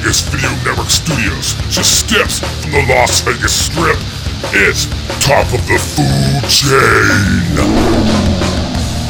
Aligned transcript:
Vegas 0.00 0.22
Video 0.30 0.48
Network 0.64 0.88
Studios, 0.88 1.52
just 1.68 2.00
steps 2.00 2.40
from 2.40 2.70
the 2.72 2.86
Las 2.88 3.20
Vegas 3.20 3.52
Strip. 3.52 3.98
It's 4.56 4.86
Top 5.20 5.44
of 5.52 5.60
the 5.68 5.76
Food 5.76 6.40
Chain. 6.48 7.60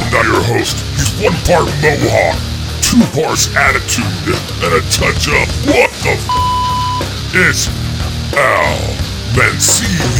And 0.03 0.11
now 0.11 0.23
your 0.27 0.43
host, 0.43 0.83
he's 0.99 1.15
one 1.23 1.39
part 1.47 1.71
Mohawk, 1.79 2.35
two 2.83 2.99
parts 3.15 3.55
attitude, 3.55 4.35
and 4.67 4.75
a 4.75 4.83
touch 4.91 5.31
of 5.31 5.47
what 5.71 5.91
the 6.03 6.11
f? 6.11 6.27
It's 7.39 7.71
Al 8.35 8.91
Mancini. 9.39 10.11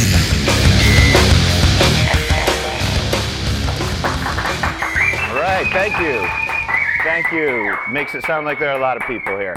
All 5.27 5.43
right, 5.43 5.67
thank 5.73 5.99
you. 5.99 6.29
Thank 7.03 7.33
you. 7.33 7.77
Makes 7.91 8.15
it 8.15 8.23
sound 8.25 8.47
like 8.47 8.61
there 8.61 8.71
are 8.71 8.79
a 8.79 8.81
lot 8.81 8.97
of 8.97 9.03
people 9.09 9.37
here. 9.37 9.57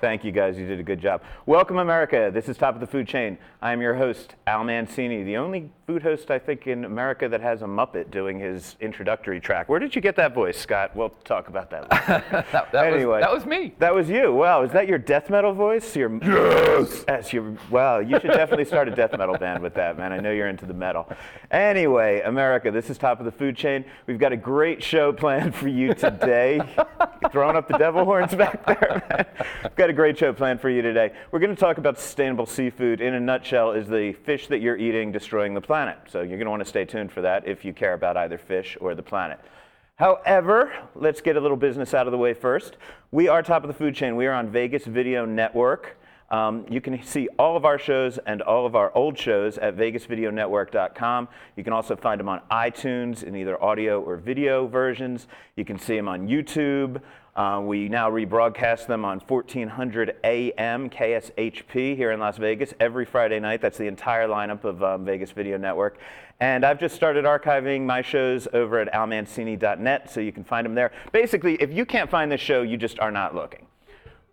Thank 0.00 0.22
you 0.24 0.30
guys, 0.30 0.56
you 0.56 0.66
did 0.66 0.78
a 0.78 0.84
good 0.84 1.00
job. 1.00 1.22
Welcome, 1.44 1.78
America. 1.78 2.30
This 2.32 2.48
is 2.48 2.56
Top 2.56 2.74
of 2.74 2.80
the 2.80 2.86
Food 2.86 3.08
Chain. 3.08 3.36
I 3.60 3.72
am 3.72 3.80
your 3.80 3.94
host, 3.94 4.36
Al 4.46 4.62
Mancini, 4.62 5.24
the 5.24 5.36
only 5.36 5.70
food 5.88 6.02
host, 6.02 6.30
I 6.30 6.38
think, 6.38 6.66
in 6.66 6.84
America 6.84 7.30
that 7.30 7.40
has 7.40 7.62
a 7.62 7.64
Muppet 7.64 8.10
doing 8.10 8.38
his 8.38 8.76
introductory 8.78 9.40
track. 9.40 9.70
Where 9.70 9.78
did 9.80 9.96
you 9.96 10.02
get 10.02 10.16
that 10.16 10.34
voice, 10.34 10.58
Scott? 10.58 10.94
We'll 10.94 11.08
talk 11.24 11.48
about 11.48 11.70
that 11.70 11.90
later. 11.90 12.24
That, 12.52 12.72
that 12.72 12.92
Anyway. 12.92 13.04
was, 13.06 13.22
that 13.22 13.32
was 13.32 13.46
me. 13.46 13.72
That 13.78 13.94
was 13.94 14.10
you. 14.10 14.34
Wow, 14.34 14.62
is 14.64 14.72
that 14.72 14.86
your 14.86 14.98
death 14.98 15.30
metal 15.30 15.54
voice? 15.54 15.96
Your 15.96 16.10
yes. 16.22 17.04
Yes. 17.08 17.32
Your 17.32 17.56
wow. 17.70 18.00
You 18.00 18.20
should 18.20 18.32
definitely 18.32 18.66
start 18.66 18.86
a 18.88 18.90
death 18.90 19.16
metal 19.16 19.38
band 19.38 19.62
with 19.62 19.72
that, 19.74 19.96
man. 19.96 20.12
I 20.12 20.18
know 20.20 20.30
you're 20.30 20.48
into 20.48 20.66
the 20.66 20.74
metal. 20.74 21.10
Anyway, 21.50 22.20
America, 22.20 22.70
this 22.70 22.90
is 22.90 22.98
top 22.98 23.18
of 23.18 23.24
the 23.24 23.32
food 23.32 23.56
chain. 23.56 23.82
We've 24.06 24.18
got 24.18 24.32
a 24.32 24.36
great 24.36 24.82
show 24.82 25.10
planned 25.14 25.54
for 25.54 25.68
you 25.68 25.94
today. 25.94 26.60
Throwing 27.32 27.56
up 27.56 27.66
the 27.66 27.78
devil 27.78 28.04
horns 28.04 28.34
back 28.34 28.64
there. 28.66 29.26
We've 29.62 29.74
got 29.76 29.88
a 29.88 29.94
great 29.94 30.18
show 30.18 30.34
planned 30.34 30.60
for 30.60 30.68
you 30.68 30.82
today. 30.82 31.12
We're 31.30 31.40
going 31.40 31.54
to 31.54 31.60
talk 31.60 31.78
about 31.78 31.98
sustainable 31.98 32.46
seafood. 32.46 33.00
In 33.00 33.14
a 33.14 33.20
nutshell, 33.20 33.72
is 33.72 33.88
the 33.88 34.12
fish 34.12 34.48
that 34.48 34.58
you're 34.58 34.76
eating 34.76 35.12
destroying 35.12 35.54
the 35.54 35.60
planet? 35.62 35.77
So 36.08 36.20
you're 36.20 36.38
going 36.38 36.46
to 36.46 36.50
want 36.50 36.62
to 36.62 36.68
stay 36.68 36.84
tuned 36.84 37.12
for 37.12 37.20
that 37.22 37.46
if 37.46 37.64
you 37.64 37.72
care 37.72 37.92
about 37.92 38.16
either 38.16 38.38
fish 38.38 38.76
or 38.80 38.94
the 38.94 39.02
planet. 39.02 39.38
However, 39.96 40.72
let's 40.94 41.20
get 41.20 41.36
a 41.36 41.40
little 41.40 41.56
business 41.56 41.92
out 41.92 42.06
of 42.06 42.12
the 42.12 42.18
way 42.18 42.32
first. 42.32 42.76
We 43.10 43.28
are 43.28 43.42
top 43.42 43.64
of 43.64 43.68
the 43.68 43.74
food 43.74 43.94
chain. 43.94 44.16
We 44.16 44.26
are 44.26 44.32
on 44.32 44.48
Vegas 44.48 44.84
Video 44.86 45.24
Network. 45.24 45.97
Um, 46.30 46.66
you 46.68 46.80
can 46.80 47.02
see 47.02 47.28
all 47.38 47.56
of 47.56 47.64
our 47.64 47.78
shows 47.78 48.18
and 48.26 48.42
all 48.42 48.66
of 48.66 48.76
our 48.76 48.94
old 48.94 49.18
shows 49.18 49.56
at 49.58 49.76
vegasvideonetwork.com. 49.76 51.28
You 51.56 51.64
can 51.64 51.72
also 51.72 51.96
find 51.96 52.20
them 52.20 52.28
on 52.28 52.42
iTunes 52.50 53.22
in 53.22 53.34
either 53.34 53.62
audio 53.62 54.00
or 54.00 54.16
video 54.16 54.66
versions. 54.66 55.26
You 55.56 55.64
can 55.64 55.78
see 55.78 55.96
them 55.96 56.08
on 56.08 56.28
YouTube. 56.28 57.00
Uh, 57.34 57.60
we 57.60 57.88
now 57.88 58.10
rebroadcast 58.10 58.88
them 58.88 59.04
on 59.04 59.20
1400 59.20 60.16
AM 60.24 60.90
KSHP 60.90 61.96
here 61.96 62.10
in 62.10 62.18
Las 62.18 62.36
Vegas 62.36 62.74
every 62.80 63.04
Friday 63.04 63.38
night. 63.38 63.60
That's 63.60 63.78
the 63.78 63.86
entire 63.86 64.26
lineup 64.26 64.64
of 64.64 64.82
um, 64.82 65.04
Vegas 65.04 65.30
Video 65.30 65.56
Network. 65.56 65.98
And 66.40 66.66
I've 66.66 66.80
just 66.80 66.96
started 66.96 67.24
archiving 67.24 67.82
my 67.82 68.02
shows 68.02 68.48
over 68.52 68.80
at 68.80 68.92
almancini.net, 68.92 70.10
so 70.10 70.18
you 70.18 70.32
can 70.32 70.42
find 70.42 70.64
them 70.64 70.74
there. 70.74 70.90
Basically, 71.12 71.54
if 71.54 71.72
you 71.72 71.86
can't 71.86 72.10
find 72.10 72.30
this 72.30 72.40
show, 72.40 72.62
you 72.62 72.76
just 72.76 72.98
are 72.98 73.12
not 73.12 73.36
looking. 73.36 73.67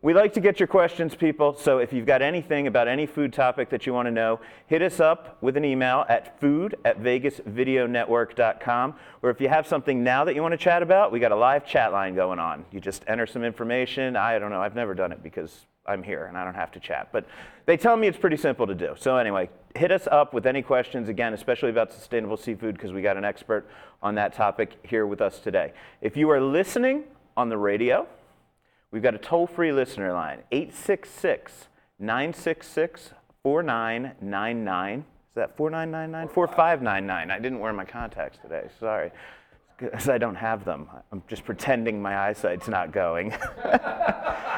We 0.06 0.14
like 0.14 0.34
to 0.34 0.40
get 0.40 0.60
your 0.60 0.68
questions, 0.68 1.16
people. 1.16 1.56
So 1.56 1.80
if 1.80 1.92
you've 1.92 2.06
got 2.06 2.22
anything 2.22 2.68
about 2.68 2.88
any 2.88 3.08
food 3.08 3.34
topic 3.34 3.72
that 3.72 3.88
you 3.88 3.94
want 3.96 4.06
to 4.06 4.12
know, 4.12 4.40
hit 4.68 4.84
us 4.84 5.00
up 5.00 5.42
with 5.42 5.58
an 5.58 5.66
email 5.66 6.06
at 6.08 6.40
food 6.40 6.76
at 6.86 7.02
vegasvideonetwork.com. 7.02 8.94
Or 9.24 9.32
if 9.32 9.42
you 9.42 9.50
have 9.50 9.66
something 9.66 10.04
now 10.04 10.24
that 10.24 10.36
you 10.36 10.44
want 10.44 10.52
to 10.52 10.60
chat 10.60 10.84
about, 10.84 11.12
we 11.12 11.20
got 11.20 11.32
a 11.32 11.36
live 11.36 11.66
chat 11.66 11.92
line 11.92 12.14
going 12.14 12.38
on. 12.38 12.66
You 12.72 12.80
just 12.80 13.04
enter 13.08 13.26
some 13.26 13.44
information. 13.44 14.16
I 14.16 14.38
don't 14.38 14.52
know. 14.52 14.62
I've 14.62 14.76
never 14.76 14.94
done 14.94 15.12
it 15.12 15.24
because 15.24 15.66
I'm 15.88 16.04
here 16.04 16.28
and 16.28 16.38
I 16.38 16.44
don't 16.44 16.54
have 16.54 16.72
to 16.74 16.80
chat. 16.80 17.10
But 17.12 17.26
they 17.66 17.76
tell 17.76 17.98
me 17.98 18.06
it's 18.06 18.20
pretty 18.20 18.38
simple 18.38 18.68
to 18.68 18.76
do. 18.76 18.94
So 19.00 19.18
anyway, 19.18 19.50
hit 19.74 19.92
us 19.92 20.08
up 20.12 20.36
with 20.36 20.46
any 20.46 20.62
questions, 20.62 21.10
again, 21.10 21.34
especially 21.34 21.72
about 21.72 21.92
sustainable 21.92 22.38
seafood, 22.38 22.76
because 22.76 22.94
we 22.94 23.02
got 23.02 23.18
an 23.18 23.26
expert 23.26 23.68
on 24.04 24.14
that 24.14 24.36
topic 24.36 24.74
here 24.84 25.08
with 25.08 25.20
us 25.20 25.40
today. 25.40 25.74
If 26.00 26.16
you 26.16 26.30
are 26.30 26.40
listening 26.40 27.06
on 27.36 27.50
the 27.50 27.58
radio, 27.58 28.08
We've 28.96 29.04
got 29.04 29.14
a 29.14 29.18
toll 29.18 29.46
free 29.46 29.74
listener 29.74 30.14
line 30.14 30.44
866 30.54 31.68
966 32.00 33.10
4999. 33.44 35.00
Is 35.00 35.06
that 35.36 35.58
4999? 35.58 36.34
4599. 36.34 37.30
I 37.30 37.40
didn't 37.40 37.60
wear 37.60 37.74
my 37.74 37.84
contacts 37.84 38.38
today. 38.38 38.70
Sorry. 38.80 39.12
Because 39.78 40.08
I 40.08 40.18
don't 40.18 40.36
have 40.36 40.64
them. 40.64 40.88
I'm 41.12 41.22
just 41.28 41.44
pretending 41.44 42.02
my 42.02 42.18
eyesight's 42.18 42.68
not 42.68 42.94
going. 42.94 43.34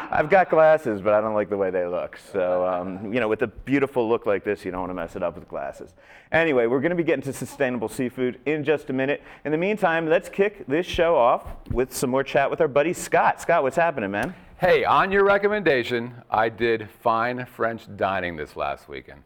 I've 0.10 0.30
got 0.30 0.50
glasses, 0.50 1.02
but 1.02 1.14
I 1.14 1.22
don't 1.22 1.34
like 1.34 1.50
the 1.50 1.58
way 1.58 1.70
they 1.70 1.86
look. 1.86 2.18
So, 2.32 2.66
um, 2.66 3.14
you 3.14 3.20
know, 3.20 3.28
with 3.28 3.42
a 3.42 3.48
beautiful 3.48 4.08
look 4.08 4.26
like 4.26 4.44
this, 4.44 4.64
you 4.64 4.72
don't 4.72 4.82
want 4.82 4.92
to 4.92 4.94
mess 4.94 5.16
it 5.16 5.24
up 5.24 5.36
with 5.36 5.50
glasses. 5.50 5.94
Anyway, 6.32 6.68
we're 6.68 6.80
going 6.80 6.92
to 6.92 6.96
be 6.96 7.04
getting 7.04 7.24
to 7.24 7.34
sustainable 7.34 7.90
seafood 7.90 8.40
in 8.46 8.64
just 8.64 8.90
a 8.90 8.94
minute. 8.94 9.24
In 9.44 9.52
the 9.52 9.58
meantime, 9.58 10.08
let's 10.08 10.30
kick 10.30 10.66
this 10.68 10.86
show 10.86 11.16
off 11.16 11.46
with 11.72 11.94
some 11.94 12.10
more 12.10 12.24
chat 12.24 12.50
with 12.50 12.62
our 12.62 12.68
buddy 12.68 12.94
Scott. 12.94 13.42
Scott, 13.42 13.64
what's 13.64 13.76
happening, 13.76 14.12
man? 14.12 14.34
Hey, 14.60 14.86
on 14.86 15.12
your 15.12 15.24
recommendation, 15.24 16.14
I 16.32 16.50
did 16.50 16.90
fine 17.02 17.46
French 17.46 17.86
dining 17.96 18.38
this 18.38 18.56
last 18.56 18.88
weekend. 18.88 19.24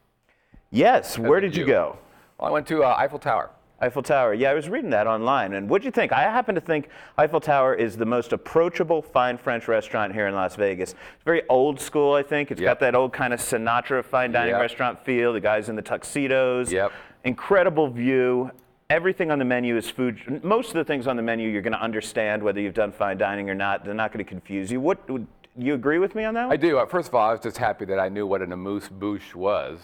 Yes, 0.71 1.17
where 1.17 1.39
did 1.39 1.55
you 1.55 1.63
you. 1.63 1.67
go? 1.67 1.97
Well, 2.39 2.49
I 2.49 2.51
went 2.51 2.67
to 2.67 2.83
uh, 2.83 2.95
Eiffel 2.97 3.19
Tower. 3.19 3.51
Eiffel 3.81 4.03
Tower. 4.03 4.33
Yeah, 4.35 4.51
I 4.51 4.53
was 4.53 4.69
reading 4.69 4.91
that 4.91 5.07
online. 5.07 5.53
And 5.53 5.67
what'd 5.67 5.83
you 5.83 5.91
think? 5.91 6.13
I 6.13 6.21
happen 6.21 6.53
to 6.55 6.61
think 6.61 6.89
Eiffel 7.17 7.39
Tower 7.39 7.73
is 7.73 7.97
the 7.97 8.05
most 8.05 8.31
approachable 8.31 9.01
fine 9.01 9.37
French 9.37 9.67
restaurant 9.67 10.13
here 10.13 10.27
in 10.27 10.35
Las 10.35 10.55
Vegas. 10.55 10.91
It's 10.91 11.23
very 11.25 11.41
old 11.49 11.79
school, 11.79 12.13
I 12.13 12.21
think. 12.23 12.51
It's 12.51 12.61
Yep. 12.61 12.69
got 12.69 12.79
that 12.81 12.95
old 12.95 13.11
kind 13.11 13.33
of 13.33 13.39
Sinatra 13.39 14.03
fine 14.05 14.31
dining 14.31 14.51
Yep. 14.53 14.61
restaurant 14.61 14.99
feel. 15.03 15.33
The 15.33 15.39
guys 15.39 15.67
in 15.67 15.75
the 15.75 15.81
tuxedos. 15.81 16.71
Yep. 16.71 16.91
Incredible 17.23 17.87
view. 17.87 18.51
Everything 18.89 19.31
on 19.31 19.39
the 19.39 19.45
menu 19.45 19.77
is 19.77 19.89
food. 19.89 20.43
Most 20.43 20.67
of 20.69 20.73
the 20.75 20.83
things 20.83 21.07
on 21.07 21.15
the 21.15 21.21
menu 21.23 21.49
you're 21.49 21.61
going 21.61 21.73
to 21.73 21.81
understand 21.81 22.43
whether 22.43 22.59
you've 22.59 22.73
done 22.73 22.91
fine 22.91 23.17
dining 23.17 23.49
or 23.49 23.55
not. 23.55 23.83
They're 23.85 23.93
not 23.93 24.11
going 24.11 24.23
to 24.23 24.29
confuse 24.29 24.71
you. 24.71 24.79
What 24.81 25.09
would 25.09 25.25
you 25.57 25.73
agree 25.73 25.97
with 25.97 26.13
me 26.13 26.23
on 26.25 26.33
that? 26.35 26.43
One? 26.47 26.53
I 26.53 26.57
do. 26.57 26.77
Uh, 26.77 26.85
First 26.85 27.07
of 27.09 27.15
all, 27.15 27.27
I 27.27 27.31
was 27.31 27.39
just 27.41 27.57
happy 27.57 27.85
that 27.85 27.99
I 27.99 28.09
knew 28.09 28.27
what 28.27 28.41
an 28.41 28.51
amuse 28.51 28.89
bouche 28.89 29.33
was, 29.33 29.79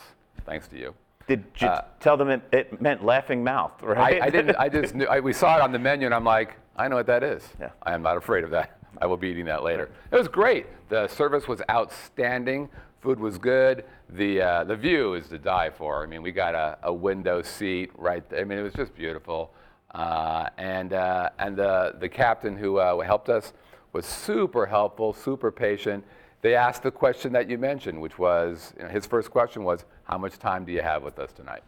thanks 0.46 0.68
to 0.70 0.78
you. 0.78 0.94
Did 1.28 1.44
you 1.60 1.70
tell 2.00 2.16
them 2.16 2.30
it, 2.30 2.42
it 2.54 2.82
meant 2.82 3.04
laughing 3.04 3.44
mouth, 3.44 3.74
I, 3.84 3.86
right? 3.86 4.22
I 4.22 4.30
didn't. 4.30 4.56
I 4.56 4.70
just 4.70 4.96
knew. 4.96 5.06
I, 5.06 5.20
we 5.20 5.34
saw 5.34 5.58
it 5.58 5.62
on 5.62 5.72
the 5.72 5.80
menu, 5.80 6.06
and 6.06 6.16
I'm 6.16 6.24
like, 6.24 6.56
I 6.78 6.88
know 6.88 6.96
what 6.96 7.08
that 7.08 7.24
is. 7.24 7.44
Yeah. 7.60 7.72
I 7.84 7.94
am 7.94 8.02
not 8.02 8.18
afraid 8.18 8.44
of 8.44 8.50
that. 8.52 8.80
I 9.02 9.06
will 9.06 9.18
be 9.18 9.28
eating 9.28 9.46
that 9.46 9.62
later. 9.62 9.92
It 10.12 10.16
was 10.16 10.28
great. 10.28 10.66
The 10.90 11.08
service 11.08 11.48
was 11.48 11.62
outstanding. 11.70 12.70
Food 13.02 13.20
was 13.20 13.38
good. 13.38 13.86
The 14.10 14.42
uh, 14.42 14.64
the 14.64 14.76
view 14.76 15.14
is 15.16 15.28
to 15.28 15.38
die 15.38 15.70
for. 15.70 16.02
I 16.02 16.08
mean, 16.08 16.22
we 16.22 16.32
got 16.32 16.56
a, 16.56 16.78
a 16.84 16.94
window 16.94 17.42
seat 17.42 17.92
right. 17.96 18.28
There. 18.30 18.40
I 18.40 18.44
mean, 18.46 18.58
it 18.58 18.64
was 18.64 18.74
just 18.74 18.96
beautiful. 18.96 19.54
Uh, 19.94 20.50
and 20.58 20.94
uh, 20.94 21.30
and 21.40 21.58
the 21.58 21.96
the 22.00 22.10
captain 22.10 22.58
who 22.58 22.78
uh, 22.78 23.00
helped 23.02 23.30
us 23.30 23.54
was 23.92 24.06
super 24.06 24.66
helpful, 24.66 25.14
super 25.14 25.52
patient. 25.52 26.04
They 26.42 26.56
asked 26.56 26.84
the 26.84 26.92
question 26.92 27.34
that 27.34 27.50
you 27.50 27.58
mentioned, 27.58 28.00
which 28.00 28.20
was 28.20 28.74
you 28.78 28.84
know, 28.84 28.90
his 28.90 29.06
first 29.06 29.32
question 29.32 29.64
was, 29.64 29.86
"How 30.04 30.18
much 30.18 30.38
time 30.38 30.66
do 30.66 30.72
you 30.72 30.82
have 30.82 31.04
with 31.04 31.20
us 31.20 31.32
tonight?" 31.32 31.64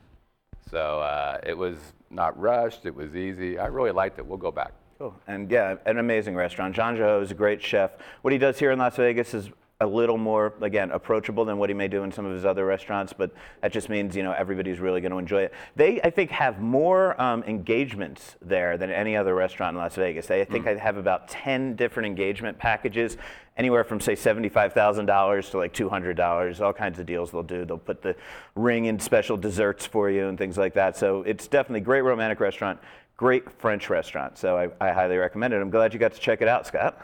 So 0.69 0.99
uh, 0.99 1.39
it 1.45 1.57
was 1.57 1.77
not 2.09 2.39
rushed. 2.39 2.85
It 2.85 2.93
was 2.95 3.15
easy. 3.15 3.57
I 3.57 3.67
really 3.67 3.91
liked 3.91 4.19
it. 4.19 4.25
We'll 4.25 4.37
go 4.37 4.51
back. 4.51 4.73
Cool. 4.99 5.15
And 5.27 5.49
yeah, 5.49 5.75
an 5.85 5.97
amazing 5.97 6.35
restaurant. 6.35 6.75
Jean 6.75 6.97
Joho 6.97 7.21
is 7.23 7.31
a 7.31 7.33
great 7.33 7.63
chef. 7.63 7.91
What 8.21 8.33
he 8.33 8.37
does 8.37 8.59
here 8.59 8.71
in 8.71 8.79
Las 8.79 8.97
Vegas 8.97 9.33
is 9.33 9.49
a 9.81 9.87
little 9.87 10.17
more, 10.17 10.53
again, 10.59 10.91
approachable 10.91 11.45
than 11.45 11.57
what 11.57 11.69
he 11.69 11.73
may 11.73 11.87
do 11.87 12.03
in 12.03 12.11
some 12.11 12.25
of 12.25 12.33
his 12.33 12.43
other 12.43 12.65
restaurants, 12.65 13.13
but 13.13 13.31
that 13.61 13.71
just 13.71 13.87
means, 13.87 14.13
you 14.13 14.23
know, 14.23 14.33
everybody's 14.33 14.81
really 14.81 14.99
going 14.99 15.13
to 15.13 15.17
enjoy 15.17 15.43
it. 15.43 15.53
They, 15.77 16.01
I 16.01 16.09
think, 16.09 16.31
have 16.31 16.59
more 16.59 17.19
um, 17.21 17.43
engagements 17.43 18.35
there 18.41 18.77
than 18.77 18.91
any 18.91 19.15
other 19.15 19.33
restaurant 19.33 19.75
in 19.75 19.81
Las 19.81 19.95
Vegas. 19.95 20.27
They, 20.27 20.41
I 20.41 20.43
think, 20.43 20.67
I 20.67 20.75
have 20.75 20.97
about 20.97 21.29
10 21.29 21.77
different 21.77 22.07
engagement 22.07 22.59
packages, 22.59 23.15
anywhere 23.55 23.85
from, 23.85 24.01
say, 24.01 24.15
$75,000 24.15 25.51
to 25.51 25.57
like 25.57 25.73
$200, 25.73 26.59
all 26.59 26.73
kinds 26.73 26.99
of 26.99 27.05
deals 27.05 27.31
they'll 27.31 27.41
do. 27.41 27.63
They'll 27.63 27.77
put 27.77 28.01
the 28.01 28.17
ring 28.55 28.87
in 28.87 28.99
special 28.99 29.37
desserts 29.37 29.85
for 29.85 30.09
you 30.09 30.27
and 30.27 30.37
things 30.37 30.57
like 30.57 30.73
that. 30.73 30.97
So 30.97 31.21
it's 31.21 31.47
definitely 31.47 31.79
a 31.79 31.85
great 31.85 32.01
romantic 32.01 32.41
restaurant. 32.41 32.81
Great 33.15 33.49
French 33.49 33.89
restaurant, 33.89 34.37
so 34.37 34.57
I, 34.57 34.89
I 34.89 34.91
highly 34.91 35.15
recommend 35.15 35.53
it. 35.53 35.61
I'm 35.61 35.69
glad 35.69 35.93
you 35.93 35.99
got 35.99 36.13
to 36.13 36.19
check 36.19 36.41
it 36.41 36.49
out, 36.49 36.67
Scott. 36.67 37.01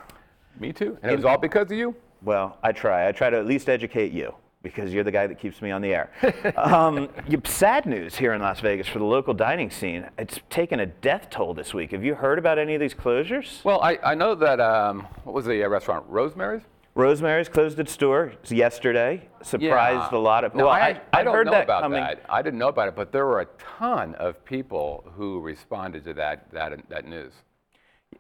Me 0.60 0.74
too. 0.74 0.98
And 1.02 1.12
it 1.12 1.16
was 1.16 1.24
all 1.24 1.38
because 1.38 1.72
of 1.72 1.78
you. 1.78 1.96
Well, 2.22 2.58
I 2.64 2.72
try. 2.72 3.08
I 3.08 3.12
try 3.12 3.30
to 3.30 3.38
at 3.38 3.46
least 3.46 3.70
educate 3.70 4.12
you 4.12 4.34
because 4.64 4.92
you're 4.92 5.04
the 5.04 5.12
guy 5.12 5.28
that 5.28 5.40
keeps 5.40 5.62
me 5.62 5.70
on 5.70 5.82
the 5.82 5.94
air. 5.94 6.10
um, 6.58 7.08
sad 7.46 7.86
news 7.86 8.16
here 8.16 8.34
in 8.34 8.42
Las 8.42 8.60
Vegas 8.62 8.88
for 8.88 8.98
the 8.98 9.06
local 9.06 9.34
dining 9.34 9.70
scene. 9.70 10.08
It's 10.18 10.40
taken 10.50 10.80
a 10.80 10.88
death 10.88 11.30
toll 11.30 11.54
this 11.54 11.74
week. 11.74 11.92
Have 11.92 12.04
you 12.04 12.16
heard 12.16 12.40
about 12.40 12.58
any 12.58 12.74
of 12.74 12.82
these 12.82 12.96
closures? 12.96 13.64
Well, 13.64 13.80
I, 13.82 14.00
I 14.04 14.16
know 14.16 14.34
that 14.34 14.60
um, 14.60 15.02
what 15.24 15.36
was 15.36 15.46
the 15.46 15.64
uh, 15.64 15.68
restaurant? 15.68 16.06
Rosemary's. 16.08 16.64
Rosemary's 16.96 17.50
closed 17.50 17.78
its 17.80 17.96
doors 17.98 18.34
yesterday. 18.50 19.28
Surprised 19.44 20.14
a 20.14 20.18
lot 20.18 20.46
of. 20.46 20.56
No, 20.56 20.64
well, 20.66 20.74
I, 20.74 20.80
I, 20.80 20.90
I 20.90 21.02
I'd 21.20 21.24
don't 21.26 21.36
heard 21.36 21.46
know 21.46 21.52
that 21.52 21.66
about 21.66 21.82
coming. 21.82 22.02
that. 22.02 22.24
I 22.30 22.42
didn't 22.42 22.58
know 22.58 22.70
about 22.70 22.88
it, 22.88 22.96
but 22.96 23.12
there 23.12 23.26
were 23.26 23.42
a 23.42 23.48
ton 23.78 24.16
of 24.16 24.44
people 24.46 25.04
who 25.16 25.42
responded 25.42 26.06
to 26.06 26.14
that 26.14 26.50
that 26.54 26.88
that 26.90 27.06
news. 27.06 27.34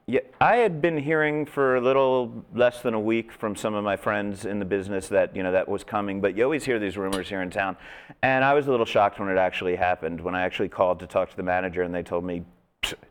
Yeah, 0.07 0.19
I 0.39 0.57
had 0.57 0.83
been 0.83 0.99
hearing 0.99 1.47
for 1.47 1.77
a 1.77 1.81
little 1.81 2.45
less 2.53 2.83
than 2.83 2.93
a 2.93 2.99
week 2.99 3.31
from 3.31 3.55
some 3.55 3.73
of 3.73 3.83
my 3.83 3.95
friends 3.95 4.45
in 4.45 4.59
the 4.59 4.65
business 4.65 5.07
that 5.07 5.35
you 5.35 5.41
know 5.41 5.51
that 5.51 5.67
was 5.67 5.83
coming, 5.83 6.21
but 6.21 6.37
you 6.37 6.43
always 6.43 6.63
hear 6.63 6.77
these 6.77 6.95
rumors 6.95 7.27
here 7.27 7.41
in 7.41 7.49
town, 7.49 7.75
and 8.21 8.45
I 8.45 8.53
was 8.53 8.67
a 8.67 8.71
little 8.71 8.85
shocked 8.85 9.19
when 9.19 9.29
it 9.29 9.37
actually 9.39 9.75
happened. 9.75 10.21
When 10.21 10.35
I 10.35 10.43
actually 10.43 10.69
called 10.69 10.99
to 10.99 11.07
talk 11.07 11.31
to 11.31 11.35
the 11.35 11.41
manager, 11.41 11.81
and 11.81 11.93
they 11.93 12.03
told 12.03 12.23
me, 12.23 12.43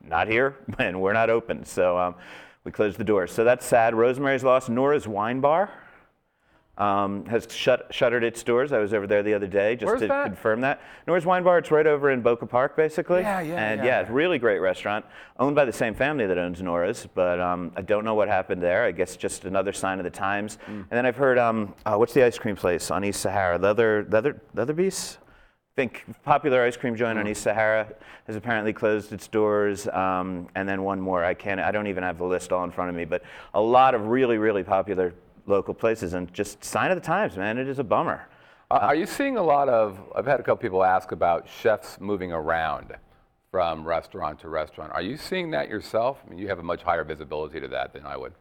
"Not 0.05 0.29
here, 0.29 0.57
and 0.79 1.01
we're 1.03 1.15
not 1.15 1.31
open." 1.31 1.65
So 1.65 1.99
um, 1.99 2.15
we 2.63 2.71
closed 2.71 2.97
the 2.97 3.05
doors. 3.05 3.33
So 3.33 3.43
that's 3.43 3.67
sad. 3.67 3.97
Rosemary's 3.97 4.45
lost. 4.45 4.69
Nora's 4.69 5.09
Wine 5.09 5.41
Bar 5.41 5.73
um, 6.77 7.25
has 7.27 7.47
shut, 7.51 7.87
shuttered 7.91 8.25
its 8.25 8.43
doors. 8.43 8.73
I 8.73 8.79
was 8.79 8.93
over 8.93 9.07
there 9.07 9.23
the 9.23 9.35
other 9.35 9.47
day 9.47 9.77
just 9.77 9.87
Where's 9.87 10.01
to 10.01 10.09
that? 10.09 10.27
confirm 10.27 10.61
that. 10.63 10.81
Nora's 11.07 11.25
Wine 11.25 11.45
Bar, 11.45 11.59
it's 11.59 11.71
right 11.71 11.87
over 11.87 12.11
in 12.11 12.21
Boca 12.21 12.47
Park, 12.47 12.77
basically. 12.77 13.21
Yeah, 13.21 13.41
yeah, 13.41 13.55
And 13.65 13.81
yeah, 13.81 14.01
yeah, 14.03 14.07
really 14.11 14.39
great 14.39 14.59
restaurant, 14.59 15.05
owned 15.39 15.55
by 15.55 15.65
the 15.65 15.73
same 15.73 15.95
family 15.95 16.27
that 16.27 16.37
owns 16.39 16.61
Nora's, 16.61 17.07
but 17.15 17.39
um, 17.41 17.73
I 17.77 17.83
don't 17.83 18.05
know 18.05 18.15
what 18.15 18.29
happened 18.29 18.63
there. 18.63 18.85
I 18.85 18.91
guess 18.91 19.17
just 19.17 19.45
another 19.45 19.73
sign 19.73 19.99
of 19.99 20.05
the 20.05 20.11
times. 20.11 20.59
Mm. 20.67 20.71
And 20.71 20.91
then 20.91 21.07
I've 21.07 21.17
heard, 21.17 21.39
um, 21.39 21.75
uh, 21.87 21.97
what's 21.97 22.13
the 22.15 22.25
ice 22.25 22.39
cream 22.39 22.57
place 22.57 22.91
on 22.91 23.05
East 23.05 23.21
Sahara? 23.21 23.57
Leather, 23.59 24.07
Leather, 24.11 24.41
Leatherbees? 24.57 25.19
I 25.19 25.75
think 25.77 26.05
popular 26.25 26.63
ice 26.63 26.77
cream 26.77 26.95
joint 26.95 27.19
Mm. 27.19 27.23
on 27.23 27.29
East 27.29 27.43
Sahara 27.43 27.89
has 28.29 28.37
apparently 28.37 28.73
closed 28.73 29.13
its 29.13 29.27
doors, 29.27 29.89
um, 29.89 30.49
and 30.55 30.69
then 30.69 30.83
one 30.83 31.01
more. 31.01 31.25
I 31.25 31.35
can't. 31.35 31.59
I 31.61 31.73
don't 31.73 31.89
even 31.89 32.05
have 32.05 32.17
the 32.19 32.25
list 32.25 32.53
all 32.53 32.63
in 32.65 32.71
front 32.71 32.91
of 32.91 32.97
me, 32.97 33.05
but 33.05 33.23
a 33.55 33.61
lot 33.61 33.95
of 33.95 34.07
really, 34.07 34.39
really 34.39 34.63
popular 34.63 35.13
local 35.47 35.75
places, 35.75 36.15
and 36.15 36.33
just 36.33 36.65
sign 36.65 36.91
of 36.91 36.97
the 36.97 37.07
times, 37.07 37.37
man. 37.37 37.59
It 37.59 37.69
is 37.69 37.79
a 37.79 37.85
bummer. 37.85 38.29
Uh, 38.71 38.79
are 38.83 38.95
you 38.95 39.07
seeing 39.07 39.37
a 39.37 39.43
lot 39.43 39.69
of? 39.69 39.99
I've 40.15 40.27
had 40.27 40.41
a 40.41 40.43
couple 40.43 40.57
people 40.57 40.83
ask 40.83 41.13
about 41.13 41.49
chefs 41.49 42.01
moving 42.01 42.33
around 42.33 42.95
from 43.51 43.87
restaurant 43.87 44.41
to 44.41 44.49
restaurant. 44.49 44.93
Are 44.93 45.03
you 45.03 45.17
seeing 45.17 45.51
that 45.53 45.69
yourself? 45.69 46.19
I 46.27 46.31
mean, 46.31 46.39
you 46.39 46.49
have 46.49 46.59
a 46.59 46.63
much 46.63 46.83
higher 46.83 47.05
visibility 47.05 47.61
to 47.61 47.69
that 47.69 47.93
than 47.93 48.05
I 48.05 48.17
would. 48.17 48.33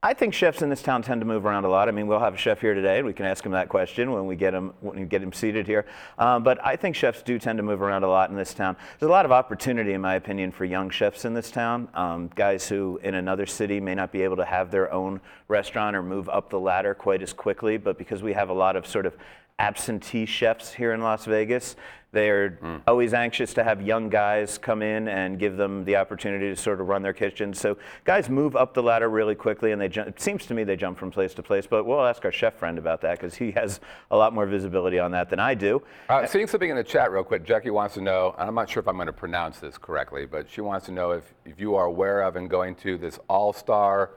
I 0.00 0.14
think 0.14 0.32
chefs 0.32 0.62
in 0.62 0.70
this 0.70 0.80
town 0.80 1.02
tend 1.02 1.22
to 1.22 1.26
move 1.26 1.44
around 1.44 1.64
a 1.64 1.68
lot. 1.68 1.88
I 1.88 1.90
mean, 1.90 2.06
we'll 2.06 2.20
have 2.20 2.32
a 2.32 2.36
chef 2.36 2.60
here 2.60 2.72
today, 2.72 2.98
and 2.98 3.06
we 3.06 3.12
can 3.12 3.26
ask 3.26 3.44
him 3.44 3.50
that 3.50 3.68
question 3.68 4.12
when 4.12 4.26
we 4.26 4.36
get 4.36 4.54
him 4.54 4.72
when 4.80 5.00
we 5.00 5.04
get 5.04 5.20
him 5.20 5.32
seated 5.32 5.66
here. 5.66 5.86
Um, 6.18 6.44
but 6.44 6.64
I 6.64 6.76
think 6.76 6.94
chefs 6.94 7.20
do 7.20 7.36
tend 7.36 7.56
to 7.56 7.64
move 7.64 7.82
around 7.82 8.04
a 8.04 8.08
lot 8.08 8.30
in 8.30 8.36
this 8.36 8.54
town. 8.54 8.76
There's 9.00 9.08
a 9.08 9.12
lot 9.12 9.24
of 9.24 9.32
opportunity, 9.32 9.94
in 9.94 10.00
my 10.00 10.14
opinion, 10.14 10.52
for 10.52 10.64
young 10.64 10.88
chefs 10.88 11.24
in 11.24 11.34
this 11.34 11.50
town. 11.50 11.88
Um, 11.94 12.30
guys 12.36 12.68
who 12.68 13.00
in 13.02 13.16
another 13.16 13.44
city 13.44 13.80
may 13.80 13.96
not 13.96 14.12
be 14.12 14.22
able 14.22 14.36
to 14.36 14.44
have 14.44 14.70
their 14.70 14.92
own 14.92 15.20
restaurant 15.48 15.96
or 15.96 16.04
move 16.04 16.28
up 16.28 16.48
the 16.48 16.60
ladder 16.60 16.94
quite 16.94 17.20
as 17.20 17.32
quickly, 17.32 17.76
but 17.76 17.98
because 17.98 18.22
we 18.22 18.34
have 18.34 18.50
a 18.50 18.54
lot 18.54 18.76
of 18.76 18.86
sort 18.86 19.04
of 19.04 19.16
absentee 19.58 20.26
chefs 20.26 20.72
here 20.72 20.92
in 20.92 21.00
Las 21.00 21.24
Vegas. 21.24 21.76
They're 22.10 22.58
always 22.86 23.12
anxious 23.12 23.52
to 23.54 23.64
have 23.64 23.82
young 23.82 24.08
guys 24.08 24.56
come 24.56 24.80
in 24.80 25.08
and 25.08 25.38
give 25.38 25.58
them 25.58 25.84
the 25.84 25.96
opportunity 25.96 26.48
to 26.48 26.56
sort 26.56 26.80
of 26.80 26.88
run 26.88 27.02
their 27.02 27.12
kitchens. 27.12 27.60
So 27.60 27.76
guys 28.04 28.30
move 28.30 28.56
up 28.56 28.72
the 28.72 28.82
ladder 28.82 29.10
really 29.10 29.34
quickly, 29.34 29.72
and 29.72 29.80
they 29.80 29.88
jump, 29.88 30.08
it 30.08 30.18
seems 30.18 30.46
to 30.46 30.54
me 30.54 30.64
they 30.64 30.74
jump 30.74 30.96
from 30.98 31.10
place 31.10 31.34
to 31.34 31.42
place. 31.42 31.66
But 31.66 31.84
we'll 31.84 32.06
ask 32.06 32.24
our 32.24 32.32
chef 32.32 32.54
friend 32.54 32.78
about 32.78 33.02
that 33.02 33.18
because 33.18 33.34
he 33.34 33.50
has 33.52 33.80
a 34.10 34.16
lot 34.16 34.32
more 34.32 34.46
visibility 34.46 34.98
on 34.98 35.10
that 35.10 35.28
than 35.28 35.38
I 35.38 35.52
do. 35.54 35.82
Uh, 36.08 36.24
seeing 36.24 36.46
something 36.46 36.70
in 36.70 36.76
the 36.76 36.84
chat 36.84 37.12
real 37.12 37.24
quick, 37.24 37.44
Jackie 37.44 37.70
wants 37.70 37.94
to 37.96 38.00
know, 38.00 38.34
and 38.38 38.48
I'm 38.48 38.54
not 38.54 38.70
sure 38.70 38.80
if 38.80 38.88
I'm 38.88 38.96
going 38.96 39.06
to 39.06 39.12
pronounce 39.12 39.58
this 39.58 39.76
correctly, 39.76 40.24
but 40.24 40.48
she 40.48 40.62
wants 40.62 40.86
to 40.86 40.92
know 40.92 41.10
if, 41.10 41.34
if 41.44 41.60
you 41.60 41.74
are 41.74 41.84
aware 41.84 42.22
of 42.22 42.36
and 42.36 42.48
going 42.48 42.74
to 42.76 42.96
this 42.96 43.18
all-star 43.28 44.12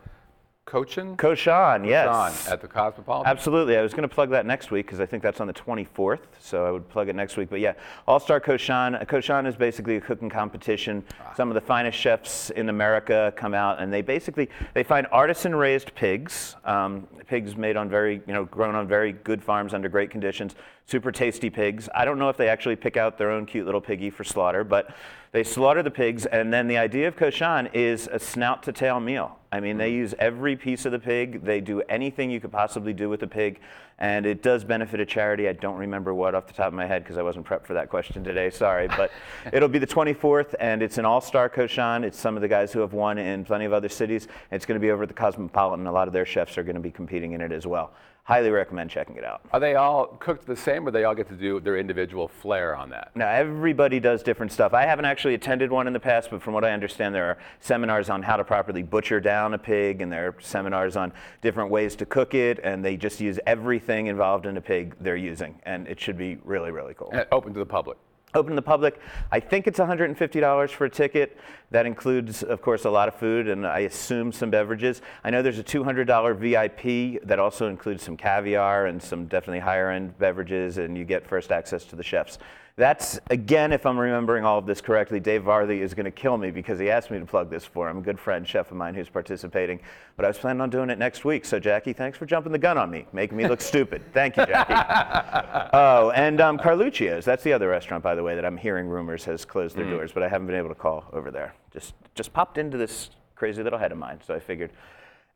Cochin 0.65 1.17
Cochon, 1.17 1.83
yes. 1.83 2.05
John 2.05 2.53
at 2.53 2.61
the 2.61 2.67
Cosmopolitan. 2.67 3.29
Absolutely. 3.29 3.77
I 3.77 3.81
was 3.81 3.93
going 3.93 4.07
to 4.07 4.13
plug 4.13 4.29
that 4.29 4.45
next 4.45 4.71
week 4.71 4.85
because 4.85 5.01
I 5.01 5.05
think 5.05 5.21
that's 5.21 5.41
on 5.41 5.47
the 5.47 5.53
24th. 5.53 6.19
So 6.39 6.65
I 6.65 6.71
would 6.71 6.87
plug 6.87 7.09
it 7.09 7.15
next 7.15 7.35
week. 7.35 7.49
But 7.49 7.59
yeah, 7.59 7.73
All 8.07 8.21
Star 8.21 8.39
Cochon. 8.39 8.97
Cochon 9.05 9.47
is 9.47 9.55
basically 9.55 9.97
a 9.97 10.01
cooking 10.01 10.29
competition. 10.29 11.03
Some 11.35 11.49
of 11.49 11.55
the 11.55 11.61
finest 11.61 11.97
chefs 11.97 12.51
in 12.51 12.69
America 12.69 13.33
come 13.35 13.53
out, 13.53 13.81
and 13.81 13.91
they 13.91 14.01
basically 14.01 14.49
they 14.73 14.83
find 14.83 15.07
artisan-raised 15.11 15.93
pigs, 15.95 16.55
um, 16.63 17.05
pigs 17.27 17.57
made 17.57 17.75
on 17.75 17.89
very 17.89 18.21
you 18.25 18.33
know 18.33 18.45
grown 18.45 18.75
on 18.75 18.87
very 18.87 19.11
good 19.11 19.43
farms 19.43 19.73
under 19.73 19.89
great 19.89 20.09
conditions. 20.09 20.55
Super 20.85 21.11
tasty 21.11 21.49
pigs. 21.49 21.89
I 21.93 22.05
don't 22.05 22.19
know 22.19 22.29
if 22.29 22.37
they 22.37 22.47
actually 22.47 22.77
pick 22.77 22.95
out 22.95 23.17
their 23.17 23.31
own 23.31 23.45
cute 23.45 23.65
little 23.65 23.81
piggy 23.81 24.09
for 24.09 24.23
slaughter, 24.23 24.63
but 24.63 24.95
they 25.33 25.43
slaughter 25.43 25.83
the 25.83 25.91
pigs, 25.91 26.25
and 26.27 26.53
then 26.53 26.67
the 26.67 26.77
idea 26.77 27.09
of 27.09 27.17
cochon 27.17 27.69
is 27.73 28.07
a 28.09 28.19
snout 28.19 28.63
to 28.63 28.71
tail 28.71 28.99
meal. 29.01 29.37
I 29.53 29.59
mean, 29.59 29.77
they 29.77 29.91
mm. 29.91 29.95
use 29.95 30.15
every 30.17 30.55
piece 30.55 30.85
of 30.85 30.93
the 30.93 30.99
pig. 30.99 31.43
They 31.43 31.59
do 31.59 31.81
anything 31.89 32.31
you 32.31 32.39
could 32.39 32.53
possibly 32.53 32.93
do 32.93 33.09
with 33.09 33.19
the 33.19 33.27
pig, 33.27 33.59
and 33.99 34.25
it 34.25 34.41
does 34.41 34.63
benefit 34.63 35.01
a 35.01 35.05
charity. 35.05 35.49
I 35.49 35.53
don't 35.53 35.77
remember 35.77 36.13
what 36.13 36.35
off 36.35 36.47
the 36.47 36.53
top 36.53 36.67
of 36.67 36.73
my 36.73 36.85
head 36.85 37.03
because 37.03 37.17
I 37.17 37.21
wasn't 37.21 37.45
prepped 37.45 37.65
for 37.65 37.73
that 37.73 37.89
question 37.89 38.23
today. 38.23 38.49
Sorry, 38.49 38.87
but 38.87 39.11
it'll 39.53 39.67
be 39.67 39.79
the 39.79 39.87
24th, 39.87 40.55
and 40.59 40.81
it's 40.81 40.97
an 40.97 41.05
all-star 41.05 41.49
cochon. 41.49 42.05
It's 42.05 42.17
some 42.17 42.37
of 42.37 42.41
the 42.41 42.47
guys 42.47 42.71
who 42.71 42.79
have 42.79 42.93
won 42.93 43.17
in 43.17 43.43
plenty 43.43 43.65
of 43.65 43.73
other 43.73 43.89
cities. 43.89 44.29
It's 44.51 44.65
going 44.65 44.79
to 44.79 44.81
be 44.81 44.91
over 44.91 45.03
at 45.03 45.09
the 45.09 45.15
Cosmopolitan. 45.15 45.85
A 45.85 45.91
lot 45.91 46.07
of 46.07 46.13
their 46.13 46.25
chefs 46.25 46.57
are 46.57 46.63
going 46.63 46.75
to 46.75 46.81
be 46.81 46.91
competing 46.91 47.33
in 47.33 47.41
it 47.41 47.51
as 47.51 47.67
well. 47.67 47.91
Highly 48.23 48.51
recommend 48.51 48.89
checking 48.89 49.15
it 49.15 49.23
out. 49.23 49.41
Are 49.51 49.59
they 49.59 49.75
all 49.75 50.05
cooked 50.19 50.45
the 50.45 50.55
same, 50.55 50.87
or 50.87 50.91
they 50.91 51.05
all 51.05 51.15
get 51.15 51.27
to 51.29 51.35
do 51.35 51.59
their 51.59 51.77
individual 51.77 52.27
flair 52.27 52.75
on 52.75 52.89
that? 52.91 53.11
Now, 53.15 53.29
everybody 53.29 53.99
does 53.99 54.21
different 54.21 54.51
stuff. 54.51 54.73
I 54.73 54.85
haven't 54.85 55.05
actually 55.05 55.33
attended 55.33 55.71
one 55.71 55.87
in 55.87 55.93
the 55.93 55.99
past, 55.99 56.29
but 56.29 56.41
from 56.41 56.53
what 56.53 56.63
I 56.63 56.71
understand, 56.71 57.15
there 57.15 57.25
are 57.25 57.37
seminars 57.59 58.09
on 58.09 58.21
how 58.21 58.37
to 58.37 58.43
properly 58.43 58.83
butcher 58.83 59.19
down 59.19 59.55
a 59.55 59.57
pig, 59.57 60.01
and 60.01 60.11
there 60.11 60.27
are 60.27 60.35
seminars 60.39 60.95
on 60.95 61.11
different 61.41 61.71
ways 61.71 61.95
to 61.95 62.05
cook 62.05 62.35
it, 62.35 62.59
and 62.63 62.85
they 62.85 62.95
just 62.95 63.19
use 63.19 63.39
everything 63.47 64.05
involved 64.05 64.45
in 64.45 64.55
a 64.55 64.61
pig 64.61 64.95
they're 65.01 65.15
using, 65.15 65.59
and 65.63 65.87
it 65.87 65.99
should 65.99 66.17
be 66.17 66.37
really, 66.43 66.69
really 66.71 66.93
cool. 66.93 67.09
And 67.11 67.25
open 67.31 67.53
to 67.53 67.59
the 67.59 67.65
public. 67.65 67.97
Open 68.33 68.51
to 68.51 68.55
the 68.55 68.61
public. 68.61 68.99
I 69.31 69.41
think 69.41 69.67
it's 69.67 69.79
$150 69.79 70.69
for 70.69 70.85
a 70.85 70.89
ticket. 70.89 71.37
That 71.71 71.85
includes, 71.85 72.43
of 72.43 72.61
course, 72.61 72.85
a 72.85 72.89
lot 72.89 73.09
of 73.09 73.15
food 73.15 73.49
and 73.49 73.67
I 73.67 73.79
assume 73.79 74.31
some 74.31 74.49
beverages. 74.49 75.01
I 75.23 75.29
know 75.29 75.41
there's 75.41 75.59
a 75.59 75.63
$200 75.63 76.37
VIP 76.37 77.21
that 77.27 77.39
also 77.39 77.67
includes 77.67 78.03
some 78.03 78.15
caviar 78.15 78.85
and 78.85 79.01
some 79.01 79.25
definitely 79.25 79.59
higher 79.59 79.89
end 79.89 80.17
beverages, 80.17 80.77
and 80.77 80.97
you 80.97 81.03
get 81.03 81.27
first 81.27 81.51
access 81.51 81.83
to 81.85 81.95
the 81.95 82.03
chefs. 82.03 82.37
That's, 82.81 83.19
again, 83.29 83.73
if 83.73 83.85
I'm 83.85 83.95
remembering 83.95 84.43
all 84.43 84.57
of 84.57 84.65
this 84.65 84.81
correctly, 84.81 85.19
Dave 85.19 85.43
Varley 85.43 85.81
is 85.81 85.93
going 85.93 86.05
to 86.05 86.11
kill 86.11 86.35
me 86.35 86.49
because 86.49 86.79
he 86.79 86.89
asked 86.89 87.11
me 87.11 87.19
to 87.19 87.25
plug 87.27 87.47
this 87.47 87.63
for 87.63 87.87
him. 87.87 87.99
A 87.99 88.01
good 88.01 88.19
friend, 88.19 88.47
chef 88.47 88.71
of 88.71 88.77
mine 88.77 88.95
who's 88.95 89.07
participating. 89.07 89.79
But 90.17 90.25
I 90.25 90.29
was 90.29 90.39
planning 90.39 90.61
on 90.61 90.71
doing 90.71 90.89
it 90.89 90.97
next 90.97 91.23
week. 91.23 91.45
So, 91.45 91.59
Jackie, 91.59 91.93
thanks 91.93 92.17
for 92.17 92.25
jumping 92.25 92.51
the 92.51 92.57
gun 92.57 92.79
on 92.79 92.89
me, 92.89 93.05
making 93.13 93.37
me 93.37 93.47
look 93.47 93.61
stupid. 93.61 94.01
Thank 94.15 94.35
you, 94.35 94.47
Jackie. 94.47 94.73
Oh, 95.73 96.09
and 96.15 96.41
um, 96.41 96.57
Carluccio's. 96.57 97.23
That's 97.23 97.43
the 97.43 97.53
other 97.53 97.69
restaurant, 97.69 98.03
by 98.03 98.15
the 98.15 98.23
way, 98.23 98.33
that 98.33 98.43
I'm 98.43 98.57
hearing 98.57 98.87
rumors 98.87 99.23
has 99.25 99.45
closed 99.45 99.77
their 99.77 99.87
doors, 99.87 100.11
but 100.11 100.23
I 100.23 100.27
haven't 100.27 100.47
been 100.47 100.55
able 100.55 100.69
to 100.69 100.75
call 100.75 101.05
over 101.13 101.29
there. 101.29 101.53
Just 101.71 101.93
just 102.15 102.33
popped 102.33 102.57
into 102.57 102.77
this 102.77 103.11
crazy 103.35 103.61
little 103.61 103.77
head 103.77 103.91
of 103.91 103.99
mine, 103.99 104.19
so 104.25 104.33
I 104.33 104.39
figured. 104.39 104.71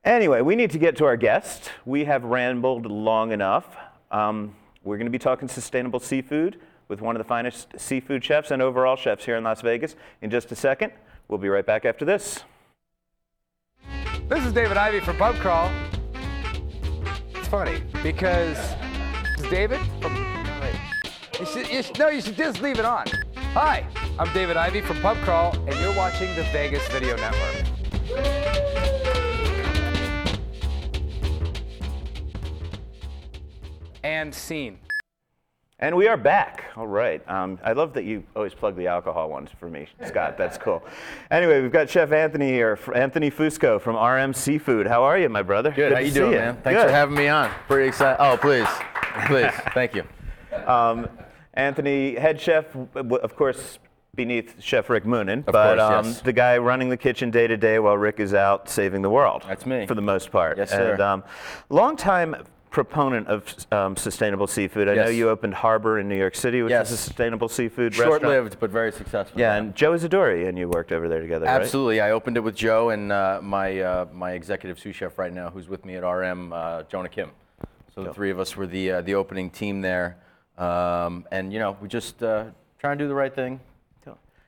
Anyway, 0.03 0.41
we 0.41 0.55
need 0.55 0.71
to 0.71 0.79
get 0.79 0.97
to 0.97 1.05
our 1.05 1.15
guest. 1.15 1.71
We 1.85 2.05
have 2.05 2.23
rambled 2.23 2.87
long 2.87 3.31
enough. 3.31 3.77
Um, 4.09 4.55
we're 4.83 4.97
going 4.97 5.05
to 5.05 5.11
be 5.11 5.19
talking 5.19 5.47
sustainable 5.47 5.99
seafood 5.99 6.59
with 6.87 7.01
one 7.01 7.15
of 7.15 7.19
the 7.19 7.27
finest 7.27 7.67
seafood 7.77 8.23
chefs 8.23 8.51
and 8.51 8.61
overall 8.61 8.95
chefs 8.95 9.25
here 9.25 9.37
in 9.37 9.43
Las 9.43 9.61
Vegas 9.61 9.95
in 10.21 10.29
just 10.29 10.51
a 10.51 10.55
second. 10.55 10.91
We'll 11.27 11.39
be 11.39 11.49
right 11.49 11.65
back 11.65 11.85
after 11.85 12.05
this. 12.05 12.43
This 14.27 14.45
is 14.45 14.53
David 14.53 14.77
Ivy 14.77 14.99
from 14.99 15.17
Pub 15.17 15.35
Crawl. 15.35 15.71
It's 17.33 17.47
funny 17.47 17.81
because 18.01 18.57
David 19.49 19.79
from. 20.01 20.25
You 21.39 21.45
should, 21.45 21.67
you 21.67 21.83
should, 21.83 21.99
no, 21.99 22.07
you 22.07 22.21
should 22.21 22.37
just 22.37 22.61
leave 22.61 22.79
it 22.79 22.85
on. 22.85 23.05
Hi, 23.53 23.85
I'm 24.17 24.31
David 24.33 24.55
Ivy 24.55 24.79
from 24.79 25.01
Pub 25.01 25.17
Crawl, 25.17 25.53
and 25.67 25.77
you're 25.81 25.93
watching 25.93 26.33
the 26.33 26.43
Vegas 26.43 26.87
Video 26.87 27.17
Network. 27.17 27.65
And 34.01 34.33
scene. 34.33 34.79
And 35.77 35.97
we 35.97 36.07
are 36.07 36.15
back. 36.15 36.71
All 36.77 36.87
right. 36.87 37.21
Um, 37.29 37.59
I 37.61 37.73
love 37.73 37.93
that 37.93 38.05
you 38.05 38.23
always 38.33 38.53
plug 38.53 38.77
the 38.77 38.87
alcohol 38.87 39.29
ones 39.29 39.49
for 39.59 39.69
me, 39.69 39.87
Scott. 40.05 40.37
That's 40.37 40.57
cool. 40.57 40.83
Anyway, 41.31 41.61
we've 41.61 41.71
got 41.71 41.89
Chef 41.89 42.11
Anthony 42.11 42.49
here, 42.49 42.79
Anthony 42.93 43.29
Fusco 43.31 43.81
from 43.81 43.97
RM 43.97 44.33
Seafood. 44.33 44.87
How 44.87 45.03
are 45.03 45.17
you, 45.17 45.27
my 45.27 45.41
brother? 45.41 45.71
Good. 45.71 45.91
How 45.91 45.99
to 45.99 46.05
you 46.05 46.11
doing, 46.13 46.31
you. 46.33 46.37
man? 46.37 46.55
Thanks 46.63 46.79
Good. 46.81 46.87
for 46.87 46.93
having 46.93 47.15
me 47.15 47.27
on. 47.27 47.49
Pretty 47.67 47.89
excited. 47.89 48.23
Oh, 48.23 48.37
please, 48.37 48.67
please. 49.27 49.51
Thank 49.73 49.95
you. 49.95 50.03
Um, 50.65 51.09
Anthony, 51.55 52.15
head 52.15 52.39
chef, 52.39 52.65
of 52.95 53.35
course, 53.35 53.77
beneath 54.15 54.55
Chef 54.63 54.89
Rick 54.89 55.03
Moonen, 55.03 55.39
Of 55.39 55.45
but 55.51 55.75
course, 55.77 55.81
um, 55.81 56.05
yes. 56.05 56.21
the 56.21 56.31
guy 56.31 56.57
running 56.57 56.87
the 56.87 56.95
kitchen 56.97 57.29
day 57.29 57.45
to 57.47 57.57
day 57.57 57.77
while 57.79 57.97
Rick 57.97 58.21
is 58.21 58.33
out 58.33 58.69
saving 58.69 59.01
the 59.01 59.09
world. 59.09 59.43
That's 59.45 59.65
me. 59.65 59.85
For 59.85 59.95
the 59.95 60.01
most 60.01 60.31
part. 60.31 60.57
Yes, 60.57 60.69
sir. 60.69 60.93
And 60.93 61.01
um, 61.01 61.23
longtime 61.69 62.35
proponent 62.75 63.25
of 63.29 63.41
um, 63.71 63.95
sustainable 63.95 64.47
seafood. 64.47 64.89
I 64.89 64.95
know 64.95 65.07
you 65.07 65.29
opened 65.29 65.53
Harbor 65.53 65.97
in 65.97 66.09
New 66.09 66.17
York 66.17 66.35
City, 66.35 66.61
which 66.61 66.71
Yes. 66.71 66.91
is 66.91 66.99
a 66.99 67.01
sustainable 67.01 67.47
seafood 67.47 67.97
restaurant. 67.97 68.21
Short-lived, 68.21 68.59
but 68.59 68.69
very 68.69 68.91
successful. 68.91 69.39
Yeah, 69.39 69.55
and 69.55 69.73
Joe 69.73 69.93
Isidori 69.93 70.49
and 70.49 70.57
you 70.57 70.67
worked 70.67 70.91
over 70.91 71.07
there 71.07 71.21
together, 71.21 71.45
right? 71.45 71.61
Absolutely. 71.61 72.01
I 72.01 72.11
opened 72.11 72.35
it 72.35 72.41
with 72.41 72.53
Joe 72.53 72.89
and 72.89 73.13
uh, 73.13 73.39
my 73.41 73.79
uh, 73.79 74.07
my 74.11 74.33
executive 74.33 74.77
sous 74.77 74.93
chef 74.93 75.17
right 75.17 75.31
now, 75.31 75.49
who's 75.49 75.69
with 75.69 75.85
me 75.85 75.95
at 75.95 76.01
RM, 76.03 76.51
uh, 76.51 76.83
Jonah 76.83 77.07
Kim. 77.07 77.31
So 77.93 78.03
the 78.03 78.13
three 78.13 78.29
of 78.29 78.41
us 78.41 78.57
were 78.57 78.67
the 78.67 78.91
uh, 78.91 79.01
the 79.01 79.15
opening 79.15 79.49
team 79.49 79.79
there, 79.79 80.17
um, 80.57 81.25
and 81.31 81.53
you 81.53 81.59
know 81.59 81.77
we 81.79 81.87
just 81.87 82.21
uh, 82.23 82.47
try 82.77 82.91
and 82.91 82.99
do 82.99 83.07
the 83.07 83.15
right 83.15 83.33
thing. 83.33 83.61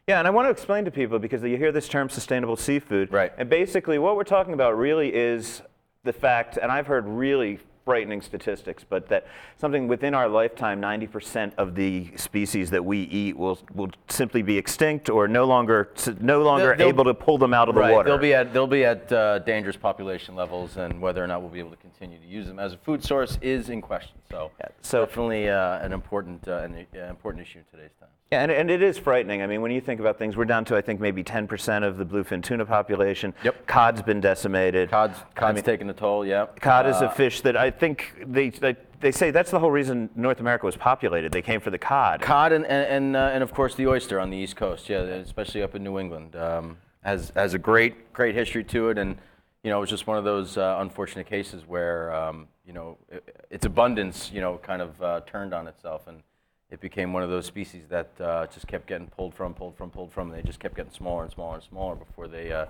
Yeah, 0.05 0.19
and 0.19 0.27
I 0.27 0.31
want 0.31 0.45
to 0.47 0.51
explain 0.51 0.85
to 0.85 0.91
people 0.91 1.19
because 1.19 1.43
you 1.43 1.57
hear 1.57 1.73
this 1.73 1.89
term 1.89 2.09
sustainable 2.09 2.55
seafood. 2.55 3.11
Right. 3.11 3.33
And 3.37 3.49
basically, 3.49 3.99
what 3.99 4.15
we're 4.15 4.23
talking 4.23 4.53
about 4.53 4.77
really 4.77 5.13
is 5.13 5.61
the 6.05 6.13
fact, 6.13 6.55
and 6.55 6.71
I've 6.71 6.87
heard 6.87 7.05
really 7.05 7.59
frightening 7.87 8.21
statistics, 8.21 8.83
but 8.83 9.07
that 9.07 9.25
something 9.55 9.87
within 9.87 10.13
our 10.13 10.27
lifetime, 10.27 10.81
90% 10.81 11.53
of 11.57 11.73
the 11.73 12.11
species 12.17 12.69
that 12.69 12.83
we 12.83 12.99
eat 13.03 13.37
will 13.37 13.57
will 13.73 13.89
simply 14.09 14.41
be 14.41 14.57
extinct 14.57 15.09
or 15.09 15.25
no 15.29 15.45
longer 15.45 15.89
no 16.19 16.41
longer 16.43 16.75
They'll- 16.75 16.89
able 16.89 17.05
to 17.05 17.13
pull 17.13 17.37
them 17.37 17.53
out 17.53 17.69
of 17.69 17.75
the 17.75 17.81
right. 17.81 17.93
water. 17.93 18.09
They'll 18.09 18.17
be 18.17 18.33
at 18.33 18.51
they'll 18.53 18.67
be 18.67 18.83
at 18.83 19.09
uh, 19.09 19.39
dangerous 19.39 19.77
population 19.77 20.35
levels, 20.35 20.75
and 20.75 21.01
whether 21.01 21.23
or 21.23 21.27
not 21.27 21.41
we'll 21.41 21.49
be 21.59 21.59
able 21.59 21.71
to 21.71 21.77
continue 21.77 22.19
to 22.19 22.27
use 22.27 22.45
them 22.45 22.59
as 22.59 22.73
a 22.73 22.77
food 22.77 23.01
source 23.01 23.37
is 23.41 23.69
in 23.69 23.81
question. 23.81 24.17
So, 24.29 24.51
Yeah, 24.59 24.67
so- 24.81 25.05
definitely 25.05 25.49
uh, 25.49 25.79
an 25.79 25.93
important 25.93 26.45
uh, 26.45 26.57
an 26.67 26.85
uh, 26.93 26.99
important 27.05 27.47
issue 27.47 27.59
in 27.59 27.65
today's 27.71 27.95
time. 28.01 28.09
Yeah, 28.31 28.41
and, 28.43 28.51
and 28.51 28.69
it 28.69 28.81
is 28.81 28.97
frightening. 28.97 29.41
I 29.41 29.47
mean, 29.47 29.61
when 29.61 29.71
you 29.71 29.79
think 29.79 30.01
about 30.01 30.19
things, 30.19 30.35
we're 30.35 30.43
down 30.45 30.65
to 30.65 30.75
I 30.75 30.81
think 30.81 30.99
maybe 30.99 31.23
10% 31.23 31.83
of 31.87 31.97
the 31.97 32.05
bluefin 32.05 32.43
tuna 32.43 32.65
population. 32.65 33.33
Yep. 33.43 33.67
Cod's 33.67 34.01
been 34.01 34.19
decimated. 34.19 34.89
Cod's 34.89 35.17
I 35.19 35.39
cod's 35.39 35.55
mean, 35.55 35.63
taking 35.63 35.89
a 35.89 35.93
toll. 35.93 36.25
Yeah. 36.25 36.47
Cod 36.59 36.87
is 36.87 36.99
a 37.01 37.05
Uh, 37.05 37.09
fish 37.13 37.39
that 37.41 37.55
I 37.55 37.71
think 37.71 38.13
they, 38.25 38.49
they 38.49 38.75
they 38.99 39.11
say 39.11 39.31
that's 39.31 39.51
the 39.51 39.59
whole 39.59 39.71
reason 39.71 40.09
North 40.15 40.39
America 40.41 40.65
was 40.65 40.75
populated. 40.75 41.31
They 41.31 41.41
came 41.41 41.61
for 41.61 41.69
the 41.69 41.77
cod. 41.77 42.19
Cod 42.21 42.51
and 42.51 42.65
and 42.65 42.85
and, 42.89 43.15
uh, 43.15 43.29
and 43.33 43.43
of 43.43 43.53
course 43.53 43.75
the 43.75 43.87
oyster 43.87 44.19
on 44.19 44.29
the 44.29 44.37
East 44.37 44.55
Coast, 44.57 44.89
yeah, 44.89 44.97
especially 44.99 45.61
up 45.61 45.75
in 45.75 45.83
New 45.83 45.97
England, 45.97 46.35
um, 46.35 46.77
has 47.03 47.31
has 47.35 47.53
a 47.53 47.59
great 47.59 48.11
great 48.11 48.35
history 48.35 48.63
to 48.65 48.89
it, 48.89 48.97
and 48.97 49.15
you 49.63 49.69
know 49.69 49.77
it 49.77 49.81
was 49.81 49.89
just 49.89 50.05
one 50.07 50.17
of 50.17 50.25
those 50.25 50.57
uh, 50.57 50.77
unfortunate 50.79 51.27
cases 51.27 51.65
where 51.65 52.11
um, 52.13 52.47
you 52.65 52.73
know 52.73 52.97
i 53.13 53.19
its 53.51 53.65
abundance, 53.65 54.29
you 54.33 54.41
know, 54.41 54.57
kind 54.57 54.81
of 54.81 55.01
uh, 55.01 55.21
turned 55.25 55.53
on 55.53 55.67
itself, 55.67 56.07
and 56.07 56.21
it 56.69 56.81
became 56.81 57.13
one 57.13 57.23
of 57.23 57.29
those 57.29 57.45
species 57.45 57.83
that 57.89 58.09
uh, 58.19 58.45
just 58.47 58.67
kept 58.67 58.87
getting 58.87 59.07
pulled 59.07 59.33
from, 59.33 59.53
pulled 59.53 59.77
from, 59.77 59.89
pulled 59.89 60.11
from. 60.11 60.31
And 60.31 60.37
they 60.37 60.45
just 60.45 60.59
kept 60.59 60.75
getting 60.75 60.91
smaller 60.91 61.23
and 61.23 61.31
smaller 61.31 61.55
and 61.55 61.63
smaller 61.63 61.95
before 61.95 62.27
they 62.27 62.51
uh, 62.51 62.65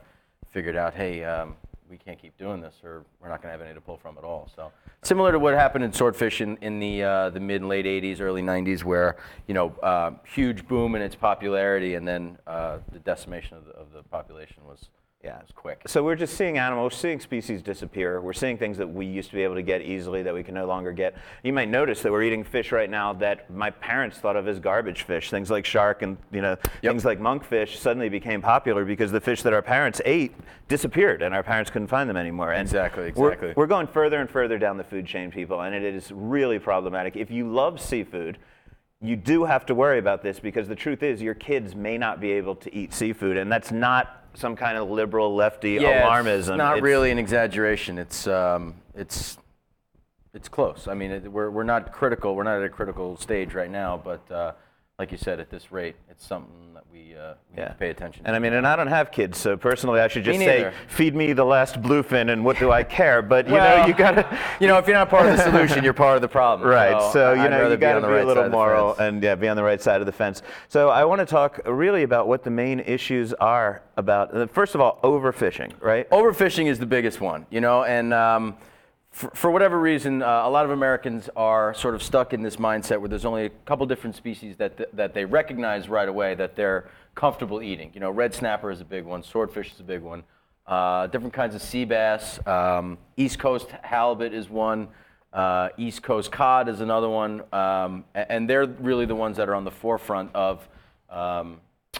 figured 0.51 0.75
out, 0.75 0.93
hey, 0.93 1.23
um, 1.23 1.55
we 1.89 1.97
can't 1.97 2.21
keep 2.21 2.37
doing 2.37 2.61
this, 2.61 2.75
or 2.83 3.05
we're 3.21 3.29
not 3.29 3.41
going 3.41 3.51
to 3.53 3.57
have 3.57 3.61
any 3.65 3.73
to 3.73 3.81
pull 3.81 3.97
from 3.97 4.17
at 4.17 4.23
all. 4.23 4.49
So 4.55 4.71
similar 5.03 5.31
to 5.31 5.39
what 5.39 5.53
happened 5.53 5.83
in 5.83 5.93
swordfish 5.93 6.41
in, 6.41 6.57
in 6.57 6.79
the 6.79 7.03
uh, 7.03 7.29
the 7.29 7.39
mid 7.39 7.63
late 7.63 7.85
80s, 7.85 8.19
early 8.19 8.41
90s, 8.41 8.83
where 8.83 9.17
you 9.47 9.53
know 9.53 9.69
uh, 9.81 10.11
huge 10.25 10.67
boom 10.67 10.95
in 10.95 11.01
its 11.01 11.15
popularity, 11.15 11.95
and 11.95 12.07
then 12.07 12.37
uh, 12.45 12.79
the 12.91 12.99
decimation 12.99 13.57
of 13.57 13.65
the, 13.65 13.71
of 13.71 13.93
the 13.93 14.03
population 14.03 14.63
was 14.65 14.89
Yeah. 15.23 15.41
was 15.41 15.51
quick. 15.53 15.81
So 15.87 16.03
we're 16.03 16.15
just 16.15 16.35
seeing 16.37 16.57
animals, 16.57 16.93
we're 16.93 16.97
seeing 16.97 17.19
species 17.19 17.61
disappear. 17.61 18.21
We're 18.21 18.33
seeing 18.33 18.57
things 18.57 18.77
that 18.77 18.87
we 18.87 19.05
used 19.05 19.29
to 19.31 19.35
be 19.35 19.43
able 19.43 19.55
to 19.55 19.61
get 19.61 19.81
easily 19.81 20.23
that 20.23 20.33
we 20.33 20.43
can 20.43 20.53
no 20.53 20.65
longer 20.65 20.91
get. 20.91 21.15
You 21.43 21.53
might 21.53 21.69
notice 21.69 22.01
that 22.03 22.11
we're 22.11 22.23
eating 22.23 22.43
fish 22.43 22.71
right 22.71 22.89
now 22.89 23.13
that 23.13 23.49
my 23.49 23.69
parents 23.71 24.19
thought 24.19 24.35
of 24.35 24.47
as 24.47 24.59
garbage 24.59 25.03
fish. 25.03 25.29
Things 25.29 25.49
like 25.49 25.65
shark 25.65 26.01
and 26.01 26.17
you 26.31 26.41
know 26.41 26.55
things 26.81 27.03
like 27.03 27.19
monkfish 27.19 27.77
suddenly 27.77 28.09
became 28.09 28.41
popular 28.41 28.85
because 28.85 29.11
the 29.11 29.19
fish 29.19 29.41
that 29.41 29.53
our 29.53 29.61
parents 29.61 29.99
ate 30.05 30.33
disappeared 30.67 31.21
and 31.21 31.33
our 31.35 31.43
parents 31.43 31.71
couldn't 31.71 31.87
find 31.87 32.09
them 32.09 32.17
anymore. 32.17 32.51
And 32.51 32.61
Exactly, 32.61 33.11
we're- 33.15 33.33
exactly. 33.33 33.53
We're, 33.55 33.67
going 33.67 33.87
further 33.87 34.21
and 34.21 34.29
further 34.29 34.57
down 34.57 34.77
the 34.77 34.83
food 34.83 35.05
chain, 35.05 35.31
people, 35.31 35.61
and 35.61 35.75
it 35.75 35.83
is 35.83 36.11
really 36.11 36.59
problematic. 36.59 37.15
If 37.15 37.31
you 37.31 37.49
love 37.51 37.81
seafood. 37.81 38.37
You 38.99 39.15
do 39.15 39.45
have 39.45 39.63
to 39.67 39.75
worry 39.75 39.99
about 39.99 40.23
this 40.23 40.39
because 40.39 40.67
the 40.67 40.73
truth 40.75 41.03
is 41.03 41.21
your 41.21 41.35
kids 41.35 41.75
may 41.75 41.99
not 41.99 42.19
be 42.19 42.31
able 42.31 42.55
to 42.55 42.73
eat 42.75 42.91
seafood, 42.91 43.37
and 43.37 43.51
that's 43.51 43.71
not 43.71 44.26
some 44.37 44.55
kind 44.55 44.77
of 44.77 44.89
liberal 44.89 45.35
lefty 45.35 45.71
yeah, 45.73 46.03
alarmism. 46.03 46.37
It's 46.37 46.47
not 46.49 46.77
It's- 46.77 46.83
really 46.83 47.11
an 47.11 47.17
exaggeration. 47.19 47.97
It's 47.97 48.27
um, 48.27 48.75
it's 48.95 49.37
it's 50.33 50.47
close. 50.47 50.87
I 50.87 50.93
mean, 50.93 51.11
it, 51.11 51.31
we're 51.31 51.49
we're 51.49 51.63
not 51.63 51.91
critical. 51.91 52.35
We're 52.35 52.43
not 52.43 52.57
at 52.59 52.63
a 52.63 52.69
critical 52.69 53.17
stage 53.17 53.53
right 53.53 53.69
now, 53.71 53.99
but 54.03 54.31
uh, 54.31 54.51
like 54.99 55.11
you 55.11 55.17
said, 55.17 55.39
at 55.39 55.49
this 55.49 55.71
rate, 55.71 55.95
it's 56.09 56.25
something 56.25 56.76
we, 57.17 57.23
uh, 57.23 57.33
we 57.55 57.61
need 57.61 57.67
to 57.69 57.75
pay 57.75 57.89
attention 57.89 58.23
And. 58.25 58.35
I 58.35 58.39
mean, 58.39 58.53
and 58.53 58.67
I 58.67 58.75
don't 58.75 58.87
have 58.87 59.11
kids, 59.11 59.37
so 59.37 59.57
personally, 59.57 59.99
I 59.99 60.07
should 60.07 60.23
just 60.23 60.39
say, 60.39 60.71
feed 60.87 61.15
me 61.15 61.33
the 61.33 61.45
last 61.45 61.81
bluefin, 61.81 62.31
and 62.31 62.43
what 62.43 62.59
do 62.59 62.71
I 62.71 62.83
care? 62.83 63.21
But 63.21 63.47
you 63.47 63.55
know, 63.55 63.85
you 63.85 63.93
gotta. 63.93 64.37
you 64.59 64.67
know, 64.67 64.77
if 64.77 64.87
you're 64.87 64.95
not 64.95 65.09
part 65.09 65.27
of 65.27 65.37
the 65.37 65.43
solution, 65.43 65.83
you're 65.83 65.93
part 65.93 66.15
of 66.15 66.21
the 66.21 66.27
problem. 66.27 66.69
Right. 66.69 67.11
So, 67.11 67.33
you 67.33 67.41
I'd 67.41 67.51
know, 67.51 67.69
you 67.69 67.77
got 67.77 67.91
to 67.91 67.95
on 67.97 68.01
the 68.03 68.07
be, 68.07 68.13
right 68.13 68.23
a 68.23 68.27
little 68.27 68.49
moral 68.49 68.95
and 68.97 69.21
yeah, 69.21 69.35
be 69.35 69.47
on 69.47 69.57
the 69.57 69.63
right 69.63 69.81
side 69.81 70.01
of 70.01 70.05
the 70.05 70.11
fence. 70.11 70.41
So, 70.67 70.89
I 70.89 71.05
want 71.05 71.19
to 71.19 71.25
talk 71.25 71.59
really 71.65 72.03
about 72.03 72.27
what 72.27 72.43
the 72.43 72.51
main 72.51 72.79
issues 72.81 73.33
are 73.33 73.81
about. 73.95 74.35
uh, 74.35 74.47
First 74.47 74.75
of 74.75 74.81
all, 74.81 74.99
overfishing, 75.03 75.73
right? 75.81 76.09
Overfishing 76.09 76.67
is 76.67 76.79
the 76.79 76.85
biggest 76.85 77.21
one, 77.21 77.45
you 77.49 77.61
know, 77.61 77.83
and 77.83 78.13
um, 78.13 78.55
for, 79.17 79.31
for 79.31 79.49
whatever 79.49 79.79
reason, 79.79 80.21
uh, 80.21 80.43
a 80.45 80.49
lot 80.49 80.63
of 80.63 80.69
Americans 80.69 81.27
are 81.35 81.73
sort 81.73 81.95
of 81.95 82.03
stuck 82.03 82.33
in 82.33 82.43
this 82.43 82.57
mindset 82.57 82.99
where 82.99 83.09
there's 83.09 83.25
only 83.25 83.45
a 83.45 83.49
couple 83.65 83.83
different 83.87 84.15
species 84.15 84.55
that, 84.57 84.77
th- 84.77 84.89
that 84.93 85.15
they 85.15 85.25
recognize 85.25 85.89
right 85.89 86.07
away 86.07 86.35
that 86.35 86.55
they're 86.55 86.87
comfortable 87.15 87.59
eating. 87.63 87.89
You 87.95 87.99
know, 87.99 88.11
red 88.11 88.35
snapper 88.35 88.69
is 88.69 88.79
a 88.79 88.85
big 88.85 89.05
one, 89.05 89.23
swordfish 89.23 89.73
is 89.73 89.79
a 89.79 89.83
big 89.83 90.03
one, 90.03 90.21
uh, 90.67 91.07
different 91.07 91.33
kinds 91.33 91.55
of 91.55 91.63
sea 91.63 91.83
bass, 91.83 92.39
um, 92.45 92.99
East 93.17 93.39
Coast 93.39 93.71
halibut 93.81 94.35
is 94.35 94.49
one. 94.49 94.87
Uh, 95.33 95.69
East 95.77 96.03
Coast 96.03 96.31
cod 96.31 96.69
is 96.69 96.79
another 96.79 97.09
one, 97.09 97.41
um, 97.51 98.05
a- 98.13 98.31
and 98.31 98.47
they're 98.47 98.67
really 98.67 99.05
the 99.05 99.15
ones 99.15 99.37
that 99.37 99.49
are 99.49 99.55
on 99.55 99.63
the 99.63 99.71
forefront 99.71 100.29
of 100.35 100.67
um, 101.09 101.59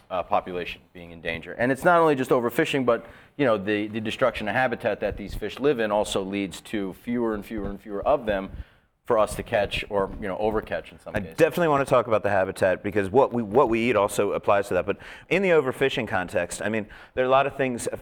uh, 0.10 0.24
population 0.24 0.82
being 0.94 1.12
in 1.12 1.22
danger. 1.22 1.54
And 1.54 1.72
it's 1.72 1.84
not 1.84 2.00
only 2.00 2.16
just 2.16 2.30
overfishing, 2.32 2.86
but 2.86 3.06
you 3.38 3.46
know 3.46 3.58
the, 3.58 3.88
the 3.88 4.00
destruction 4.00 4.48
of 4.48 4.56
habitat 4.56 5.00
that 5.02 5.18
these 5.18 5.34
fish 5.36 5.60
live 5.60 5.80
in 5.80 5.92
also 5.92 6.24
leads 6.24 6.62
to 6.62 6.94
fewer 7.04 7.34
and 7.34 7.46
fewer 7.46 7.70
and 7.70 7.80
fewer 7.82 8.02
of 8.08 8.26
them 8.26 8.50
for 9.06 9.18
us 9.18 9.36
to 9.36 9.44
catch 9.44 9.86
or 9.90 10.10
you 10.22 10.28
know 10.28 10.38
overcatch 10.38 10.92
in 10.92 11.00
some 11.00 11.16
I 11.16 11.22
cases. 11.22 11.38
definitely 11.38 11.70
want 11.70 11.88
to 11.88 11.90
talk 11.90 12.08
about 12.08 12.24
the 12.24 12.30
habitat 12.30 12.84
because 12.84 13.10
what 13.10 13.32
we 13.34 13.42
what 13.44 13.70
we 13.70 13.90
eat 13.90 13.96
also 13.96 14.32
applies 14.34 14.68
to 14.70 14.74
that. 14.76 14.86
But 14.86 14.98
in 15.30 15.42
the 15.44 15.50
overfishing 15.50 16.08
context, 16.08 16.62
I 16.62 16.70
mean, 16.70 16.88
there 17.14 17.24
are 17.24 17.28
a 17.28 17.32
lot 17.32 17.48
of 17.48 17.56
things. 17.56 17.88
It 17.88 18.00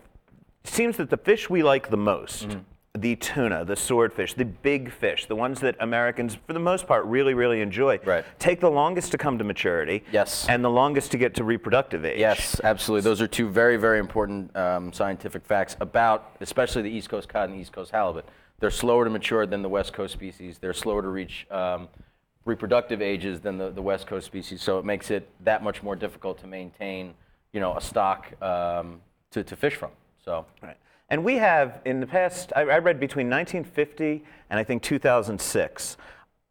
seems 0.64 0.98
that 0.98 1.10
the 1.10 1.18
fish 1.18 1.50
we 1.50 1.64
like 1.64 1.90
the 1.90 1.98
most, 1.98 2.48
Mm-hmm. 2.50 2.60
The 2.96 3.16
tuna, 3.18 3.66
the 3.66 3.76
swordfish, 3.76 4.34
the 4.34 4.46
big 4.46 4.92
fish, 4.92 5.26
the 5.26 5.36
ones 5.36 5.60
that 5.60 5.76
Americans, 5.80 6.38
for 6.48 6.54
the 6.54 6.60
most 6.60 6.88
part, 6.88 7.06
really 7.06 7.34
really 7.34 7.62
enjoy, 7.62 8.00
Right. 8.06 8.24
take 8.40 8.60
the 8.62 8.72
longest 8.72 9.12
to 9.12 9.18
come 9.18 9.38
to 9.38 9.44
maturity. 9.44 10.04
Yes. 10.12 10.48
And 10.48 10.64
the 10.64 10.70
longest 10.70 11.12
to 11.12 11.18
get 11.18 11.36
to 11.36 11.44
reproductive 11.44 12.06
age. 12.06 12.20
Yes, 12.20 12.60
absolutely. 12.64 13.04
Those 13.04 13.22
are 13.22 13.28
two 13.28 13.50
very, 13.50 13.78
very 13.78 14.00
important 14.00 14.56
um, 14.56 14.94
scientific 14.94 15.46
facts 15.46 15.76
about, 15.80 16.36
especially 16.40 16.82
the 16.84 16.90
East 16.90 17.10
Coast 17.10 17.28
cod 17.30 17.50
and 17.50 17.60
East 17.60 17.74
Coast 17.74 17.92
halibut. 17.92 18.26
They're 18.60 18.72
slower 18.72 19.04
to 19.04 19.10
mature 19.10 19.46
than 19.46 19.62
the 19.62 19.70
West 19.70 19.92
Coast 19.92 20.14
species. 20.14 20.58
They're 20.60 20.74
slower 20.74 21.02
to 21.02 21.10
reach 21.10 21.46
um, 21.52 21.90
reproductive 22.46 23.02
ages 23.02 23.42
than 23.42 23.58
the, 23.58 23.70
the 23.72 23.82
West 23.82 24.08
Coast 24.08 24.26
species. 24.26 24.62
So 24.62 24.80
it 24.80 24.86
makes 24.86 25.12
it 25.12 25.28
that 25.44 25.62
much 25.64 25.84
more 25.84 25.96
difficult 25.96 26.40
to 26.40 26.48
maintain, 26.48 27.14
you 27.52 27.60
know, 27.60 27.76
a 27.76 27.82
stock 27.82 28.32
um, 28.42 29.02
to, 29.32 29.44
to 29.44 29.56
fish 29.58 29.76
from. 29.76 29.92
So 30.24 30.46
Right. 30.62 30.78
And 31.10 31.24
we 31.24 31.36
have, 31.36 31.82
in 31.86 32.00
the 32.00 32.08
past, 32.08 32.52
I, 32.56 32.62
I 32.62 32.78
read 32.80 33.00
between 33.00 33.30
1950 33.30 34.24
and 34.50 34.60
I 34.60 34.64
think 34.64 34.82
2006, 34.82 35.98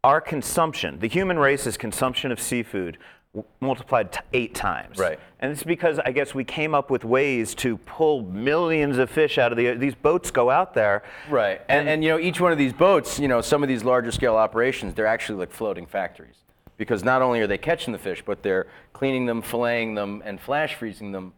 our 0.03 0.21
consumption, 0.21 0.99
the 0.99 1.07
human 1.07 1.37
race's 1.37 1.77
consumption 1.77 2.31
of 2.31 2.39
seafood, 2.39 2.97
w- 3.33 3.47
multiplied 3.59 4.13
t- 4.13 4.19
eight 4.33 4.55
times. 4.55 4.97
Right. 4.97 5.19
And 5.39 5.51
it's 5.51 5.63
because 5.63 5.99
I 5.99 6.11
guess 6.11 6.33
we 6.33 6.45
came 6.45 6.73
up 6.73 6.89
with 6.89 7.03
ways 7.03 7.53
to 7.55 7.77
pull 7.79 8.21
millions 8.21 8.97
of 8.97 9.09
fish 9.09 9.37
out 9.37 9.51
of 9.51 9.57
the. 9.57 9.73
These 9.73 9.95
boats 9.95 10.31
go 10.31 10.49
out 10.49 10.73
there. 10.73 11.03
Right. 11.29 11.61
And, 11.67 11.89
and 11.89 12.03
you 12.03 12.11
know, 12.11 12.19
each 12.19 12.39
one 12.39 12.53
of 12.53 12.57
these 12.57 12.73
boats, 12.73 13.19
you 13.19 13.27
know, 13.27 13.41
some 13.41 13.61
of 13.61 13.67
these 13.67 13.83
larger 13.83 14.11
scale 14.11 14.37
operations, 14.37 14.93
they're 14.93 15.05
actually 15.05 15.39
like 15.39 15.51
floating 15.51 15.85
factories. 15.85 16.35
Because 16.77 17.03
not 17.03 17.21
only 17.21 17.39
are 17.39 17.47
they 17.47 17.57
catching 17.57 17.93
the 17.93 17.99
fish, 17.99 18.21
but 18.25 18.43
they're 18.43 18.67
cleaning 18.93 19.25
them, 19.25 19.41
filleting 19.41 19.95
them, 19.95 20.21
and 20.25 20.39
flash 20.39 20.75
freezing 20.75 21.11
them, 21.11 21.33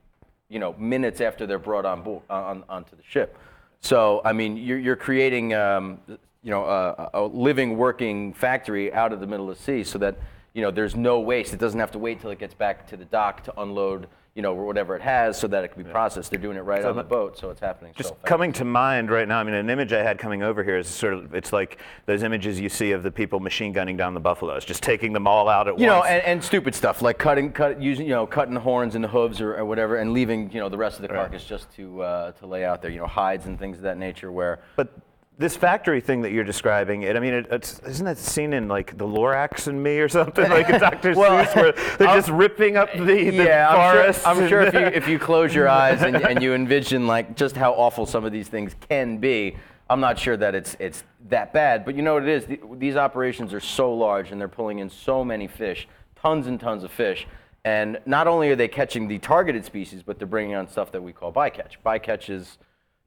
you 0.50 0.60
know, 0.60 0.74
minutes 0.77 1.22
after 1.22 1.46
they're 1.46 1.60
brought 1.60 1.86
on 1.86 2.01
board 2.01 2.24
on, 2.30 2.63
onto 2.70 2.96
the 2.96 3.04
ship. 3.04 3.38
So, 3.82 4.22
I 4.24 4.34
mean, 4.34 4.58
you're, 4.58 4.80
you're 4.80 4.96
creating, 4.96 5.54
um, 5.54 6.00
you 6.08 6.51
know, 6.51 6.63
a, 6.63 7.10
a 7.13 7.24
living, 7.24 7.77
working 7.77 8.34
factory 8.34 8.94
out 8.94 9.13
of 9.13 9.20
the 9.20 9.27
middle 9.27 9.50
of 9.50 9.58
the 9.58 9.63
sea, 9.63 9.84
so 9.84 9.98
that 10.00 10.18
you 10.58 10.64
know 10.64 10.72
there's 10.72 10.96
no 10.96 11.20
waste. 11.20 11.54
It 11.54 11.60
doesn't 11.60 11.80
have 11.80 11.92
to 11.92 12.00
wait 12.00 12.20
till 12.20 12.32
it 12.32 12.40
gets 12.40 12.56
back 12.56 12.88
to 12.88 12.98
the 12.98 13.06
dock 13.06 13.44
to 13.44 13.62
unload, 13.62 14.08
you 14.34 14.42
know, 14.42 14.56
whatever 14.56 14.96
it 14.96 15.04
has, 15.04 15.38
so 15.40 15.48
that 15.50 15.64
it 15.64 15.68
can 15.68 15.84
be 15.84 15.90
processed. 15.92 16.32
They're 16.32 16.40
doing 16.40 16.58
it 16.58 16.62
right 16.62 16.84
on 16.84 16.96
the 16.96 17.04
boat, 17.04 17.38
so 17.38 17.52
it's 17.52 17.62
happening. 17.62 17.94
Just 17.96 18.10
so 18.10 18.16
fast. 18.16 18.26
coming 18.26 18.52
to 18.54 18.66
mind 18.66 19.12
right 19.12 19.28
now, 19.28 19.40
I 19.40 19.44
mean, 19.44 19.54
an 19.54 19.70
image 19.70 19.94
I 19.94 20.02
had 20.02 20.18
coming 20.18 20.42
over 20.42 20.64
here 20.64 20.80
is 20.80 20.88
sort 20.88 21.14
of, 21.14 21.36
it's 21.36 21.54
like 21.54 21.80
those 22.08 22.24
images 22.24 22.60
you 22.60 22.70
see 22.70 22.92
of 22.92 23.04
the 23.04 23.12
people 23.12 23.40
machine 23.40 23.72
gunning 23.72 23.98
down 23.98 24.16
the 24.16 24.20
buffaloes, 24.20 24.66
just 24.66 24.82
taking 24.82 25.14
them 25.14 25.28
all 25.28 25.48
out 25.48 25.68
at 25.68 25.76
once. 25.76 25.82
you 25.82 25.86
know, 25.86 26.02
and, 26.02 26.24
and 26.24 26.44
stupid 26.44 26.74
stuff 26.74 27.04
like 27.04 27.20
cutting, 27.20 27.52
cut, 27.52 27.80
using, 27.80 28.08
you 28.08 28.14
know, 28.14 28.26
cutting 28.26 28.56
the 28.56 28.60
horns 28.60 28.96
and 28.96 29.04
the 29.04 29.10
hooves 29.10 29.40
or, 29.40 29.58
or 29.58 29.66
whatever, 29.66 29.98
and 29.98 30.12
leaving, 30.12 30.52
you 30.52 30.60
know, 30.60 30.70
the 30.70 30.78
rest 30.78 30.96
of 30.96 31.04
the 31.04 31.08
carcass 31.08 31.44
just 31.44 31.72
to 31.76 32.02
uh, 32.02 32.32
to 32.32 32.48
lay 32.48 32.66
out 32.66 32.82
there. 32.82 32.90
You 32.90 32.98
know, 32.98 33.06
hides 33.06 33.46
and 33.46 33.60
things 33.60 33.78
of 33.78 33.84
that 33.84 34.00
nature. 34.00 34.32
Where 34.32 34.58
But 34.76 34.92
this 35.38 35.56
factory 35.56 36.01
thing 36.01 36.22
that 36.24 36.32
you're 36.32 36.44
describing, 36.44 37.03
it, 37.03 37.15
I 37.15 37.20
mean, 37.20 37.34
it, 37.34 37.48
it's, 37.51 37.79
isn't 37.79 38.06
that 38.06 38.17
seen 38.17 38.53
in 38.53 38.67
like 38.67 38.98
the 38.98 39.06
Lorax 39.06 39.67
and 39.67 39.82
Me 39.82 40.00
or 40.00 40.10
something 40.10 40.50
like 40.50 40.67
in 40.70 40.79
Dr. 40.79 41.13
Well, 41.15 41.46
Seuss, 41.46 41.56
where 41.56 41.98
they're 41.98 42.15
just 42.15 42.29
ripping 42.29 42.75
up 42.75 42.91
the, 42.94 43.00
the 43.06 43.32
yeah, 43.32 43.91
forests? 43.91 44.25
I'm 44.25 44.36
sure, 44.36 44.44
I'm 44.44 44.50
sure 44.50 44.62
if 44.63 44.74
you 44.74 44.79
if 44.79 45.08
you 45.08 45.20
close 45.20 45.53
your 45.53 45.70
eyes 45.84 46.01
and, 46.01 46.15
and 46.15 46.41
you 46.41 46.53
envision 46.53 47.06
like 47.06 47.36
just 47.36 47.56
how 47.56 47.74
awful 47.74 48.06
some 48.06 48.25
of 48.25 48.32
these 48.32 48.48
things 48.48 48.75
can 48.89 49.17
be, 49.17 49.56
I'm 49.89 50.00
not 50.00 50.17
sure 50.17 50.38
that 50.38 50.56
it's 50.56 50.75
it's 50.79 51.03
that 51.29 51.53
bad. 51.53 51.86
But 51.86 51.96
you 51.96 52.01
know 52.01 52.15
what 52.15 52.24
it 52.24 52.29
is? 52.29 52.46
The, 52.46 52.60
these 52.74 52.96
operations 52.96 53.53
are 53.53 53.60
so 53.60 53.94
large 53.94 54.32
and 54.32 54.41
they're 54.41 54.48
pulling 54.48 54.79
in 54.79 54.89
so 54.89 55.24
many 55.24 55.48
fish, 55.48 55.88
tons 56.15 56.48
and 56.48 56.60
tons 56.60 56.84
of 56.84 56.91
fish. 56.91 57.27
And 57.63 58.00
not 58.06 58.27
only 58.27 58.50
are 58.50 58.56
they 58.56 58.70
catching 58.70 59.08
the 59.08 59.20
targeted 59.20 59.65
species, 59.65 60.01
but 60.01 60.17
they're 60.17 60.27
bringing 60.27 60.56
on 60.56 60.67
stuff 60.67 60.91
that 60.94 61.03
we 61.03 61.12
call 61.12 61.34
bycatch. 61.34 61.74
Bycatch 61.86 62.29
is, 62.29 62.58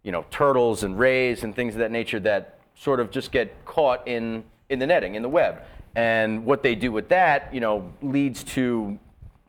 you 0.02 0.12
know, 0.12 0.24
turtles 0.30 0.82
and 0.82 0.98
rays 0.98 1.42
and 1.42 1.54
things 1.54 1.74
of 1.74 1.80
that 1.80 1.90
nature 1.90 2.20
that 2.20 2.58
sort 2.74 3.00
of 3.00 3.10
just 3.10 3.32
get 3.32 3.64
caught 3.64 4.06
in, 4.08 4.44
in 4.68 4.78
the 4.78 4.86
netting, 4.86 5.14
in 5.14 5.22
the 5.22 5.28
web. 5.28 5.62
And 5.94 6.44
what 6.44 6.62
they 6.62 6.74
do 6.74 6.92
with 6.92 7.08
that, 7.08 7.52
you 7.52 7.60
know, 7.60 7.92
leads 8.00 8.44
to 8.44 8.98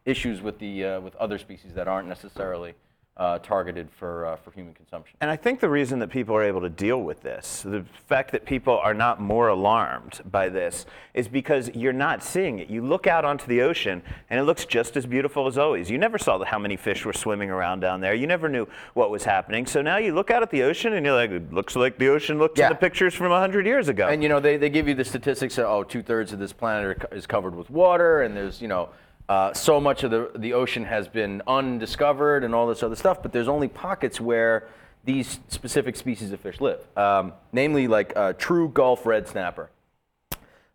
issues 0.05 0.41
with 0.41 0.57
the 0.59 0.83
uh, 0.83 0.99
with 0.99 1.15
other 1.17 1.37
species 1.37 1.73
that 1.75 1.87
aren't 1.87 2.07
necessarily 2.07 2.73
uh, 3.17 3.37
targeted 3.39 3.89
for 3.91 4.25
uh, 4.25 4.35
for 4.37 4.51
human 4.51 4.73
consumption. 4.73 5.15
And 5.21 5.29
I 5.29 5.35
think 5.35 5.59
the 5.59 5.69
reason 5.69 5.99
that 5.99 6.09
people 6.09 6.35
are 6.35 6.43
able 6.43 6.61
to 6.61 6.69
deal 6.69 7.01
with 7.01 7.21
this, 7.21 7.61
the 7.61 7.85
fact 8.07 8.31
that 8.31 8.45
people 8.45 8.77
are 8.77 8.93
not 8.93 9.19
more 9.19 9.49
alarmed 9.49 10.21
by 10.31 10.47
this, 10.49 10.85
is 11.13 11.27
because 11.27 11.69
you're 11.75 11.93
not 11.93 12.23
seeing 12.23 12.59
it. 12.59 12.69
You 12.69 12.81
look 12.81 13.07
out 13.07 13.25
onto 13.25 13.45
the 13.47 13.61
ocean 13.61 14.01
and 14.29 14.39
it 14.39 14.43
looks 14.43 14.65
just 14.65 14.95
as 14.95 15.05
beautiful 15.05 15.45
as 15.45 15.57
always. 15.57 15.91
You 15.91 15.97
never 15.97 16.17
saw 16.17 16.43
how 16.45 16.57
many 16.57 16.77
fish 16.77 17.05
were 17.05 17.13
swimming 17.13 17.49
around 17.51 17.81
down 17.81 17.99
there. 17.99 18.13
You 18.13 18.27
never 18.27 18.47
knew 18.47 18.65
what 18.93 19.11
was 19.11 19.25
happening. 19.25 19.65
So 19.65 19.81
now 19.81 19.97
you 19.97 20.15
look 20.15 20.31
out 20.31 20.41
at 20.41 20.49
the 20.49 20.63
ocean 20.63 20.93
and 20.93 21.05
you're 21.05 21.15
like, 21.15 21.31
it 21.31 21.53
looks 21.53 21.75
like 21.75 21.97
the 21.97 22.07
ocean 22.07 22.39
looked 22.39 22.57
Yeah. 22.57 22.67
in 22.67 22.73
the 22.73 22.79
pictures 22.79 23.13
from 23.13 23.29
100 23.29 23.65
years 23.65 23.89
ago. 23.89 24.07
And 24.07 24.23
you 24.23 24.29
know, 24.29 24.39
they, 24.39 24.55
they 24.57 24.69
give 24.69 24.87
you 24.87 24.95
the 24.95 25.05
statistics 25.05 25.57
that 25.57 25.67
oh, 25.67 25.83
two 25.83 26.01
thirds 26.01 26.31
of 26.31 26.39
this 26.39 26.53
planet 26.53 27.03
are, 27.11 27.15
is 27.15 27.27
covered 27.27 27.55
with 27.55 27.69
water, 27.69 28.21
and 28.23 28.35
there's 28.35 28.61
you 28.61 28.67
know, 28.69 28.89
uh, 29.31 29.53
so 29.53 29.79
much 29.79 30.03
of 30.03 30.11
the 30.11 30.29
the 30.35 30.51
ocean 30.51 30.83
has 30.83 31.07
been 31.07 31.41
undiscovered 31.47 32.43
and 32.43 32.53
all 32.53 32.67
this 32.67 32.83
other 32.83 32.97
stuff. 32.97 33.23
But 33.23 33.31
there's 33.31 33.47
only 33.47 33.69
pockets 33.69 34.19
where 34.19 34.67
these 35.05 35.39
specific 35.47 35.95
species 35.95 36.33
of 36.33 36.41
fish 36.41 36.59
live. 36.59 36.85
Um, 36.97 37.31
namely, 37.53 37.87
like 37.87 38.11
uh, 38.17 38.33
true 38.33 38.67
Gulf 38.67 39.05
red 39.05 39.29
snapper 39.29 39.69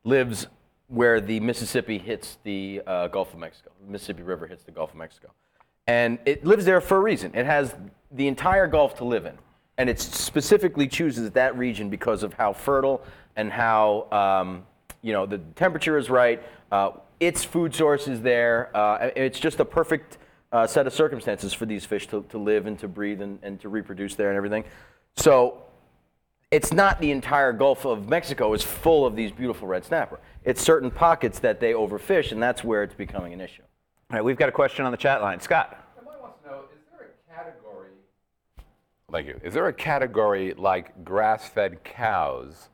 lives 0.05 0.47
where 0.89 1.21
the 1.21 1.39
Mississippi 1.41 1.99
hits 1.99 2.39
the 2.45 2.81
uh, 2.87 3.09
Gulf 3.09 3.35
of 3.35 3.41
Mexico. 3.41 3.73
The 3.85 3.93
Mississippi 3.93 4.23
River 4.23 4.47
hits 4.47 4.63
the 4.63 4.71
Gulf 4.71 4.93
of 4.93 4.97
Mexico. 4.97 5.33
And 5.87 6.19
it 6.25 6.47
lives 6.47 6.65
there 6.65 6.81
for 6.81 6.97
a 6.97 7.01
reason. 7.01 7.33
It 7.35 7.45
has 7.45 7.75
the 8.11 8.27
entire 8.27 8.67
Gulf 8.69 8.97
to 8.99 9.05
live 9.05 9.27
in. 9.27 9.37
And 9.77 9.91
it 9.91 10.01
specifically 10.01 10.89
chooses 10.89 11.31
that 11.33 11.59
region 11.59 11.91
because 11.91 12.23
of 12.23 12.33
how 12.33 12.55
fertile 12.55 13.03
and 13.37 13.53
how, 13.53 14.11
um, 14.11 14.65
you 15.03 15.13
know, 15.13 15.27
the 15.27 15.39
temperature 15.57 15.99
is 15.99 16.09
right. 16.09 16.43
Uh, 16.73 16.93
its 17.21 17.45
food 17.45 17.75
source 17.75 18.09
is 18.09 18.21
there. 18.21 18.71
Uh, 18.75 19.11
it's 19.17 19.39
just 19.39 19.61
a 19.61 19.65
perfect 19.65 20.19
uh, 20.53 20.67
set 20.67 20.87
of 20.87 20.93
circumstances 20.93 21.53
for 21.53 21.67
these 21.67 21.85
fish 21.85 22.07
to, 22.09 22.25
to 22.29 22.39
live 22.39 22.67
and 22.67 22.79
to 22.79 22.89
breathe 22.89 23.21
and, 23.21 23.39
and 23.43 23.61
to 23.61 23.69
reproduce 23.69 24.15
there 24.15 24.29
and 24.29 24.37
everything. 24.37 24.65
So 25.17 25.63
it's 26.51 26.73
not 26.73 27.01
the 27.01 27.11
entire 27.11 27.53
Gulf 27.53 27.85
of 27.85 28.09
Mexico 28.09 28.53
is 28.53 28.63
full 28.63 29.05
of 29.05 29.17
these 29.17 29.33
beautiful 29.33 29.67
red 29.67 29.85
snapper. 29.85 30.21
It's 30.45 30.63
certain 30.63 30.91
pockets 30.91 31.41
that 31.41 31.59
they 31.59 31.73
overfish, 31.73 32.33
and 32.33 32.43
that's 32.43 32.63
where 32.63 32.83
it's 32.83 32.95
becoming 32.95 33.33
an 33.33 33.41
issue. 33.41 33.63
All 34.11 34.17
right, 34.17 34.25
we've 34.25 34.37
got 34.37 34.49
a 34.49 34.53
question 34.53 34.85
on 34.85 34.93
the 34.93 34.99
chat 34.99 35.21
line. 35.21 35.41
Scott. 35.41 35.85
Somebody 35.97 36.19
wants 36.21 36.39
to 36.45 36.49
know, 36.49 36.61
is 36.73 36.81
there 36.93 37.09
a 37.09 37.35
category? 37.35 37.91
Thank 39.11 39.27
you. 39.27 39.41
Is 39.43 39.55
there 39.55 39.67
a 39.67 39.73
category 39.73 40.55
like 40.57 41.05
grass-fed 41.05 41.83
cows 41.83 42.69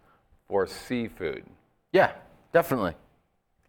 for 0.48 0.66
seafood? 0.66 1.44
Yeah, 1.92 2.12
definitely. 2.52 2.94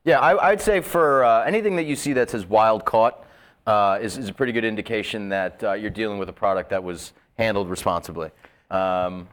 Yeah, 0.05 0.19
I, 0.19 0.49
I'd 0.49 0.61
say 0.61 0.81
for 0.81 1.23
uh, 1.23 1.43
anything 1.45 1.77
that 1.77 1.85
you 1.85 1.95
see 1.95 2.13
that 2.13 2.29
says 2.29 2.45
wild 2.45 2.83
caught 2.83 3.25
uh, 3.65 3.99
is, 4.01 4.17
is 4.17 4.27
a 4.27 4.33
pretty 4.33 4.51
good 4.51 4.65
indication 4.65 5.29
that 5.29 5.63
uh, 5.63 5.73
you're 5.73 5.89
dealing 5.89 6.17
with 6.17 6.27
a 6.27 6.33
product 6.33 6.71
that 6.71 6.83
was 6.83 7.13
handled 7.37 7.69
responsibly. 7.69 8.29
Um, 8.69 9.29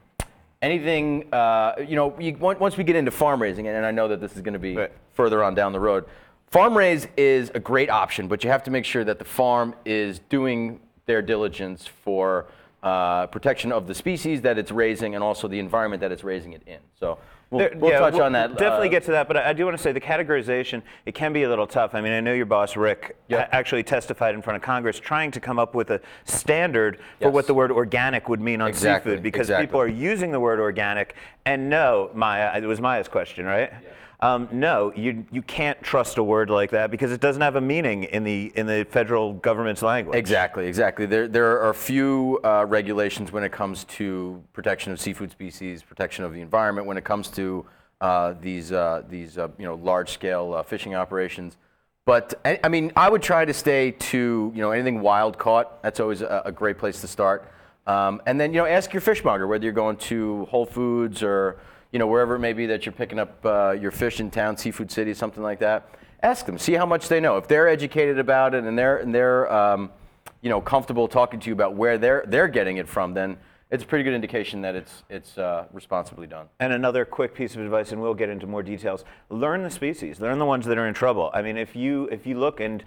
anything, 0.63 1.33
uh, 1.35 1.75
you 1.87 1.97
know, 1.97 2.15
you, 2.21 2.37
once 2.37 2.77
we 2.77 2.85
get 2.85 2.95
into 2.95 3.11
farm 3.11 3.43
raising, 3.43 3.67
and 3.67 3.85
I 3.85 3.91
know 3.91 4.07
that 4.09 4.21
this 4.21 4.37
is 4.37 4.43
going 4.43 4.53
to 4.53 4.61
be 4.61 4.77
Right. 4.77 4.93
further 5.15 5.43
on 5.43 5.55
down 5.57 5.73
the 5.73 5.81
road, 5.81 6.05
farm 6.47 6.79
raise 6.79 7.09
is 7.17 7.51
a 7.55 7.61
great 7.61 7.91
option, 7.91 8.29
but 8.29 8.45
you 8.45 8.51
have 8.51 8.63
to 8.65 8.71
make 8.71 8.85
sure 8.85 9.03
that 9.03 9.19
the 9.19 9.25
farm 9.25 9.75
is 9.85 10.21
doing 10.29 10.79
their 11.07 11.21
diligence 11.21 11.85
for 11.85 12.47
uh, 12.83 13.27
protection 13.27 13.73
of 13.73 13.87
the 13.87 13.95
species 13.95 14.41
that 14.43 14.59
it's 14.59 14.71
raising 14.71 15.15
and 15.15 15.23
also 15.23 15.49
the 15.49 15.59
environment 15.59 16.01
that 16.01 16.13
it's 16.13 16.25
raising 16.25 16.53
it 16.55 16.63
in. 16.67 16.79
So 16.99 17.19
we'll, 17.51 17.59
There- 17.59 17.73
we'll 17.77 17.91
yeah, 17.91 17.99
touch 17.99 18.15
we'll 18.15 18.23
on 18.23 18.33
that. 18.33 18.57
Definitely 18.57 18.89
uh, 18.89 18.91
get 18.93 19.05
to 19.05 19.11
that, 19.13 19.29
but 19.29 19.37
I 19.37 19.53
do 19.53 19.65
want 19.67 19.77
to 19.77 19.83
say 19.83 19.93
the 19.93 20.01
categorization 20.01 20.83
it 21.05 21.15
can 21.15 21.33
be 21.33 21.43
a 21.43 21.49
little 21.49 21.67
tough. 21.67 21.95
I 21.95 22.01
mean, 22.01 22.13
I 22.13 22.21
know 22.21 22.33
your 22.33 22.47
boss 22.47 22.77
Rick 22.77 23.17
Yeah. 23.29 23.47
a- 23.51 23.55
actually 23.55 23.83
testified 23.83 24.35
in 24.35 24.41
front 24.41 24.57
of 24.57 24.63
Congress 24.63 24.99
trying 24.99 25.31
to 25.33 25.41
come 25.41 25.59
up 25.59 25.75
with 25.75 25.91
a 25.91 26.01
standard 26.25 27.01
for 27.21 27.31
what 27.31 27.47
the 27.47 27.55
word 27.55 27.71
organic 27.71 28.29
would 28.29 28.41
mean 28.41 28.61
on 28.63 28.69
Exactly, 28.69 29.13
seafood 29.13 29.23
because 29.23 29.49
exactly. 29.49 29.67
people 29.67 29.81
are 29.81 29.89
using 29.89 30.33
the 30.33 30.41
word 30.41 30.59
organic 30.59 31.15
and 31.45 31.69
no, 31.69 32.11
Maya, 32.15 32.59
it 32.59 32.67
was 32.67 32.81
Maya's 32.81 33.09
question, 33.09 33.45
right? 33.47 33.73
Um, 34.23 34.49
no, 34.53 34.93
you 34.95 35.25
you 35.33 35.41
can't 35.41 35.81
trust 35.83 36.19
a 36.19 36.23
word 36.23 36.51
like 36.51 36.71
that 36.73 36.91
because 36.91 37.11
it 37.11 37.21
doesn't 37.21 37.41
have 37.41 37.57
a 37.57 37.61
meaning 37.61 38.05
in 38.05 38.23
the 38.23 38.53
in 38.55 38.67
the 38.67 38.87
federal 38.91 39.33
government's 39.33 39.83
language. 39.83 40.19
Exactly, 40.19 40.67
exactly. 40.67 41.07
There, 41.07 41.27
there 41.27 41.61
are 41.63 41.73
few 41.73 42.39
uh, 42.45 42.67
regulations 42.69 43.33
when 43.33 43.45
it 43.45 43.53
comes 43.53 43.85
to 43.85 44.43
protection 44.53 44.93
of 44.93 45.01
seafood 45.01 45.31
species, 45.31 45.83
protection 45.83 46.25
of 46.25 46.35
the 46.35 46.43
environment, 46.43 46.87
when 46.87 46.99
it 46.99 47.05
comes 47.05 47.29
to 47.31 47.65
uh, 48.01 48.35
these, 48.41 48.73
uh, 48.73 49.03
these 49.09 49.39
uh, 49.39 49.49
you 49.59 49.67
know, 49.67 49.75
large-scale 49.75 50.55
uh, 50.55 50.63
fishing 50.63 50.95
operations. 50.95 51.57
But 52.07 52.41
I, 52.45 52.59
I 52.65 52.69
mean, 52.69 52.93
I 52.97 53.09
would 53.09 53.23
try 53.23 53.45
to 53.45 53.55
stay 53.55 53.93
to 53.93 54.53
you 54.55 54.61
know 54.61 54.73
anything 54.73 55.01
wild 55.01 55.39
caught. 55.39 55.83
That's 55.83 56.01
always 56.01 56.23
a, 56.23 56.43
a 56.47 56.53
great 56.53 56.77
place 56.77 57.01
to 57.03 57.09
start. 57.09 57.51
Um, 57.87 58.21
and 58.27 58.41
then 58.41 58.53
you 58.53 58.61
know, 58.61 58.67
ask 58.67 58.93
your 58.93 59.01
fishmonger 59.01 59.47
whether 59.47 59.65
you're 59.65 59.73
going 59.73 59.97
to 59.97 60.45
Whole 60.47 60.67
Foods 60.67 61.23
or 61.23 61.59
you 61.93 61.99
know 61.99 62.07
wherever 62.07 62.37
it 62.37 62.39
may 62.39 62.53
be 62.53 62.67
that 62.67 62.87
you're 62.87 62.93
picking 62.93 63.19
up 63.19 63.45
uh, 63.45 63.73
your 63.73 63.91
fish 63.91 64.21
in 64.21 64.31
town, 64.31 64.57
Seafood 64.57 64.91
City, 64.91 65.15
something 65.15 65.43
like 65.43 65.59
that. 65.61 65.89
Ask 66.23 66.47
them, 66.47 66.59
see 66.59 66.75
how 66.75 66.87
much 66.87 67.09
they 67.09 67.21
know. 67.21 67.37
If 67.37 67.49
they're 67.49 67.69
educated 67.69 68.19
about 68.19 68.55
it 68.55 68.65
and 68.65 68.79
they're 68.79 68.99
and 68.99 69.15
they're 69.15 69.53
um, 69.53 69.91
you 70.43 70.51
know 70.51 70.61
comfortable 70.61 71.09
talking 71.09 71.41
to 71.41 71.49
you 71.49 71.53
about 71.53 71.75
where 71.75 71.99
they're 71.99 72.25
they're 72.27 72.49
getting 72.49 72.77
it 72.77 72.89
from, 72.89 73.15
then 73.15 73.39
it's 73.71 73.85
a 73.85 73.87
pretty 73.87 74.03
good 74.05 74.15
indication 74.15 74.61
that 74.63 74.75
it's 74.75 75.05
it's 75.09 75.39
uh, 75.39 75.67
responsibly 75.73 76.27
done. 76.27 76.47
And 76.59 76.73
another 76.73 77.05
quick 77.05 77.35
piece 77.35 77.55
of 77.55 77.63
advice, 77.63 77.93
and 77.93 78.01
we'll 78.03 78.15
get 78.15 78.29
into 78.29 78.47
more 78.47 78.63
details. 78.63 79.05
Learn 79.29 79.63
the 79.63 79.71
species. 79.71 80.21
Learn 80.21 80.39
the 80.39 80.47
ones 80.47 80.67
that 80.67 80.77
are 80.77 80.87
in 80.87 80.95
trouble. 80.95 81.31
I 81.33 81.43
mean, 81.43 81.57
if 81.57 81.75
you 81.77 82.09
if 82.13 82.27
you 82.27 82.39
look 82.39 82.61
and 82.61 82.85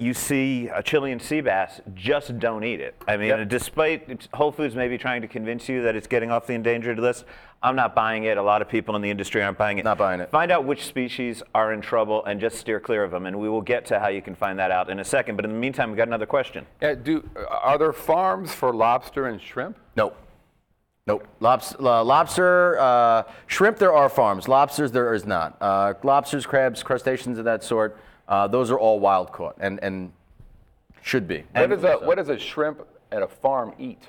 you 0.00 0.14
see 0.14 0.68
a 0.68 0.82
Chilean 0.82 1.20
sea 1.20 1.42
bass, 1.42 1.80
just 1.94 2.38
don't 2.38 2.64
eat 2.64 2.80
it. 2.80 2.94
I 3.06 3.18
mean, 3.18 3.28
Yep. 3.28 3.48
despite 3.50 4.28
Whole 4.32 4.50
Foods 4.50 4.74
maybe 4.74 4.96
trying 4.96 5.20
to 5.20 5.28
convince 5.28 5.68
you 5.68 5.82
that 5.82 5.94
it's 5.94 6.06
getting 6.06 6.30
off 6.30 6.46
the 6.46 6.54
endangered 6.54 6.98
list, 6.98 7.26
I'm 7.62 7.76
not 7.76 7.94
buying 7.94 8.24
it. 8.24 8.38
A 8.38 8.42
lot 8.42 8.62
of 8.62 8.68
people 8.70 8.96
in 8.96 9.02
the 9.02 9.10
industry 9.10 9.42
aren't 9.42 9.58
buying 9.58 9.76
it. 9.76 9.84
Not 9.84 9.98
buying 9.98 10.20
it. 10.20 10.30
Find 10.30 10.50
out 10.50 10.64
which 10.64 10.86
species 10.86 11.42
are 11.54 11.74
in 11.74 11.82
trouble 11.82 12.24
and 12.24 12.40
just 12.40 12.56
steer 12.56 12.80
clear 12.80 13.04
of 13.04 13.10
them. 13.10 13.26
And 13.26 13.38
we 13.38 13.50
will 13.50 13.60
get 13.60 13.84
to 13.86 14.00
how 14.00 14.08
you 14.08 14.22
can 14.22 14.34
find 14.34 14.58
that 14.58 14.70
out 14.70 14.88
in 14.88 14.98
a 15.00 15.04
second. 15.04 15.36
But 15.36 15.44
in 15.44 15.50
the 15.52 15.58
meantime, 15.58 15.90
we've 15.90 15.98
got 15.98 16.08
another 16.08 16.24
question. 16.24 16.64
Yeah, 16.80 16.94
do, 16.94 17.28
are 17.50 17.76
there 17.76 17.92
farms 17.92 18.54
for 18.54 18.72
lobster 18.72 19.26
and 19.26 19.38
shrimp? 19.38 19.76
Nope. 19.96 20.16
Nope. 21.06 21.26
Lobs- 21.40 21.76
uh, 21.78 22.02
lobster, 22.02 22.78
uh, 22.80 23.24
shrimp, 23.46 23.76
there 23.76 23.92
are 23.92 24.08
farms. 24.08 24.48
Lobsters, 24.48 24.92
there 24.92 25.12
is 25.12 25.26
not. 25.26 25.58
Uh, 25.60 25.92
lobsters, 26.02 26.46
crabs, 26.46 26.82
crustaceans 26.82 27.36
of 27.38 27.44
that 27.44 27.62
sort, 27.62 27.98
uh, 28.30 28.46
those 28.48 28.70
are 28.70 28.78
all 28.78 28.98
wild 29.00 29.32
caught 29.32 29.56
and, 29.60 29.78
and 29.82 30.12
should 31.02 31.28
be. 31.28 31.44
What 31.52 31.68
does, 31.68 31.84
a, 31.84 31.96
what 31.96 32.16
does 32.16 32.30
a 32.30 32.38
shrimp 32.38 32.86
at 33.12 33.22
a 33.22 33.28
farm 33.28 33.74
eat? 33.78 34.08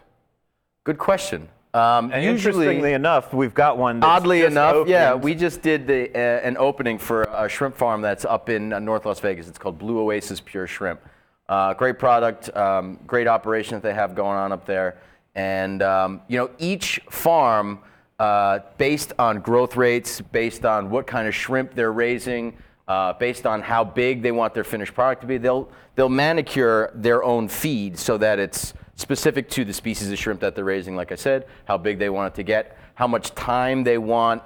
Good 0.86 0.98
question. 0.98 1.50
Um, 1.74 2.12
And 2.12 2.24
usually, 2.24 2.66
interestingly 2.66 2.94
enough, 2.94 3.34
we've 3.34 3.54
got 3.54 3.78
one. 3.78 4.00
That's 4.00 4.10
oddly 4.10 4.42
just 4.42 4.52
enough, 4.52 4.88
yeah, 4.88 5.14
we 5.14 5.36
just 5.36 5.62
did 5.62 5.88
the, 5.88 6.10
uh, 6.14 6.48
an 6.48 6.58
opening 6.58 6.98
for 6.98 7.24
a 7.24 7.48
shrimp 7.50 7.76
farm 7.76 8.02
that's 8.02 8.26
up 8.26 8.50
in 8.50 8.74
uh, 8.74 8.80
North 8.80 9.06
Las 9.06 9.20
Vegas. 9.20 9.48
It's 9.48 9.58
called 9.58 9.80
Blue 9.80 10.00
Oasis 10.00 10.42
Pure 10.42 10.68
Shrimp. 10.68 11.02
Uh, 11.48 11.74
great 11.74 11.98
product, 11.98 12.56
um, 12.56 13.00
great 13.08 13.28
operation 13.28 13.76
that 13.76 13.84
they 13.84 13.94
have 13.94 14.16
going 14.16 14.38
on 14.38 14.52
up 14.52 14.66
there. 14.66 14.98
And 15.34 15.82
um, 15.82 16.22
you 16.28 16.38
know, 16.38 16.50
each 16.60 17.00
farm, 17.10 17.80
uh, 18.20 18.60
based 18.78 19.14
on 19.18 19.40
growth 19.40 19.78
rates, 19.78 20.20
based 20.22 20.66
on 20.66 20.90
what 20.90 21.08
kind 21.08 21.28
of 21.28 21.34
shrimp 21.34 21.74
they're 21.74 21.94
raising, 21.94 22.58
uh, 22.88 23.13
based 23.13 23.46
on 23.46 23.62
how 23.62 23.84
big 23.84 24.22
they 24.22 24.32
want 24.32 24.54
their 24.54 24.63
finished 24.63 24.94
product 24.94 25.22
to 25.22 25.28
be, 25.28 25.38
they'll 25.38 25.70
they'll 25.96 26.10
manicure 26.10 26.91
their 26.96 27.24
own 27.24 27.48
feed 27.48 27.98
so 27.98 28.17
that 28.17 28.39
it's 28.39 28.74
specific 28.96 29.50
to 29.50 29.65
the 29.65 29.74
species 29.74 30.12
of 30.12 30.17
shrimp 30.17 30.39
that 30.41 30.56
they're 30.56 30.63
raising. 30.65 30.96
Like 30.96 31.12
I 31.12 31.15
said, 31.15 31.48
how 31.65 31.78
big 31.78 32.00
they 32.00 32.10
want 32.10 32.34
it 32.34 32.36
to 32.38 32.44
get, 32.44 32.78
how 32.96 33.08
much 33.08 33.34
time 33.36 33.84
they 33.84 33.98
want 33.98 34.41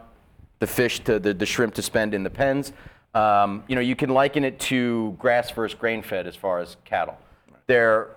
the 0.60 0.68
fish 0.68 1.00
to 1.02 1.20
the, 1.20 1.34
the 1.34 1.46
shrimp 1.46 1.74
to 1.76 1.82
spend 1.82 2.14
in 2.14 2.24
the 2.24 2.30
pens. 2.30 2.72
Um, 3.14 3.64
you 3.68 3.76
know, 3.76 3.82
you 3.82 3.96
can 3.96 4.10
liken 4.10 4.44
it 4.44 4.60
to 4.62 5.16
grass 5.20 5.52
versus 5.52 5.78
grain 5.78 6.02
fed 6.02 6.28
as 6.28 6.36
far 6.36 6.60
as 6.60 6.78
cattle. 6.86 7.18
They're 7.68 8.10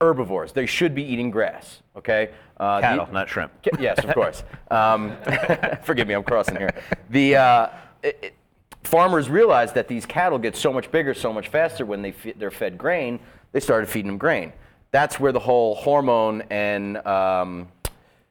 herbivores. 0.00 0.52
They 0.52 0.66
should 0.66 0.94
be 0.94 1.02
eating 1.02 1.30
grass. 1.30 1.82
Okay. 1.96 2.30
Uh, 2.58 2.76
the- 2.76 2.82
cattle, 2.82 3.08
not 3.12 3.28
shrimp. 3.28 3.52
Ca- 3.62 3.78
Yes, 3.80 3.98
of 4.04 4.14
course. 4.14 4.42
Um, 4.70 5.16
forgive 5.82 6.06
me, 6.06 6.14
I'm 6.14 6.22
crossing 6.22 6.56
here. 6.56 6.70
The 7.10 7.36
uh, 7.36 7.68
it- 8.02 8.34
farmers 8.88 9.28
realized 9.28 9.74
that 9.74 9.86
these 9.86 10.06
cattle 10.06 10.38
get 10.38 10.56
so 10.56 10.72
much 10.72 10.90
bigger, 10.90 11.12
so 11.14 11.32
much 11.32 11.48
faster 11.48 11.84
when 11.84 12.00
they 12.02 12.12
fe- 12.12 12.34
they're 12.36 12.50
fed 12.50 12.78
grain. 12.78 13.20
They 13.52 13.60
started 13.60 13.88
feeding 13.88 14.08
them 14.08 14.18
grain. 14.18 14.52
That's 14.90 15.20
where 15.20 15.32
the 15.32 15.38
whole 15.40 15.74
hormone 15.74 16.42
and 16.50 16.96
um, 17.06 17.68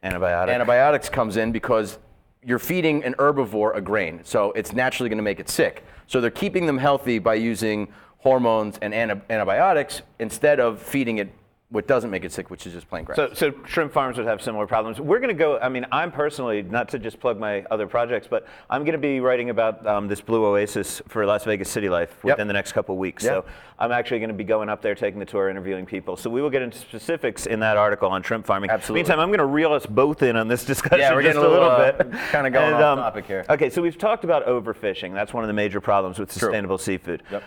Antibiotic. 0.04 0.50
antibiotics 0.54 1.10
comes 1.10 1.38
in 1.38 1.52
because 1.52 2.00
you're 2.43 2.60
feeding 2.60 3.04
an 3.04 3.13
herbivore 3.15 3.76
a 3.76 3.82
grain, 3.82 4.22
so 4.24 4.52
it's 4.54 4.74
naturally 4.74 5.10
going 5.10 5.17
to 5.17 5.24
make 5.24 5.39
it 5.39 5.50
sick. 5.50 5.86
So 6.08 6.22
they're 6.22 6.32
keeping 6.32 6.65
them 6.65 6.78
healthy 6.80 7.20
by 7.20 7.36
using 7.36 7.88
hormones 8.20 8.80
and 8.82 8.93
anti- 8.93 9.22
antibiotics 9.30 10.02
instead 10.17 10.60
of 10.60 10.82
feeding 10.82 11.20
it 11.20 11.30
what 11.70 11.86
doesn't 11.86 12.10
make 12.10 12.24
it 12.24 12.32
sick, 12.32 12.50
which 12.50 12.66
is 12.66 12.72
just 12.72 12.88
plain 12.88 13.04
grass. 13.04 13.18
So, 13.18 13.34
so 13.34 13.54
shrimp 13.66 13.92
farms 13.92 14.18
would 14.18 14.26
have 14.26 14.42
similar 14.42 14.66
problems. 14.66 15.02
We're 15.02 15.20
going 15.20 15.36
to 15.36 15.38
go. 15.38 15.60
I 15.60 15.68
mean, 15.68 15.86
I'm 15.92 16.14
personally 16.14 16.62
not 16.62 16.88
to 16.90 17.00
just 17.00 17.20
plug 17.20 17.38
my 17.38 17.64
other 17.70 17.88
projects, 17.88 18.26
but 18.26 18.48
I'm 18.70 18.84
going 18.84 18.94
to 18.94 18.98
be 18.98 19.20
writing 19.20 19.50
about 19.50 19.86
um, 19.86 20.08
this 20.08 20.22
Blue 20.22 20.46
Oasis 20.46 21.02
for 21.10 21.26
Las 21.26 21.44
Vegas 21.44 21.70
City 21.70 21.90
Life 21.90 22.24
within 22.24 22.48
the 22.48 22.54
next 22.54 22.72
couple 22.72 22.96
of 22.96 23.00
weeks. 23.00 23.26
Yep. 23.26 23.34
So 23.34 23.52
I'm 23.80 23.92
actually 23.92 24.20
going 24.20 24.30
to 24.30 24.34
be 24.34 24.46
going 24.46 24.70
up 24.70 24.82
there, 24.82 24.96
taking 24.96 25.20
the 25.20 25.26
tour, 25.26 25.50
interviewing 25.50 25.86
people. 25.86 26.16
So 26.16 26.30
we 26.30 26.42
will 26.42 26.50
get 26.50 26.62
into 26.62 26.78
specifics 26.78 27.48
in 27.48 27.60
that 27.60 27.76
article 27.76 28.10
on 28.10 28.24
shrimp 28.24 28.46
farming. 28.46 28.70
Absolutely. 28.70 29.02
Meantime, 29.02 29.20
I'm 29.20 29.30
going 29.30 29.40
to 29.40 29.46
reel 29.46 29.74
us 29.74 29.86
both 29.86 30.24
in 30.24 30.38
on 30.38 30.48
this 30.48 30.64
discussion 30.64 31.00
Yeah, 31.00 31.14
we're 31.14 31.22
just 31.22 31.36
getting 31.36 31.46
a 31.46 31.54
little, 31.54 31.68
little, 31.68 31.86
uh, 31.86 31.92
bit. 31.92 32.12
kinda 32.32 32.50
going 32.50 32.74
And, 32.74 32.82
off 32.82 32.98
topic 33.00 33.26
here. 33.26 33.46
Okay, 33.50 33.70
so 33.70 33.82
we've 33.82 33.98
talked 33.98 34.24
about 34.24 34.48
overfishing. 34.48 35.14
That's 35.14 35.34
one 35.34 35.44
of 35.44 35.50
the 35.50 35.54
major 35.54 35.82
problems 35.82 36.18
with 36.18 36.32
sustainable 36.32 36.78
seafood. 36.78 37.24
Yep. 37.30 37.44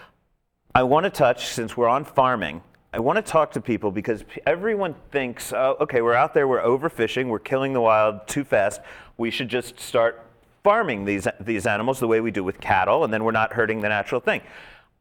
I 0.75 0.83
want 0.83 1.05
to 1.05 1.11
touch, 1.11 1.47
since 1.47 1.75
we're 1.75 1.89
on 1.89 2.05
farming, 2.05 2.63
I 2.92 2.98
want 2.98 3.24
to 3.24 3.33
talk 3.33 3.53
to 3.53 3.61
people 3.61 3.92
because 3.92 4.24
everyone 4.46 4.96
thinks, 5.12 5.53
oh, 5.53 5.76
okay, 5.81 6.03
we're 6.03 6.14
out 6.14 6.35
there, 6.35 6.48
we're 6.48 6.62
overfishing, 6.62 7.29
we're 7.29 7.38
killing 7.38 7.72
the 7.72 7.81
wild 7.81 8.26
too 8.26 8.42
fast. 8.42 8.81
We 9.16 9.31
should 9.31 9.48
just 9.48 9.79
start 9.79 10.26
farming 10.64 11.05
these, 11.05 11.29
these 11.38 11.66
animals 11.66 12.00
the 12.00 12.09
way 12.09 12.20
we 12.20 12.33
do 12.33 12.42
with 12.42 12.61
cattle, 12.61 13.05
and 13.05 13.12
then 13.12 13.22
we're 13.22 13.31
not 13.31 13.53
hurting 13.53 13.81
the 13.81 13.88
natural 13.88 14.20
thing. 14.20 14.40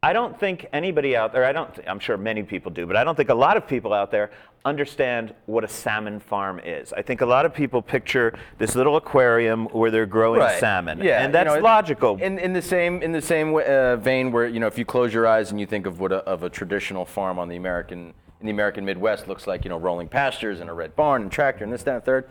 I 0.02 0.14
don't 0.14 0.38
think 0.40 0.66
anybody 0.72 1.14
out 1.14 1.34
there, 1.34 1.44
I 1.44 1.52
don't, 1.52 1.78
I'm 1.86 1.98
sure 1.98 2.16
many 2.16 2.42
people 2.42 2.70
do, 2.70 2.86
but 2.86 2.96
I 2.96 3.04
don't 3.04 3.14
think 3.16 3.28
a 3.28 3.34
lot 3.34 3.58
of 3.58 3.66
people 3.68 3.92
out 3.92 4.10
there 4.10 4.30
understand 4.64 5.34
what 5.44 5.62
a 5.62 5.68
salmon 5.68 6.20
farm 6.20 6.58
is. 6.64 6.94
I 6.94 7.02
think 7.02 7.20
a 7.20 7.26
lot 7.26 7.44
of 7.44 7.52
people 7.52 7.82
picture 7.82 8.32
this 8.56 8.74
little 8.74 8.96
aquarium 8.96 9.66
where 9.66 9.90
they're 9.90 10.06
growing 10.06 10.40
salmon. 10.58 11.02
Yeah, 11.02 11.18
And 11.22 11.28
you 11.28 11.32
that's 11.32 11.54
know, 11.54 11.60
logical. 11.60 12.16
In, 12.16 12.38
in 12.38 12.54
the 12.54 12.62
same 12.62 13.02
in 13.02 13.12
the 13.12 13.20
same 13.20 13.52
wa- 13.52 13.60
uh, 13.60 13.96
vein, 13.96 14.32
where 14.32 14.46
you 14.48 14.58
know, 14.58 14.66
if 14.66 14.78
you 14.78 14.86
close 14.86 15.12
your 15.12 15.26
eyes 15.26 15.50
and 15.50 15.60
you 15.60 15.66
think 15.66 15.84
of 15.84 16.00
what 16.00 16.12
a, 16.12 16.16
of 16.24 16.44
a 16.44 16.48
traditional 16.50 17.04
farm 17.04 17.38
on 17.38 17.48
the 17.50 17.56
American 17.56 18.14
in 18.40 18.46
the 18.46 18.52
American 18.52 18.86
Midwest 18.86 19.28
looks 19.28 19.46
like, 19.46 19.64
you 19.64 19.68
know, 19.68 19.78
rolling 19.78 20.08
pastures 20.08 20.60
and 20.60 20.70
a 20.70 20.72
red 20.72 20.96
barn 20.96 21.20
and 21.20 21.30
tractor 21.30 21.62
and 21.64 21.70
this, 21.70 21.82
that, 21.82 21.94
and 21.96 22.04
third. 22.04 22.30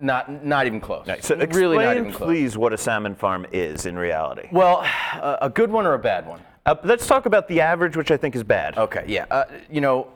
Not 0.00 0.44
not 0.44 0.66
even 0.66 0.80
close. 0.80 1.06
Right. 1.06 1.22
so 1.22 1.36
explain, 1.36 1.50
really 1.62 1.84
not 1.84 1.96
even 1.96 2.12
close. 2.12 2.26
please, 2.26 2.58
what 2.58 2.72
a 2.72 2.78
salmon 2.78 3.14
farm 3.14 3.46
is 3.52 3.86
in 3.86 3.96
reality. 3.96 4.48
Well, 4.50 4.80
a, 5.14 5.38
a 5.42 5.50
good 5.50 5.70
one 5.70 5.86
or 5.86 5.94
a 5.94 6.00
bad 6.00 6.26
one? 6.26 6.40
Uh, 6.66 6.74
let's 6.82 7.06
talk 7.06 7.26
about 7.26 7.46
the 7.48 7.60
average, 7.60 7.96
which 7.96 8.10
I 8.10 8.16
think 8.16 8.34
is 8.34 8.42
bad. 8.42 8.78
Okay, 8.78 9.04
yeah. 9.06 9.26
Uh, 9.30 9.44
you 9.70 9.80
know, 9.82 10.08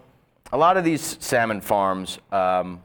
a 0.53 0.57
lot 0.57 0.77
of 0.77 0.85
these 0.85 1.19
salmon 1.21 1.61
farms 1.61 2.19
um, 2.33 2.81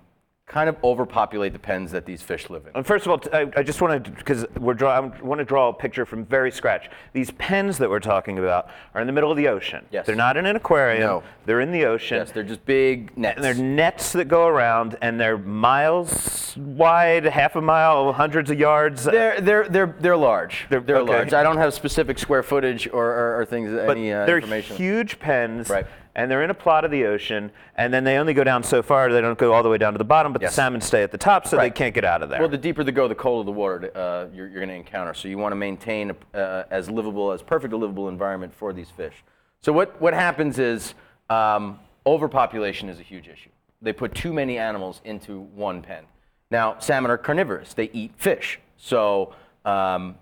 kind 0.46 0.70
of 0.70 0.76
overpopulate 0.84 1.52
the 1.54 1.58
pens 1.60 1.92
that 1.92 2.06
these 2.06 2.22
fish 2.22 2.50
live 2.50 2.68
in. 2.68 2.74
And 2.76 2.86
first 2.86 3.08
of 3.08 3.12
all, 3.12 3.50
I 3.58 3.64
just 3.64 3.82
want 3.82 4.04
to, 4.04 4.12
because 4.12 4.46
we're 4.60 4.74
draw, 4.74 4.92
I 4.92 5.00
want 5.00 5.40
to 5.40 5.46
draw 5.46 5.70
a 5.70 5.74
picture 5.74 6.06
from 6.06 6.26
very 6.26 6.52
scratch. 6.52 6.90
These 7.14 7.32
pens 7.32 7.78
that 7.78 7.90
we're 7.90 8.02
talking 8.02 8.38
about 8.38 8.70
are 8.94 9.02
in 9.02 9.08
the 9.08 9.14
middle 9.14 9.32
of 9.32 9.38
the 9.38 9.48
ocean. 9.48 9.86
Yes. 9.90 10.06
They're 10.06 10.16
not 10.16 10.36
in 10.36 10.46
an 10.46 10.56
aquarium. 10.56 11.02
No. 11.02 11.24
They're 11.46 11.62
in 11.62 11.72
the 11.72 11.86
ocean. 11.86 12.18
Yes, 12.18 12.32
they're 12.32 12.44
just 12.44 12.64
big 12.66 13.18
nets. 13.18 13.38
and 13.38 13.44
they're 13.44 13.54
nets 13.56 14.12
that 14.14 14.26
go 14.26 14.46
around, 14.48 14.98
and 15.02 15.20
they're 15.20 15.38
miles 15.38 16.56
wide, 16.58 17.24
half 17.24 17.56
a 17.56 17.62
mile, 17.62 18.14
hundreds 18.14 18.52
of 18.52 18.60
yards. 18.60 19.04
They're 19.06 19.42
they're 19.42 19.68
they're 19.68 19.96
they're 20.00 20.18
large. 20.18 20.68
They're, 20.70 20.82
they're 20.82 20.98
okay. 20.98 21.14
large. 21.14 21.34
I 21.34 21.44
don't 21.44 21.58
have 21.58 21.74
specific 21.74 22.20
square 22.20 22.44
footage 22.44 22.88
or, 22.88 23.06
or, 23.06 23.40
or 23.42 23.46
things 23.46 23.72
but 23.72 23.98
any 23.98 24.12
uh, 24.14 24.26
they're 24.26 24.38
information. 24.38 24.76
huge 24.78 25.20
pens, 25.20 25.70
Right. 25.70 25.86
And 26.16 26.30
they're 26.30 26.44
in 26.44 26.50
a 26.50 26.54
plot 26.54 26.86
of 26.86 26.92
the 26.92 27.06
ocean, 27.06 27.52
and 27.76 27.94
then 27.94 28.04
they 28.04 28.18
only 28.18 28.34
go 28.34 28.44
down 28.44 28.64
so 28.64 28.84
far. 28.84 29.12
They 29.12 29.22
don't 29.22 29.38
go 29.38 29.54
all 29.54 29.64
the 29.64 29.70
way 29.70 29.78
down 29.78 29.94
to 29.94 29.98
the 29.98 30.04
bottom, 30.04 30.32
but 30.34 30.42
Yes. 30.42 30.52
the 30.52 30.56
salmon 30.56 30.82
stay 30.82 31.02
at 31.04 31.12
the 31.12 31.18
top, 31.18 31.48
so 31.48 31.58
they 31.58 31.72
can't 31.72 31.94
get 31.96 32.06
out 32.06 32.22
of 32.22 32.30
there. 32.30 32.40
Well, 32.40 32.50
the 32.50 32.58
deeper 32.58 32.84
they 32.84 32.92
go, 32.92 33.08
the 33.08 33.16
colder 33.16 33.46
the 33.46 33.52
water 33.52 33.92
uh, 33.96 34.28
you're, 34.34 34.48
you're 34.48 34.60
going 34.60 34.70
to 34.70 34.76
encounter. 34.76 35.14
So 35.14 35.28
you 35.28 35.38
want 35.38 35.52
to 35.54 35.56
maintain 35.58 36.12
a, 36.34 36.38
uh, 36.38 36.64
as 36.70 36.90
livable, 36.90 37.32
as 37.32 37.42
perfect 37.42 37.74
a 37.74 37.78
livable 37.78 38.10
environment 38.10 38.54
for 38.54 38.74
these 38.74 38.90
fish. 38.90 39.24
So 39.62 39.74
what, 39.74 40.00
what 40.02 40.14
happens 40.14 40.60
is 40.60 40.94
um, 41.30 41.80
overpopulation 42.06 42.90
is 42.90 43.00
a 43.00 43.04
huge 43.04 43.28
issue. 43.28 43.50
They 43.82 43.94
put 43.94 44.14
too 44.14 44.34
many 44.34 44.58
animals 44.58 45.02
into 45.04 45.42
one 45.42 45.82
pen. 45.82 46.04
Now, 46.52 46.78
salmon 46.80 47.10
are 47.12 47.18
carnivorous. 47.18 47.74
They 47.74 47.90
eat 47.94 48.12
fish. 48.18 48.60
So 48.78 49.34
um, 49.66 50.16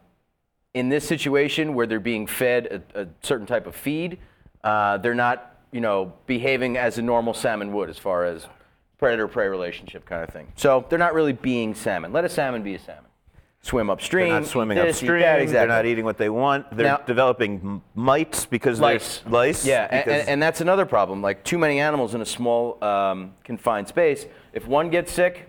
in 0.74 0.90
this 0.90 1.06
situation 1.08 1.74
where 1.74 1.86
they're 1.86 2.00
being 2.00 2.28
fed 2.28 2.84
a, 2.96 3.02
a 3.02 3.08
certain 3.22 3.46
type 3.46 3.68
of 3.68 3.76
feed, 3.76 4.20
uh, 4.64 4.98
they're 5.00 5.14
not, 5.16 5.51
you 5.72 5.82
know, 5.82 6.14
behaving 6.28 6.78
as 6.78 6.98
a 6.98 7.02
normal 7.02 7.34
salmon 7.34 7.72
would 7.74 7.90
as 7.90 7.98
far 7.98 8.26
as 8.26 8.48
predator-prey 8.98 9.48
relationship 9.48 10.06
kind 10.06 10.24
of 10.24 10.30
thing. 10.30 10.52
So 10.56 10.86
they're 10.90 11.00
not 11.00 11.14
really 11.14 11.34
being 11.34 11.74
salmon. 11.74 12.14
Let 12.14 12.26
a 12.26 12.30
salmon 12.30 12.62
be 12.62 12.76
a 12.76 12.80
salmon. 12.80 13.06
Swim 13.64 13.90
upstream. 13.92 14.30
They're 14.30 14.40
not 14.40 14.50
swimming 14.50 14.78
this, 14.78 14.96
upstream. 14.98 15.22
that, 15.22 15.34
They're 15.34 15.42
exactly. 15.44 15.68
not 15.68 15.86
eating 15.86 16.04
what 16.04 16.18
they 16.18 16.30
want. 16.30 16.76
They're 16.76 16.88
Now- 16.88 16.98
developing 16.98 17.82
mites 17.94 18.46
because 18.46 18.80
lice. 18.80 19.20
there's 19.20 19.32
lice. 19.32 19.66
Yeah, 19.66 19.88
and, 19.90 20.30
and 20.30 20.42
that's 20.42 20.62
another 20.62 20.86
problem. 20.86 21.22
Like 21.22 21.44
too 21.44 21.60
many 21.60 21.80
animals 21.80 22.16
in 22.16 22.22
a 22.22 22.26
small 22.26 22.84
um, 22.84 23.36
confined 23.44 23.88
space. 23.88 24.26
If 24.54 24.68
one 24.68 24.90
gets 24.90 25.12
sick, 25.12 25.48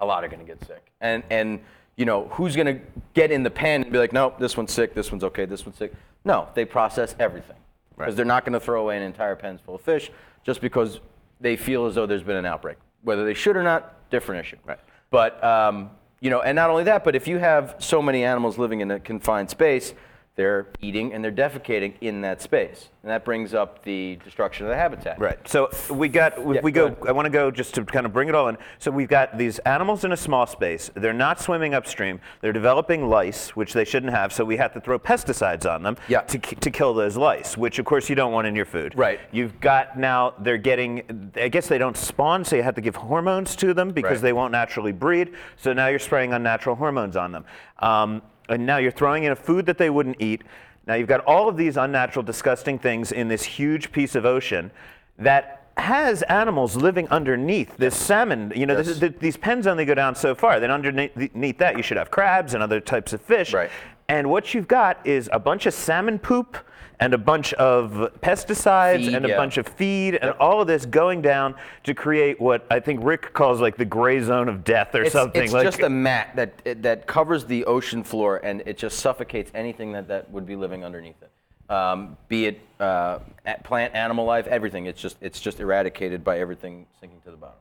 a 0.00 0.04
lot 0.06 0.22
are 0.22 0.28
going 0.28 0.40
to 0.40 0.46
get 0.46 0.62
sick. 0.66 0.92
And 1.00 1.22
and 1.30 1.60
you 1.96 2.04
know 2.04 2.28
who's 2.32 2.54
going 2.54 2.66
to 2.66 2.80
get 3.14 3.30
in 3.30 3.42
the 3.42 3.50
pen 3.50 3.82
and 3.84 3.92
be 3.92 3.98
like, 3.98 4.12
no, 4.12 4.34
this 4.38 4.56
one's 4.56 4.72
sick, 4.72 4.94
this 4.94 5.10
one's 5.10 5.24
okay, 5.24 5.46
this 5.46 5.64
one's 5.64 5.78
sick. 5.78 5.94
No, 6.26 6.48
they 6.54 6.66
process 6.66 7.14
everything 7.18 7.56
because 7.98 8.16
they're 8.16 8.24
not 8.24 8.44
going 8.44 8.52
to 8.52 8.60
throw 8.60 8.80
away 8.82 8.96
an 8.96 9.02
entire 9.02 9.36
pen 9.36 9.58
full 9.58 9.74
of 9.74 9.80
fish 9.80 10.10
just 10.44 10.60
because 10.60 11.00
they 11.40 11.56
feel 11.56 11.86
as 11.86 11.94
though 11.94 12.06
there's 12.06 12.22
been 12.22 12.36
an 12.36 12.46
outbreak. 12.46 12.78
Whether 13.02 13.24
they 13.24 13.34
should 13.34 13.56
or 13.56 13.62
not, 13.62 14.10
different 14.10 14.44
issue. 14.44 14.56
Right. 14.64 14.78
But 15.10 15.42
um, 15.42 15.90
you 16.20 16.30
know, 16.30 16.40
and 16.40 16.56
not 16.56 16.70
only 16.70 16.84
that, 16.84 17.04
but 17.04 17.14
if 17.14 17.28
you 17.28 17.38
have 17.38 17.76
so 17.78 18.02
many 18.02 18.24
animals 18.24 18.58
living 18.58 18.80
in 18.80 18.90
a 18.90 19.00
confined 19.00 19.50
space, 19.50 19.94
they're 20.38 20.68
eating 20.80 21.12
and 21.12 21.22
they're 21.24 21.32
defecating 21.32 21.94
in 22.00 22.20
that 22.20 22.40
space, 22.40 22.90
and 23.02 23.10
that 23.10 23.24
brings 23.24 23.54
up 23.54 23.82
the 23.82 24.20
destruction 24.24 24.66
of 24.66 24.70
the 24.70 24.76
habitat. 24.76 25.18
Right. 25.18 25.36
So 25.48 25.68
we 25.90 26.08
got, 26.08 26.38
if 26.38 26.54
Yeah, 26.54 26.60
we 26.62 26.70
go 26.70 26.90
go. 26.90 27.08
I 27.08 27.10
want 27.12 27.26
to 27.26 27.30
go 27.30 27.50
just 27.50 27.74
to 27.74 27.84
kind 27.84 28.06
of 28.06 28.12
bring 28.12 28.28
it 28.28 28.36
all 28.36 28.46
in. 28.48 28.56
So 28.78 28.92
we've 28.92 29.08
got 29.08 29.36
these 29.36 29.58
animals 29.60 30.04
in 30.04 30.12
a 30.12 30.16
small 30.16 30.46
space. 30.46 30.92
They're 30.94 31.12
not 31.12 31.40
swimming 31.40 31.74
upstream. 31.74 32.20
They're 32.40 32.52
developing 32.52 33.08
lice, 33.08 33.56
which 33.56 33.72
they 33.72 33.84
shouldn't 33.84 34.12
have. 34.12 34.32
So 34.32 34.44
we 34.44 34.56
have 34.58 34.72
to 34.74 34.80
throw 34.80 34.96
pesticides 34.96 35.68
on 35.68 35.82
them 35.82 35.96
Yeah. 36.06 36.20
to, 36.20 36.38
to 36.38 36.70
kill 36.70 36.94
those 36.94 37.16
lice, 37.16 37.56
which 37.58 37.80
of 37.80 37.84
course 37.84 38.08
you 38.08 38.14
don't 38.14 38.30
want 38.30 38.46
in 38.46 38.54
your 38.54 38.64
food. 38.64 38.96
Right. 38.96 39.18
You've 39.32 39.58
got 39.58 39.98
now, 39.98 40.34
they're 40.38 40.56
getting, 40.56 41.32
I 41.34 41.48
guess 41.48 41.66
they 41.66 41.78
don't 41.78 41.96
spawn, 41.96 42.44
so 42.44 42.54
you 42.54 42.62
have 42.62 42.76
to 42.76 42.80
give 42.80 42.94
hormones 42.94 43.56
to 43.56 43.74
them 43.74 43.90
because 43.90 44.18
Right. 44.18 44.22
they 44.22 44.32
won't 44.32 44.52
naturally 44.52 44.92
breed. 44.92 45.32
So 45.56 45.72
now 45.72 45.88
you're 45.88 45.98
spraying 45.98 46.32
unnatural 46.32 46.76
hormones 46.76 47.16
on 47.16 47.32
them. 47.32 47.44
Um, 47.80 48.22
and 48.48 48.66
now 48.66 48.78
you're 48.78 48.92
throwing 48.92 49.24
in 49.24 49.32
a 49.32 49.36
food 49.36 49.66
that 49.66 49.78
they 49.78 49.90
wouldn't 49.90 50.16
eat. 50.20 50.42
Now 50.86 50.94
you've 50.94 51.08
got 51.08 51.20
all 51.24 51.48
of 51.48 51.56
these 51.56 51.76
unnatural, 51.76 52.22
disgusting 52.22 52.78
things 52.78 53.12
in 53.12 53.28
this 53.28 53.42
huge 53.42 53.92
piece 53.92 54.14
of 54.14 54.24
ocean 54.24 54.70
that 55.18 55.58
has 55.76 56.22
animals 56.22 56.76
living 56.76 57.08
underneath 57.08 57.76
this 57.76 57.96
salmon. 57.96 58.52
You 58.54 58.66
know, 58.66 58.74
this 58.74 58.88
is, 58.88 58.98
th- 58.98 59.18
these 59.20 59.36
pens 59.36 59.66
only 59.66 59.84
go 59.84 59.94
down 59.94 60.14
so 60.14 60.34
far. 60.34 60.60
Then 60.60 60.70
underneath 60.70 61.16
underneath 61.16 61.58
that, 61.58 61.76
you 61.76 61.82
should 61.82 61.96
have 61.96 62.10
crabs 62.10 62.54
and 62.54 62.62
other 62.62 62.80
types 62.80 63.12
of 63.12 63.20
fish. 63.20 63.52
Right. 63.52 63.70
And 64.08 64.30
what 64.30 64.54
you've 64.54 64.68
got 64.68 65.06
is 65.06 65.28
a 65.32 65.38
bunch 65.38 65.66
of 65.66 65.74
salmon 65.74 66.18
poop 66.18 66.56
and 67.00 67.14
a 67.14 67.18
bunch 67.18 67.52
of 67.54 67.92
pesticides 68.20 69.04
Feed, 69.04 69.14
and 69.14 69.24
a 69.24 69.28
yeah. 69.28 69.36
bunch 69.36 69.56
of 69.56 69.68
feed 69.68 70.16
and 70.16 70.32
all 70.32 70.60
of 70.60 70.66
this 70.66 70.84
going 70.84 71.22
down 71.22 71.54
to 71.84 71.94
create 71.94 72.40
what 72.40 72.66
I 72.70 72.80
think 72.80 73.00
Rick 73.02 73.32
calls 73.32 73.60
like 73.60 73.76
the 73.76 73.84
gray 73.84 74.20
zone 74.20 74.48
of 74.48 74.64
death 74.64 74.94
or 74.94 75.02
It's, 75.02 75.12
something. 75.12 75.42
it's 75.42 75.52
like, 75.52 75.64
just 75.64 75.80
a 75.80 75.88
mat 75.88 76.34
that 76.36 76.54
it- 76.64 76.82
that 76.82 77.06
covers 77.06 77.44
the 77.44 77.64
ocean 77.66 78.02
floor, 78.02 78.40
and 78.42 78.62
it 78.66 78.78
just 78.78 78.98
suffocates 78.98 79.50
anything 79.54 79.92
that, 79.92 80.08
that 80.08 80.30
would 80.30 80.46
be 80.46 80.56
living 80.56 80.84
underneath 80.84 81.16
it. 81.22 81.30
Um, 81.70 82.16
be 82.28 82.46
it 82.46 82.60
uh, 82.80 83.18
plant, 83.62 83.94
animal 83.94 84.24
life, 84.24 84.46
everything. 84.46 84.86
It's 84.86 85.00
just 85.00 85.16
it's 85.20 85.38
just 85.40 85.60
eradicated 85.60 86.24
by 86.24 86.38
everything 86.38 86.86
sinking 86.98 87.20
to 87.22 87.30
the 87.30 87.36
bottom. 87.36 87.58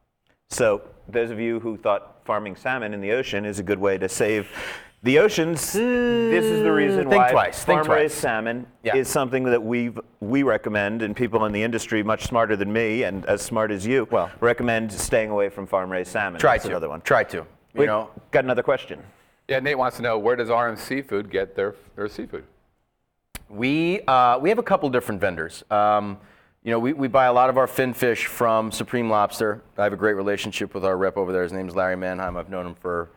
So, 0.50 0.82
those 1.10 1.30
of 1.30 1.42
you 1.42 1.60
who 1.60 1.76
thought 1.76 2.22
farming 2.24 2.56
salmon 2.56 2.94
in 2.94 3.02
the 3.02 3.12
ocean 3.12 3.44
is 3.46 3.60
a 3.60 3.64
good 3.64 3.80
way 3.80 3.98
to 3.98 4.08
save 4.08 4.48
the 5.04 5.20
oceans, 5.20 5.74
this 5.74 6.44
is 6.46 6.64
the 6.64 6.72
reason 6.72 7.10
Think 7.10 7.22
why 7.22 7.32
twice, 7.32 7.64
think 7.64 7.86
farm-raised 7.86 8.14
twice. 8.16 8.22
salmon 8.22 8.66
Yeah. 8.84 8.96
is 8.96 9.08
something 9.08 9.44
that 9.46 9.62
we 9.64 9.92
we 10.20 10.44
recommend, 10.44 11.02
and 11.04 11.16
people 11.16 11.46
in 11.46 11.52
the 11.52 11.62
industry 11.64 12.02
much 12.04 12.26
smarter 12.26 12.56
than 12.56 12.74
me 12.74 13.04
and 13.04 13.26
as 13.28 13.42
smart 13.42 13.70
as 13.72 13.86
you 13.86 14.08
Well- 14.10 14.32
recommend 14.40 14.92
staying 14.92 15.30
away 15.30 15.50
from 15.50 15.68
farm-raised 15.68 16.12
salmon. 16.12 16.40
Try 16.40 16.54
That's 16.56 16.64
to. 16.66 16.70
another 16.72 16.90
one. 16.90 17.02
Try 17.02 17.24
to. 17.26 17.38
You 17.38 17.46
We 17.76 17.86
know, 17.86 18.10
got 18.32 18.44
another 18.44 18.64
question. 18.64 19.02
Yeah, 19.48 19.60
Nate 19.60 19.78
wants 19.78 19.98
to 19.98 20.04
know 20.04 20.18
where 20.18 20.36
does 20.36 20.50
RM 20.50 20.76
Seafood 20.76 21.30
get 21.30 21.56
their, 21.56 21.76
their 21.96 22.08
seafood? 22.08 22.44
We, 23.50 24.02
uh, 24.02 24.40
we 24.40 24.50
have 24.50 24.58
a 24.60 24.64
couple 24.64 24.90
different 24.90 25.22
vendors. 25.22 25.64
Um, 25.72 26.18
you 26.64 26.72
know, 26.72 26.80
we, 26.80 26.92
we 26.92 27.08
buy 27.08 27.26
a 27.28 27.34
lot 27.34 27.50
of 27.50 27.58
our 27.58 27.68
fin 27.68 27.94
fish 27.94 28.26
from 28.26 28.72
Supreme 28.74 29.10
Lobster. 29.10 29.62
I 29.78 29.84
have 29.84 29.94
a 29.94 29.98
great 29.98 30.16
relationship 30.16 30.74
with 30.74 30.84
our 30.84 30.98
rep 30.98 31.16
over 31.16 31.32
there. 31.32 31.44
His 31.44 31.54
name 31.54 31.68
is 31.70 31.76
Larry 31.76 31.96
Manheim. 31.96 32.36
I've 32.36 32.50
known 32.50 32.66
him 32.66 32.76
for 32.76 33.10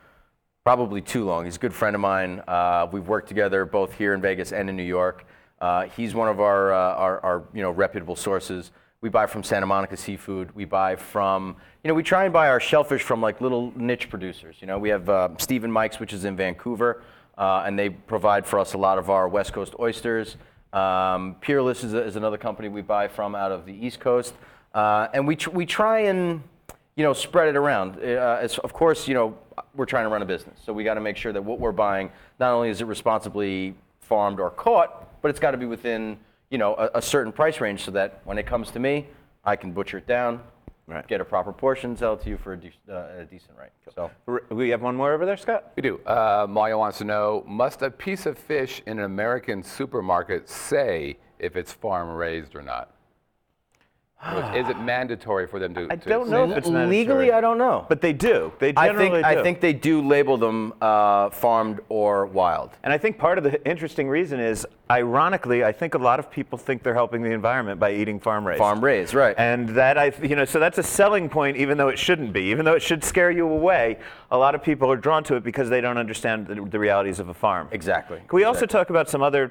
probably 0.65 1.01
too 1.01 1.25
long. 1.25 1.45
He's 1.45 1.57
a 1.57 1.59
good 1.59 1.75
friend 1.75 1.95
of 1.95 2.01
mine. 2.01 2.43
Uh, 2.47 2.87
we've 2.93 3.09
worked 3.09 3.29
together 3.29 3.65
both 3.65 3.95
here 3.95 4.13
in 4.13 4.21
Vegas 4.21 4.53
and 4.53 4.69
in 4.69 4.77
New 4.77 4.83
York. 4.83 5.25
Uh, 5.61 5.87
he's 5.97 6.15
one 6.15 6.29
of 6.29 6.41
our, 6.41 6.73
uh, 6.73 6.95
our, 6.95 7.21
our 7.21 7.45
you 7.55 7.63
know, 7.63 7.71
reputable 7.71 8.17
sources. 8.17 8.71
We 9.01 9.09
buy 9.09 9.27
from 9.27 9.43
Santa 9.43 9.65
Monica 9.65 9.97
Seafood. 9.97 10.55
We 10.55 10.67
buy 10.67 10.97
from, 10.97 11.57
you 11.83 11.89
know, 11.89 11.95
we 11.95 12.03
try 12.03 12.25
and 12.25 12.33
buy 12.33 12.49
our 12.49 12.61
shellfish 12.61 13.03
from 13.03 13.23
like 13.23 13.41
little 13.41 13.73
niche 13.75 14.11
producers. 14.11 14.57
You 14.61 14.67
know, 14.67 14.79
we 14.79 14.91
have 14.91 15.09
uh, 15.09 15.31
Stephen 15.39 15.73
Mike's, 15.73 15.99
which 15.99 16.13
is 16.13 16.27
in 16.27 16.37
Vancouver, 16.37 17.03
uh, 17.39 17.63
and 17.65 17.79
they 17.79 17.89
provide 17.89 18.47
for 18.47 18.59
us 18.59 18.75
a 18.75 18.79
lot 18.79 18.99
of 18.99 19.09
our 19.09 19.29
West 19.29 19.55
Coast 19.55 19.75
oysters. 19.81 20.37
Um, 20.75 21.37
Peerless 21.41 21.83
is, 21.83 21.95
a, 21.95 22.03
is 22.05 22.17
another 22.17 22.37
company 22.37 22.69
we 22.69 22.83
buy 22.83 23.09
from 23.09 23.35
out 23.35 23.51
of 23.51 23.65
the 23.65 23.73
East 23.73 24.01
Coast, 24.01 24.35
uh, 24.75 25.09
and 25.15 25.27
we 25.27 25.35
tr- 25.35 25.51
we 25.51 25.67
try 25.67 26.01
and 26.01 26.43
you 26.95 27.03
know 27.03 27.13
spread 27.13 27.49
it 27.49 27.57
around. 27.57 27.97
Uh, 27.99 28.47
of 28.63 28.73
course, 28.73 29.09
you 29.09 29.15
know 29.15 29.37
we're 29.75 29.87
trying 29.87 30.05
to 30.05 30.11
run 30.11 30.23
a 30.23 30.27
business, 30.27 30.59
so 30.65 30.73
we 30.73 30.85
got 30.85 30.95
to 30.95 31.01
make 31.01 31.17
sure 31.17 31.33
that 31.33 31.43
what 31.45 31.61
we're 31.61 31.73
buying 31.73 32.11
not 32.39 32.53
only 32.53 32.69
is 32.71 32.81
it 32.81 32.87
responsibly 32.87 33.75
farmed 34.01 34.41
or 34.41 34.51
caught, 34.51 35.21
but 35.23 35.29
it's 35.31 35.41
got 35.41 35.53
to 35.53 35.59
be 35.59 35.67
within 35.67 36.19
you 36.51 36.59
know 36.59 36.75
a, 36.75 36.91
a 36.99 37.03
certain 37.03 37.33
price 37.33 37.61
range, 37.61 37.85
so 37.85 37.91
that 37.93 38.21
when 38.25 38.39
it 38.39 38.47
comes 38.47 38.71
to 38.73 38.79
me, 38.79 39.07
I 39.45 39.57
can 39.57 39.73
butcher 39.73 39.99
it 39.99 40.07
down, 40.07 40.41
Right. 40.87 41.07
get 41.07 41.21
a 41.21 41.25
proper 41.25 41.53
portion, 41.53 41.97
sell 41.97 42.15
it 42.15 42.23
to 42.23 42.31
you 42.31 42.37
for 42.37 42.55
a, 42.55 42.57
de- 42.57 42.73
uh, 42.91 43.21
a 43.21 43.25
decent 43.25 43.57
rate. 43.57 43.71
So. 43.95 44.11
We 44.51 44.71
have 44.71 44.83
one 44.83 44.97
more 44.97 45.13
over 45.13 45.25
there, 45.25 45.37
Scott? 45.37 45.73
We 45.77 45.83
do. 45.83 46.01
Uh, 46.05 46.47
Maya 46.49 46.77
wants 46.77 46.99
to 46.99 47.05
know 47.05 47.45
Must 47.47 47.83
a 47.83 47.91
piece 47.93 48.27
of 48.27 48.37
fish 48.37 48.83
in 48.87 48.99
an 48.99 49.05
American 49.05 49.63
supermarket 49.63 50.49
say 50.49 51.19
if 51.39 51.55
it's 51.55 51.73
farm 51.73 52.09
raised 52.11 52.57
or 52.57 52.63
not? 52.63 52.91
In 54.23 54.29
other 54.29 54.43
words, 54.43 54.57
Is 54.57 54.69
it 54.69 54.79
mandatory 54.81 55.47
for 55.47 55.59
them 55.59 55.73
to? 55.75 55.87
I 55.91 55.97
to 55.97 56.09
don't 56.09 56.27
say 56.27 56.31
know 56.31 56.47
that? 56.47 56.59
if 56.59 56.65
it's 56.67 56.69
Legally. 56.69 57.33
I 57.33 57.41
don't 57.41 57.57
know. 57.57 57.87
But 57.89 58.03
they 58.03 58.13
do. 58.13 58.53
They 58.59 58.75
I 58.77 58.89
generally 58.89 59.23
think 59.23 59.25
I 59.25 59.43
think 59.43 59.61
they 59.61 59.73
do 59.73 60.07
label 60.07 60.37
them 60.37 60.75
uh, 60.81 61.31
farmed 61.31 61.81
or 61.89 62.27
wild. 62.27 62.71
And 62.83 62.93
I 62.93 62.99
think 62.99 63.17
part 63.17 63.39
of 63.39 63.45
the 63.45 63.67
interesting 63.67 64.09
reason 64.11 64.39
is, 64.39 64.67
ironically, 64.91 65.65
I 65.65 65.73
think 65.73 65.95
a 65.95 65.99
lot 65.99 66.19
of 66.19 66.31
people 66.31 66.59
think 66.59 66.83
they're 66.83 66.93
helping 66.93 67.23
the 67.23 67.31
environment 67.31 67.81
by 67.81 67.93
eating 67.95 68.21
farm 68.21 68.47
raised. 68.47 68.59
Farm 68.59 68.85
raised, 68.85 69.15
right? 69.15 69.35
And 69.39 69.71
that 69.71 69.97
I, 69.97 70.13
you 70.23 70.37
know, 70.37 70.45
so 70.45 70.61
that's 70.61 70.77
a 70.77 70.83
selling 70.83 71.31
point, 71.31 71.57
even 71.57 71.79
though 71.79 71.89
it 71.89 71.99
shouldn't 71.99 72.35
be. 72.35 72.43
Even 72.51 72.67
though 72.67 72.75
it 72.75 72.83
should 72.83 73.03
scare 73.03 73.31
you 73.31 73.49
away, 73.49 73.99
a 74.31 74.37
lot 74.37 74.55
of 74.55 74.63
people 74.63 74.93
are 74.93 74.97
drawn 74.99 75.25
to 75.25 75.37
it 75.37 75.45
because 75.45 75.71
they 75.71 75.81
don't 75.81 75.97
understand 75.97 76.47
the, 76.47 76.57
the 76.57 76.79
realities 76.79 77.21
of 77.21 77.31
a 77.31 77.35
farm. 77.35 77.69
exactly. 77.71 78.19
Can 78.29 78.37
we 78.37 78.45
also 78.45 78.67
talk 78.67 78.91
about 78.91 79.09
some 79.09 79.23
other, 79.23 79.51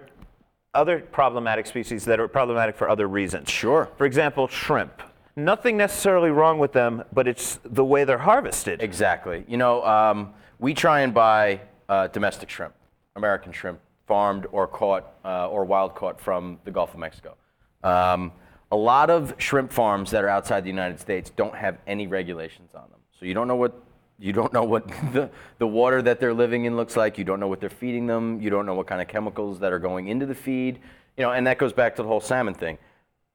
other 0.73 0.99
problematic 0.99 1.65
species 1.65 2.05
that 2.05 2.19
are 2.19 2.27
problematic 2.27 2.75
for 2.75 2.89
other 2.89 3.07
reasons? 3.07 3.49
Sure. 3.49 3.89
For 3.97 4.05
example, 4.05 4.47
shrimp. 4.47 5.01
Nothing 5.35 5.77
necessarily 5.77 6.31
wrong 6.31 6.59
with 6.59 6.73
them, 6.73 7.03
but 7.13 7.27
it's 7.27 7.59
the 7.63 7.85
way 7.85 8.03
they're 8.03 8.17
harvested. 8.17 8.81
Exactly. 8.81 9.45
You 9.47 9.57
know, 9.57 9.83
um, 9.85 10.33
we 10.59 10.73
try 10.73 11.01
and 11.01 11.13
buy 11.13 11.61
uh, 11.87 12.07
domestic 12.07 12.49
shrimp, 12.49 12.73
American 13.15 13.51
shrimp, 13.51 13.79
farmed 14.05 14.47
or 14.51 14.67
caught 14.67 15.13
uh, 15.23 15.47
or 15.47 15.63
wild 15.65 15.95
caught 15.95 16.19
from 16.19 16.59
the 16.65 16.71
Gulf 16.71 16.93
of 16.93 16.99
Mexico. 16.99 17.35
Um, 17.83 18.31
a 18.71 18.75
lot 18.75 19.09
of 19.09 19.33
shrimp 19.37 19.71
farms 19.71 20.11
that 20.11 20.23
are 20.23 20.29
outside 20.29 20.63
the 20.63 20.69
United 20.69 20.99
States 20.99 21.29
don't 21.29 21.55
have 21.55 21.77
any 21.87 22.07
regulations 22.07 22.71
on 22.75 22.89
them, 22.89 22.99
so 23.17 23.25
you 23.25 23.33
don't 23.33 23.47
know 23.47 23.55
what 23.55 23.81
you 24.19 24.33
don't 24.33 24.51
know 24.51 24.63
what 24.63 24.87
the, 25.13 25.29
the 25.57 25.67
water 25.67 26.01
that 26.01 26.19
they're 26.19 26.33
living 26.33 26.65
in 26.65 26.75
looks 26.75 26.97
like. 26.97 27.17
You 27.17 27.23
don't 27.23 27.39
know 27.39 27.47
what 27.47 27.59
they're 27.59 27.69
feeding 27.69 28.07
them. 28.07 28.41
You 28.41 28.49
don't 28.49 28.65
know 28.65 28.75
what 28.75 28.87
kind 28.87 29.01
of 29.01 29.07
chemicals 29.07 29.59
that 29.59 29.71
are 29.71 29.79
going 29.79 30.07
into 30.07 30.25
the 30.25 30.35
feed. 30.35 30.79
You 31.17 31.23
know, 31.23 31.31
and 31.31 31.47
that 31.47 31.57
goes 31.57 31.73
back 31.73 31.95
to 31.95 32.01
the 32.01 32.07
whole 32.07 32.21
salmon 32.21 32.53
thing. 32.53 32.77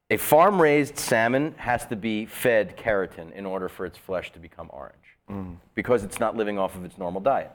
A 0.09 0.17
farm 0.17 0.61
raised 0.61 0.97
salmon 0.99 1.55
has 1.57 1.85
to 1.87 1.95
be 1.95 2.27
fed 2.27 2.77
keratin 2.77 3.31
in 3.33 3.45
order 3.45 3.67
for 3.67 3.85
its 3.85 3.97
flesh 3.97 4.31
to 4.33 4.39
become 4.39 4.69
orange 4.71 4.93
because 5.73 6.03
it's 6.03 6.19
not 6.19 6.37
living 6.37 6.59
off 6.59 6.75
of 6.75 6.85
its 6.85 6.97
normal 6.97 7.21
diet. 7.21 7.51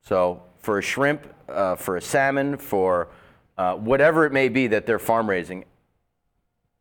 So, 0.00 0.42
for 0.60 0.78
a 0.78 0.82
shrimp, 0.82 1.26
uh, 1.48 1.76
for 1.76 1.96
a 1.96 2.00
salmon, 2.00 2.56
for 2.56 3.08
uh, 3.58 3.74
whatever 3.74 4.24
it 4.24 4.32
may 4.32 4.48
be 4.48 4.68
that 4.68 4.86
they're 4.86 4.98
farm 4.98 5.28
raising, 5.28 5.64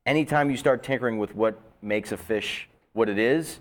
anytime 0.06 0.50
you 0.50 0.58
start 0.58 0.84
tinkering 0.84 1.18
with 1.18 1.36
what 1.36 1.60
makes 1.82 2.12
a 2.12 2.18
fish 2.18 2.70
what 2.94 3.10
it 3.10 3.20
is, 3.20 3.60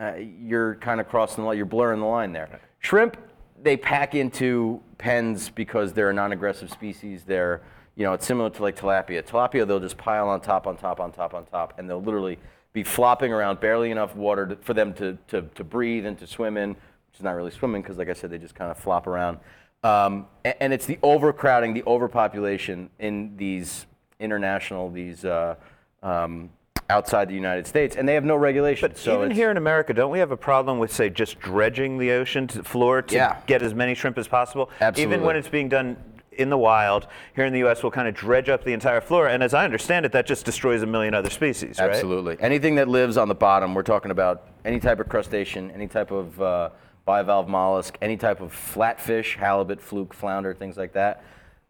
uh, 0.00 0.14
you're 0.16 0.76
kind 0.76 1.00
of 1.00 1.08
crossing 1.08 1.44
the 1.44 1.48
line, 1.48 1.56
you're 1.56 1.66
blurring 1.66 2.00
the 2.00 2.06
line 2.06 2.32
there. 2.32 2.60
Shrimp, 2.78 3.16
they 3.62 3.76
pack 3.76 4.14
into 4.14 4.80
pens 4.96 5.50
because 5.50 5.92
they're 5.92 6.10
a 6.10 6.14
non-aggressive 6.14 6.70
species. 6.70 7.24
They're, 7.24 7.60
you 7.96 8.04
know, 8.04 8.14
it's 8.14 8.26
similar 8.26 8.48
to 8.50 8.62
like 8.62 8.76
tilapia. 8.76 9.22
Tilapia, 9.22 9.66
they'll 9.66 9.80
just 9.80 9.98
pile 9.98 10.28
on 10.28 10.40
top, 10.40 10.66
on 10.66 10.76
top, 10.76 11.00
on 11.00 11.12
top, 11.12 11.34
on 11.34 11.44
top, 11.46 11.78
and 11.78 11.88
they'll 11.88 12.02
literally 12.02 12.38
be 12.72 12.82
flopping 12.82 13.32
around, 13.32 13.60
barely 13.60 13.90
enough 13.90 14.16
water 14.16 14.46
to, 14.46 14.56
for 14.56 14.74
them 14.74 14.94
to, 14.94 15.18
to, 15.28 15.42
to 15.54 15.64
breathe 15.64 16.06
and 16.06 16.18
to 16.18 16.26
swim 16.26 16.56
in, 16.56 16.70
which 16.70 17.18
is 17.18 17.22
not 17.22 17.32
really 17.32 17.50
swimming 17.50 17.82
because, 17.82 17.98
like 17.98 18.08
I 18.08 18.14
said, 18.14 18.30
they 18.30 18.38
just 18.38 18.54
kind 18.54 18.70
of 18.70 18.78
flop 18.78 19.06
around. 19.06 19.38
Um, 19.82 20.26
a- 20.44 20.62
and, 20.62 20.72
it's 20.72 20.86
the 20.86 20.98
overcrowding, 21.02 21.74
the 21.74 21.82
overpopulation 21.86 22.90
in 22.98 23.36
these 23.36 23.86
international, 24.18 24.90
these 24.90 25.24
uh, 25.24 25.56
um, 26.02 26.50
outside 26.90 27.28
the 27.28 27.34
United 27.34 27.66
States, 27.66 27.96
and 27.96 28.06
they 28.06 28.14
have 28.14 28.24
no 28.24 28.36
regulation. 28.36 28.88
But 28.90 28.98
so 28.98 29.18
even 29.18 29.30
here 29.30 29.50
in 29.50 29.56
America, 29.56 29.94
don't 29.94 30.10
we 30.10 30.18
have 30.18 30.32
a 30.32 30.36
problem 30.36 30.78
with, 30.78 30.92
say, 30.92 31.08
just 31.08 31.38
dredging 31.38 31.96
the 31.96 32.10
ocean 32.10 32.46
to 32.48 32.62
floor 32.62 33.00
to 33.02 33.14
Yeah. 33.14 33.36
get 33.46 33.62
as 33.62 33.72
many 33.72 33.94
shrimp 33.94 34.18
as 34.18 34.28
possible? 34.28 34.68
Absolutely. 34.80 35.14
Even 35.14 35.24
when 35.26 35.36
it's 35.36 35.48
being 35.48 35.68
done 35.68 35.96
in 36.32 36.50
the 36.50 36.58
wild, 36.58 37.06
here 37.34 37.44
in 37.44 37.52
the 37.52 37.60
U.S., 37.60 37.82
we'll 37.82 37.92
kind 37.92 38.08
of 38.08 38.14
dredge 38.14 38.48
up 38.48 38.64
the 38.64 38.72
entire 38.72 39.00
floor, 39.00 39.28
and 39.28 39.42
as 39.42 39.54
I 39.54 39.64
understand 39.64 40.04
it, 40.04 40.12
that 40.12 40.26
just 40.26 40.44
destroys 40.44 40.82
a 40.82 40.86
million 40.86 41.14
other 41.14 41.30
species, 41.30 41.78
right? 41.78 41.90
Absolutely. 41.90 42.36
Anything 42.40 42.74
that 42.76 42.88
lives 42.88 43.16
on 43.16 43.28
the 43.28 43.34
bottom, 43.34 43.74
we're 43.74 43.82
talking 43.82 44.10
about 44.10 44.48
any 44.64 44.80
type 44.80 45.00
of 45.00 45.08
crustacean, 45.08 45.70
any 45.70 45.86
type 45.86 46.10
of 46.10 46.40
uh, 46.42 46.70
bivalve 47.06 47.48
mollusk, 47.48 47.96
any 48.02 48.16
type 48.16 48.40
of 48.40 48.52
flatfish, 48.52 49.36
halibut, 49.36 49.80
fluke, 49.80 50.12
flounder, 50.14 50.54
things 50.54 50.76
like 50.76 50.92
that. 50.94 51.24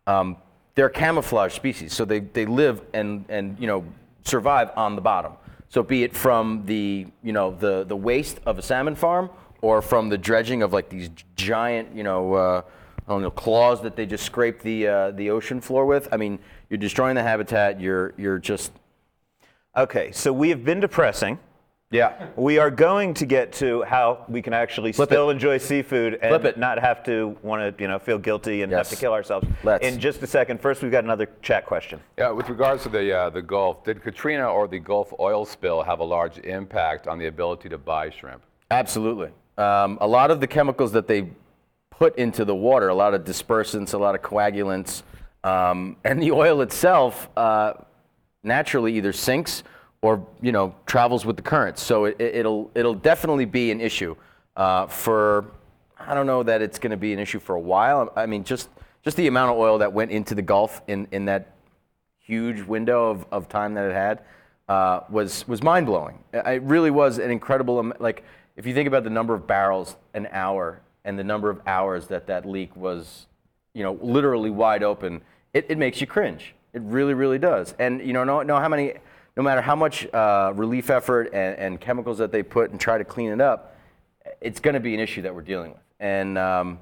Um, 0.07 0.37
they're 0.77 0.89
camouflage 0.89 1.53
species, 1.55 1.93
so 1.93 2.05
they, 2.05 2.21
they 2.21 2.47
live 2.47 2.81
and, 2.95 3.25
and 3.29 3.59
you 3.59 3.67
know 3.67 3.85
survive 4.25 4.71
on 4.77 4.95
the 4.95 5.03
bottom. 5.03 5.33
So 5.69 5.83
be 5.83 6.03
it 6.03 6.15
from 6.15 6.65
the 6.67 7.07
you 7.23 7.33
know 7.33 7.53
the, 7.53 7.85
the 7.85 7.97
waste 7.97 8.41
of 8.47 8.59
a 8.59 8.63
salmon 8.63 8.95
farm 8.95 9.31
or 9.63 9.83
from 9.83 10.09
the 10.09 10.19
dredging 10.19 10.63
of 10.63 10.73
like 10.73 10.89
these 10.89 11.11
giant 11.37 11.95
you 11.95 12.03
know 12.03 12.35
uh, 12.35 12.63
I 13.07 13.13
don't 13.13 13.23
know 13.23 13.31
claws 13.31 13.83
that 13.83 13.97
they 13.97 14.07
just 14.07 14.25
scrape 14.25 14.63
the 14.63 14.87
uh, 14.87 15.11
the 15.13 15.31
ocean 15.31 15.61
floor 15.61 15.87
with. 15.87 16.09
I 16.13 16.17
mean, 16.17 16.39
you're 16.69 16.79
destroying 16.79 17.15
the 17.15 17.23
habitat. 17.23 17.81
You're 17.81 18.15
you're 18.17 18.39
just 18.39 18.73
Okay, 19.77 20.11
so 20.11 20.33
we 20.33 20.49
have 20.49 20.65
been 20.65 20.81
depressing. 20.81 21.39
Yeah. 21.90 22.29
We 22.37 22.59
are 22.59 22.70
going 22.70 23.14
to 23.14 23.26
get 23.26 23.53
to 23.55 23.83
how 23.83 24.24
we 24.29 24.40
can 24.40 24.53
actually 24.53 24.92
Flip 24.92 25.09
still 25.09 25.31
it. 25.31 25.35
enjoy 25.35 25.59
seafood 25.59 26.14
and 26.14 26.31
Flip 26.31 26.44
it. 26.44 26.59
not 26.59 26.79
have 26.79 27.03
to 27.05 27.37
want 27.42 27.76
to, 27.76 27.83
you 27.83 27.88
know, 27.88 27.98
feel 27.98 28.18
guilty 28.18 28.62
and 28.62 28.72
have 28.72 28.88
to 28.88 28.96
kill 28.96 29.12
ourselves. 29.12 29.46
Let's. 29.64 29.85
In 29.87 29.98
just 30.00 30.22
a 30.22 30.26
second. 30.26 30.61
First, 30.61 30.83
we've 30.83 30.92
got 30.92 31.05
another 31.05 31.29
chat 31.42 31.66
question. 31.66 32.00
Yeah, 32.16 32.31
with 32.31 32.48
regards 32.48 32.83
to 32.85 32.88
the 32.88 33.12
uh, 33.12 33.31
the 33.31 33.42
Gulf, 33.42 33.85
did 33.85 34.03
Katrina 34.03 34.48
or 34.48 34.68
the 34.68 34.79
Gulf 34.79 35.12
oil 35.18 35.44
spill 35.44 35.83
have 35.83 36.00
a 36.00 36.05
large 36.05 36.38
impact 36.38 37.07
on 37.07 37.18
the 37.18 37.26
ability 37.26 37.68
to 37.68 37.79
buy 37.79 38.11
shrimp? 38.11 38.42
Absolutely. 38.70 39.31
Um, 39.59 39.98
a 40.00 40.07
lot 40.07 40.31
of 40.31 40.40
the 40.40 40.46
chemicals 40.46 40.92
that 40.92 41.07
they 41.07 41.29
put 41.90 42.16
into 42.16 42.44
the 42.44 42.55
water, 42.55 42.88
a 42.88 42.94
lot 42.94 43.12
of 43.12 43.24
dispersants, 43.24 43.92
a 43.92 43.98
lot 43.98 44.14
of 44.14 44.22
coagulants, 44.22 45.03
um, 45.44 45.96
and 46.05 46.22
the 46.22 46.31
oil 46.31 46.62
itself 46.62 47.29
uh, 47.37 47.74
naturally 48.42 48.96
either 48.96 49.12
sinks 49.12 49.62
or 50.03 50.27
you 50.41 50.53
know 50.53 50.75
travels 50.87 51.25
with 51.27 51.37
the 51.37 51.43
currents. 51.43 51.83
So 51.83 52.07
it, 52.07 52.21
it'll 52.21 52.71
it'll 52.75 52.95
definitely 52.95 53.45
be 53.45 53.71
an 53.71 53.81
issue 53.81 54.17
uh, 54.57 54.87
for. 54.87 55.47
I 55.99 56.15
don't 56.15 56.27
know 56.27 56.43
that 56.43 56.63
it's 56.63 56.79
going 56.79 56.93
to 56.93 56.97
be 56.97 57.13
an 57.13 57.19
issue 57.19 57.39
for 57.39 57.55
a 57.55 57.61
while. 57.61 58.11
I 58.17 58.25
mean, 58.25 58.43
just 58.43 58.71
just 59.03 59.17
the 59.17 59.27
amount 59.27 59.53
of 59.53 59.59
oil 59.59 59.79
that 59.79 59.93
went 59.93 60.11
into 60.11 60.35
the 60.35 60.43
Gulf 60.43 60.83
in, 60.87 61.09
in 61.11 61.27
that 61.27 61.55
huge 62.19 62.63
window 62.63 63.11
of, 63.11 63.27
of 63.31 63.49
time 63.49 63.75
that 63.75 63.87
it 63.87 63.93
had 63.93 64.23
uh, 64.69 65.01
was 65.11 65.47
was 65.49 65.63
mind 65.63 65.87
blowing. 65.87 66.19
It 66.33 66.63
really 66.63 66.91
was 66.91 67.19
an 67.19 67.31
incredible. 67.31 67.93
Like 67.99 68.25
if 68.57 68.67
you 68.67 68.75
think 68.75 68.87
about 68.87 69.05
the 69.05 69.11
number 69.11 69.35
of 69.35 69.47
barrels 69.47 69.97
an 70.15 70.29
hour 70.33 70.81
and 71.05 71.19
the 71.19 71.25
number 71.25 71.51
of 71.51 71.61
hours 71.67 72.07
that 72.09 72.27
that 72.27 72.47
leak 72.47 72.75
was, 72.77 73.27
you 73.75 73.83
know, 73.83 73.99
literally 74.01 74.51
wide 74.51 74.83
open, 74.83 75.23
it, 75.55 75.67
it 75.69 75.79
makes 75.79 76.01
you 76.01 76.07
cringe. 76.07 76.55
It 76.73 76.83
really, 76.83 77.15
really 77.15 77.39
does. 77.39 77.75
And 77.79 78.01
you 78.07 78.13
know, 78.13 78.23
know, 78.23 78.43
know 78.43 78.59
how 78.59 78.69
many, 78.69 78.95
no 79.37 79.43
matter 79.43 79.61
how 79.61 79.77
much 79.77 80.07
uh, 80.12 80.53
relief 80.55 80.90
effort 80.90 81.31
and, 81.33 81.59
and 81.59 81.81
chemicals 81.81 82.19
that 82.19 82.33
they 82.33 82.43
put 82.43 82.71
and 82.71 82.81
try 82.81 82.99
to 82.99 83.05
clean 83.05 83.31
it 83.31 83.40
up, 83.40 83.77
it's 84.40 84.61
going 84.61 84.75
to 84.75 84.81
be 84.81 84.95
an 84.95 85.01
issue 85.01 85.23
that 85.23 85.35
we're 85.35 85.43
dealing 85.43 85.71
with. 85.71 85.81
And 85.99 86.38
um, 86.38 86.79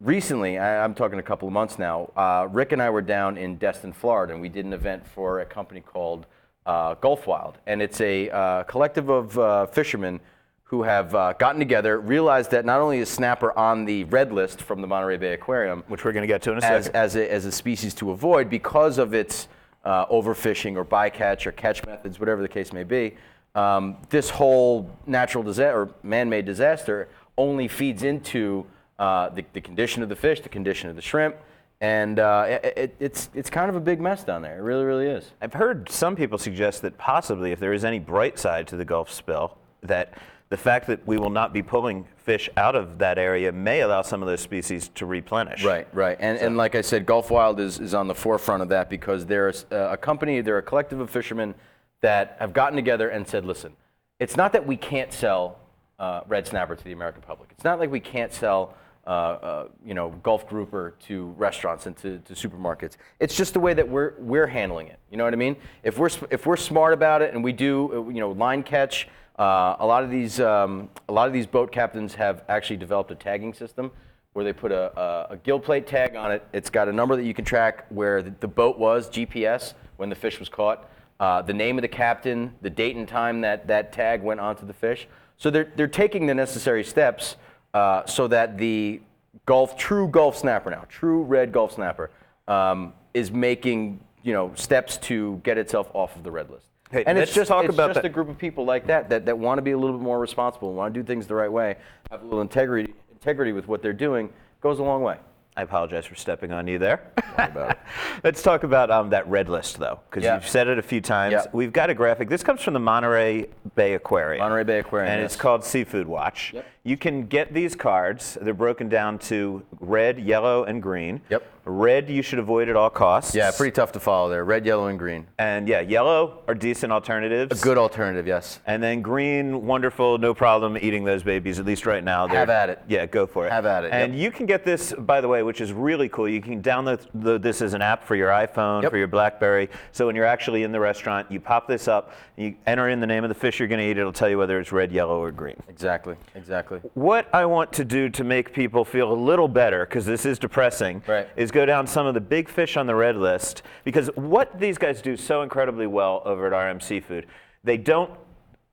recently, 0.00 0.58
I, 0.58 0.84
I'm 0.84 0.94
talking 0.94 1.18
a 1.18 1.22
couple 1.22 1.48
of 1.48 1.54
months 1.54 1.78
now, 1.78 2.10
uh, 2.16 2.48
Rick 2.50 2.72
and 2.72 2.82
I 2.82 2.90
were 2.90 3.02
down 3.02 3.36
in 3.36 3.56
Destin, 3.56 3.92
Florida, 3.92 4.32
and 4.32 4.42
we 4.42 4.48
did 4.48 4.64
an 4.64 4.72
event 4.72 5.06
for 5.06 5.40
a 5.40 5.44
company 5.44 5.80
called 5.80 6.26
uh, 6.66 6.94
Gulf 6.94 7.26
Wild. 7.26 7.58
And 7.66 7.82
it's 7.82 8.00
a 8.00 8.30
uh, 8.30 8.62
collective 8.64 9.08
of 9.08 9.38
uh, 9.38 9.66
fishermen 9.66 10.20
who 10.64 10.82
have 10.82 11.14
uh, 11.14 11.34
gotten 11.34 11.58
together, 11.60 12.00
realized 12.00 12.50
that 12.50 12.64
not 12.64 12.80
only 12.80 12.98
is 12.98 13.08
snapper 13.08 13.56
on 13.56 13.84
the 13.84 14.04
red 14.04 14.32
list 14.32 14.62
from 14.62 14.80
the 14.80 14.86
Monterey 14.86 15.18
Bay 15.18 15.34
Aquarium, 15.34 15.84
Which 15.88 16.04
we're 16.04 16.12
going 16.12 16.22
to 16.22 16.26
get 16.26 16.42
to 16.42 16.52
in 16.52 16.58
a 16.58 16.64
as, 16.64 16.86
second. 16.86 17.00
as, 17.00 17.16
a, 17.16 17.32
as 17.32 17.44
a 17.44 17.52
species 17.52 17.94
to 17.94 18.10
avoid 18.10 18.48
because 18.48 18.98
of 18.98 19.14
its 19.14 19.46
uh, 19.84 20.06
overfishing 20.06 20.76
or 20.76 20.84
bycatch 20.84 21.46
or 21.46 21.52
catch 21.52 21.84
methods, 21.86 22.18
whatever 22.18 22.42
the 22.42 22.48
case 22.48 22.72
may 22.72 22.84
be. 22.84 23.14
Um, 23.54 23.96
this 24.08 24.30
whole 24.30 24.90
natural 25.06 25.44
disaster 25.44 25.82
or 25.82 25.94
man-made 26.02 26.44
disaster 26.44 27.08
only 27.38 27.68
feeds 27.68 28.02
into 28.02 28.66
uh, 28.98 29.28
the, 29.28 29.44
the 29.52 29.60
condition 29.60 30.02
of 30.02 30.08
the 30.08 30.16
fish, 30.16 30.40
the 30.40 30.48
condition 30.48 30.90
of 30.90 30.96
the 30.96 31.02
shrimp, 31.02 31.36
and 31.80 32.18
uh, 32.18 32.46
it, 32.48 32.74
it, 32.76 32.96
it's 33.00 33.28
it's 33.34 33.50
kind 33.50 33.68
of 33.68 33.76
a 33.76 33.80
big 33.80 34.00
mess 34.00 34.24
down 34.24 34.42
there. 34.42 34.58
It 34.58 34.62
really, 34.62 34.84
really 34.84 35.06
is. 35.06 35.32
I've 35.42 35.52
heard 35.52 35.88
some 35.90 36.16
people 36.16 36.38
suggest 36.38 36.82
that 36.82 36.96
possibly 36.96 37.52
if 37.52 37.60
there 37.60 37.72
is 37.72 37.84
any 37.84 37.98
bright 37.98 38.38
side 38.38 38.66
to 38.68 38.76
the 38.76 38.84
Gulf 38.84 39.12
spill, 39.12 39.58
that 39.82 40.14
the 40.54 40.62
fact 40.62 40.86
that 40.86 41.04
we 41.04 41.18
will 41.18 41.30
not 41.30 41.52
be 41.52 41.64
pulling 41.64 42.06
fish 42.14 42.48
out 42.56 42.76
of 42.76 42.98
that 42.98 43.18
area 43.18 43.50
may 43.50 43.80
allow 43.80 44.02
some 44.02 44.22
of 44.22 44.28
those 44.28 44.40
species 44.40 44.88
to 44.94 45.04
replenish. 45.04 45.64
Right, 45.64 45.88
right. 45.92 46.16
And, 46.20 46.38
and 46.38 46.56
like 46.56 46.76
I 46.76 46.80
said, 46.80 47.06
Gulf 47.06 47.28
Wild 47.28 47.58
is, 47.58 47.80
is 47.80 47.92
on 47.92 48.06
the 48.06 48.14
forefront 48.14 48.62
of 48.62 48.68
that 48.68 48.88
because 48.88 49.26
there's 49.26 49.66
a, 49.72 49.94
a 49.94 49.96
company, 49.96 50.42
they're 50.42 50.58
a 50.58 50.62
collective 50.62 51.00
of 51.00 51.10
fishermen 51.10 51.56
that 52.02 52.36
have 52.38 52.52
gotten 52.52 52.76
together 52.76 53.08
and 53.08 53.26
said, 53.26 53.44
listen, 53.44 53.72
it's 54.20 54.36
not 54.36 54.52
that 54.52 54.64
we 54.64 54.76
can't 54.76 55.12
sell 55.12 55.58
uh, 55.98 56.20
red 56.28 56.46
snapper 56.46 56.76
to 56.76 56.84
the 56.84 56.92
American 56.92 57.22
public. 57.22 57.50
It's 57.50 57.64
not 57.64 57.80
like 57.80 57.90
we 57.90 57.98
can't 57.98 58.32
sell, 58.32 58.76
uh, 59.08 59.10
uh, 59.10 59.68
you 59.84 59.94
know, 59.94 60.10
Gulf 60.22 60.48
grouper 60.48 60.94
to 61.06 61.34
restaurants 61.36 61.86
and 61.86 61.96
to, 61.96 62.18
to 62.18 62.34
supermarkets. 62.34 62.96
It's 63.18 63.34
just 63.34 63.54
the 63.54 63.60
way 63.60 63.74
that 63.74 63.88
we're, 63.88 64.12
we're 64.20 64.46
handling 64.46 64.86
it. 64.86 65.00
You 65.10 65.16
know 65.16 65.24
what 65.24 65.32
I 65.32 65.36
mean? 65.36 65.56
If 65.82 65.98
we're, 65.98 66.10
if 66.30 66.46
we're 66.46 66.56
smart 66.56 66.92
about 66.92 67.22
it 67.22 67.34
and 67.34 67.42
we 67.42 67.52
do, 67.52 67.92
uh, 67.92 68.12
you 68.12 68.20
know, 68.20 68.30
line 68.30 68.62
catch, 68.62 69.08
uh, 69.38 69.76
a 69.78 69.86
lot 69.86 70.04
of 70.04 70.10
these, 70.10 70.40
um, 70.40 70.88
a 71.08 71.12
lot 71.12 71.26
of 71.26 71.32
these 71.32 71.46
boat 71.46 71.72
captains 71.72 72.14
have 72.14 72.44
actually 72.48 72.76
developed 72.76 73.10
a 73.10 73.14
tagging 73.14 73.52
system 73.52 73.90
where 74.32 74.44
they 74.44 74.52
put 74.52 74.72
a, 74.72 74.98
a, 74.98 75.26
a 75.30 75.36
gill 75.36 75.58
plate 75.58 75.86
tag 75.86 76.16
on 76.16 76.32
it. 76.32 76.46
It's 76.52 76.70
got 76.70 76.88
a 76.88 76.92
number 76.92 77.16
that 77.16 77.24
you 77.24 77.34
can 77.34 77.44
track 77.44 77.86
where 77.88 78.22
the, 78.22 78.34
the 78.40 78.48
boat 78.48 78.78
was, 78.78 79.08
GPS, 79.08 79.74
when 79.96 80.08
the 80.08 80.16
fish 80.16 80.38
was 80.38 80.48
caught, 80.48 80.88
uh, 81.20 81.42
the 81.42 81.52
name 81.52 81.78
of 81.78 81.82
the 81.82 81.88
captain, 81.88 82.54
the 82.62 82.70
date 82.70 82.96
and 82.96 83.06
time 83.08 83.40
that 83.42 83.66
that 83.68 83.92
tag 83.92 84.22
went 84.22 84.40
onto 84.40 84.66
the 84.66 84.72
fish. 84.72 85.06
So 85.36 85.50
they're, 85.50 85.72
they're 85.76 85.88
taking 85.88 86.26
the 86.26 86.34
necessary 86.34 86.84
steps 86.84 87.36
uh, 87.72 88.06
so 88.06 88.28
that 88.28 88.58
the 88.58 89.00
Gulf, 89.46 89.76
true 89.76 90.08
Gulf 90.08 90.36
snapper 90.36 90.70
now, 90.70 90.84
true 90.88 91.22
red 91.22 91.52
Gulf 91.52 91.74
snapper, 91.74 92.10
um, 92.48 92.92
is 93.12 93.30
making 93.30 94.00
you 94.22 94.32
know 94.32 94.52
steps 94.54 94.96
to 94.96 95.40
get 95.44 95.58
itself 95.58 95.90
off 95.92 96.16
of 96.16 96.22
the 96.22 96.30
red 96.30 96.50
list. 96.50 96.66
Hey, 96.94 97.02
and 97.08 97.18
let's 97.18 97.30
it's 97.30 97.34
just, 97.34 97.48
talk 97.48 97.64
it's 97.64 97.74
about 97.74 97.88
just 97.88 98.02
that. 98.02 98.04
a 98.04 98.08
group 98.08 98.28
of 98.28 98.38
people 98.38 98.64
like 98.64 98.86
that 98.86 99.08
that, 99.08 99.26
that 99.26 99.36
want 99.36 99.58
to 99.58 99.62
be 99.62 99.72
a 99.72 99.76
little 99.76 99.96
bit 99.98 100.02
more 100.04 100.20
responsible, 100.20 100.68
and 100.68 100.76
want 100.76 100.94
to 100.94 101.00
do 101.00 101.04
things 101.04 101.26
the 101.26 101.34
right 101.34 101.50
way, 101.50 101.74
have 102.08 102.22
a 102.22 102.24
little 102.24 102.40
integrity, 102.40 102.94
integrity 103.10 103.50
with 103.50 103.66
what 103.66 103.82
they're 103.82 103.92
doing, 103.92 104.30
goes 104.60 104.78
a 104.78 104.82
long 104.84 105.02
way. 105.02 105.16
I 105.56 105.62
apologize 105.62 106.06
for 106.06 106.14
stepping 106.14 106.52
on 106.52 106.68
you 106.68 106.78
there. 106.78 107.10
Let's 108.24 108.42
talk 108.42 108.62
about 108.62 108.92
um, 108.92 109.10
that 109.10 109.26
red 109.28 109.48
list, 109.48 109.78
though, 109.78 109.98
because 110.08 110.22
Yeah. 110.22 110.34
you've 110.36 110.48
said 110.48 110.68
it 110.68 110.78
a 110.78 110.82
few 110.82 111.00
times. 111.00 111.32
Yeah. 111.32 111.44
We've 111.52 111.72
got 111.72 111.90
a 111.90 111.94
graphic. 111.94 112.28
This 112.28 112.44
comes 112.44 112.60
from 112.62 112.74
the 112.74 112.80
Monterey 112.80 113.46
Bay 113.74 113.94
Aquarium. 113.94 114.40
Monterey 114.42 114.64
Bay 114.64 114.78
Aquarium, 114.78 115.12
And 115.12 115.22
yes. 115.22 115.32
it's 115.32 115.40
called 115.40 115.64
Seafood 115.64 116.06
Watch. 116.06 116.52
Yep. 116.54 116.66
You 116.86 116.98
can 116.98 117.26
get 117.28 117.54
these 117.54 117.74
cards. 117.74 118.36
They're 118.42 118.52
broken 118.52 118.90
down 118.90 119.18
to 119.20 119.62
red, 119.80 120.18
yellow, 120.18 120.64
and 120.64 120.82
green. 120.82 121.22
Yep. 121.30 121.42
Red, 121.66 122.10
you 122.10 122.20
should 122.20 122.38
avoid 122.38 122.68
at 122.68 122.76
all 122.76 122.90
costs. 122.90 123.34
Yeah, 123.34 123.50
pretty 123.50 123.70
tough 123.72 123.92
to 123.92 124.00
follow 124.00 124.28
there. 124.28 124.44
Red, 124.44 124.66
yellow, 124.66 124.88
and 124.88 124.98
green. 124.98 125.26
And 125.38 125.66
yeah, 125.66 125.80
yellow 125.80 126.42
are 126.46 126.54
decent 126.54 126.92
alternatives. 126.92 127.58
A 127.58 127.64
good 127.64 127.78
alternative, 127.78 128.26
yes. 128.26 128.60
And 128.66 128.82
then 128.82 129.00
green, 129.00 129.64
wonderful, 129.64 130.18
no 130.18 130.34
problem 130.34 130.76
eating 130.76 131.04
those 131.04 131.22
babies, 131.22 131.58
at 131.58 131.64
least 131.64 131.86
right 131.86 132.04
now. 132.04 132.26
Have 132.28 132.48
They're- 132.48 132.54
at 132.56 132.68
it. 132.68 132.82
Yeah, 132.86 133.06
go 133.06 133.26
for 133.26 133.46
it. 133.46 133.50
Have 133.50 133.64
at 133.64 133.84
it, 133.84 133.92
And 133.94 134.12
yep. 134.14 134.22
you 134.22 134.30
can 134.30 134.44
get 134.44 134.62
this, 134.62 134.92
by 134.92 135.22
the 135.22 135.28
way, 135.28 135.42
which 135.42 135.62
is 135.62 135.72
really 135.72 136.10
cool. 136.10 136.28
You 136.28 136.42
can 136.42 136.62
download 136.62 137.00
the, 137.14 137.38
this 137.38 137.62
as 137.62 137.72
an 137.72 137.80
app 137.80 138.04
for 138.04 138.14
your 138.14 138.28
iPhone, 138.28 138.82
Yep. 138.82 138.90
for 138.90 138.98
your 138.98 139.06
Blackberry. 139.08 139.70
So 139.92 140.04
when 140.04 140.14
you're 140.16 140.26
actually 140.26 140.64
in 140.64 140.72
the 140.72 140.80
restaurant, 140.80 141.32
you 141.32 141.40
pop 141.40 141.66
this 141.66 141.88
up, 141.88 142.12
you 142.36 142.56
enter 142.66 142.90
in 142.90 143.00
the 143.00 143.06
name 143.06 143.24
of 143.24 143.28
the 143.30 143.34
fish 143.34 143.58
you're 143.58 143.68
going 143.68 143.80
to 143.80 143.86
eat. 143.90 143.96
It'll 143.96 144.12
tell 144.12 144.28
you 144.28 144.36
whether 144.36 144.60
it's 144.60 144.70
red, 144.70 144.92
yellow, 144.92 145.18
or 145.18 145.30
green. 145.30 145.56
Exactly, 145.70 146.16
exactly. 146.34 146.73
What 146.94 147.28
I 147.32 147.46
want 147.46 147.72
to 147.74 147.84
do 147.84 148.08
to 148.10 148.24
make 148.24 148.52
people 148.52 148.84
feel 148.84 149.12
a 149.12 149.14
little 149.14 149.48
better, 149.48 149.84
because 149.86 150.06
this 150.06 150.24
is 150.26 150.38
depressing, 150.38 151.02
Right. 151.06 151.28
is 151.36 151.50
go 151.50 151.66
down 151.66 151.86
some 151.86 152.06
of 152.06 152.14
the 152.14 152.20
big 152.20 152.48
fish 152.48 152.76
on 152.76 152.86
the 152.86 152.94
red 152.94 153.16
list. 153.16 153.62
Because 153.84 154.08
what 154.14 154.58
these 154.58 154.78
guys 154.78 155.02
do 155.02 155.16
so 155.16 155.42
incredibly 155.42 155.86
well 155.86 156.22
over 156.24 156.46
at 156.46 156.52
RM 156.52 156.80
Seafood, 156.80 157.26
they 157.62 157.76
don't 157.76 158.10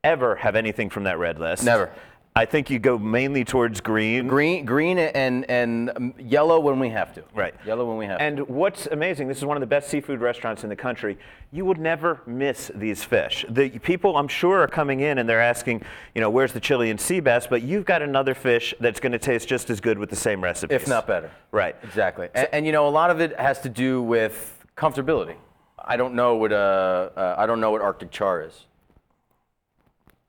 ever 0.04 0.36
have 0.36 0.56
anything 0.56 0.90
from 0.90 1.04
that 1.04 1.18
red 1.18 1.38
list. 1.38 1.64
Never. 1.64 1.90
I 2.34 2.46
think 2.46 2.70
you 2.70 2.78
go 2.78 2.98
mainly 2.98 3.44
towards 3.44 3.82
green. 3.82 4.26
Green, 4.26 4.64
green, 4.64 4.98
and 4.98 5.48
and 5.50 5.90
um, 5.94 6.14
yellow 6.18 6.58
when 6.60 6.78
we 6.78 6.88
have 6.88 7.12
to. 7.14 7.24
Right. 7.34 7.54
Yellow 7.66 7.86
when 7.86 7.98
we 7.98 8.06
have 8.06 8.18
to. 8.18 8.24
And 8.24 8.48
what's 8.48 8.86
amazing, 8.86 9.28
this 9.28 9.36
is 9.36 9.44
one 9.44 9.56
of 9.56 9.60
the 9.60 9.66
best 9.66 9.90
seafood 9.90 10.20
restaurants 10.20 10.64
in 10.64 10.70
the 10.70 10.76
country. 10.76 11.18
You 11.50 11.66
would 11.66 11.78
never 11.78 12.22
miss 12.26 12.70
these 12.74 13.04
fish. 13.04 13.44
The 13.50 13.68
people, 13.80 14.16
I'm 14.16 14.28
sure, 14.28 14.60
are 14.60 14.68
coming 14.68 15.00
in 15.00 15.18
and 15.18 15.28
they're 15.28 15.42
asking, 15.42 15.82
you 16.14 16.22
know, 16.22 16.30
where's 16.30 16.52
the 16.52 16.60
Chilean 16.60 16.96
sea 16.96 17.20
bass? 17.20 17.46
But 17.46 17.62
you've 17.62 17.84
got 17.84 18.00
another 18.00 18.34
fish 18.34 18.72
that's 18.80 18.98
going 18.98 19.12
to 19.12 19.18
taste 19.18 19.46
just 19.46 19.68
as 19.68 19.80
good 19.80 19.98
with 19.98 20.08
the 20.08 20.16
same 20.16 20.42
recipe. 20.42 20.74
if 20.74 20.88
not 20.88 21.06
better. 21.06 21.30
Right. 21.50 21.76
Exactly. 21.82 22.28
And, 22.34 22.48
and 22.52 22.66
you 22.66 22.72
know, 22.72 22.88
a 22.88 22.90
lot 22.90 23.10
of 23.10 23.20
it 23.20 23.38
has 23.38 23.60
to 23.60 23.68
do 23.68 24.00
with 24.00 24.64
comfortability. 24.74 25.36
I 25.84 25.96
don't 25.96 26.14
know 26.14 26.36
what 26.36 26.52
uh, 26.52 27.10
uh, 27.16 27.34
I 27.36 27.44
don't 27.44 27.60
know 27.60 27.72
what 27.72 27.82
Arctic 27.82 28.10
char 28.10 28.42
is, 28.42 28.66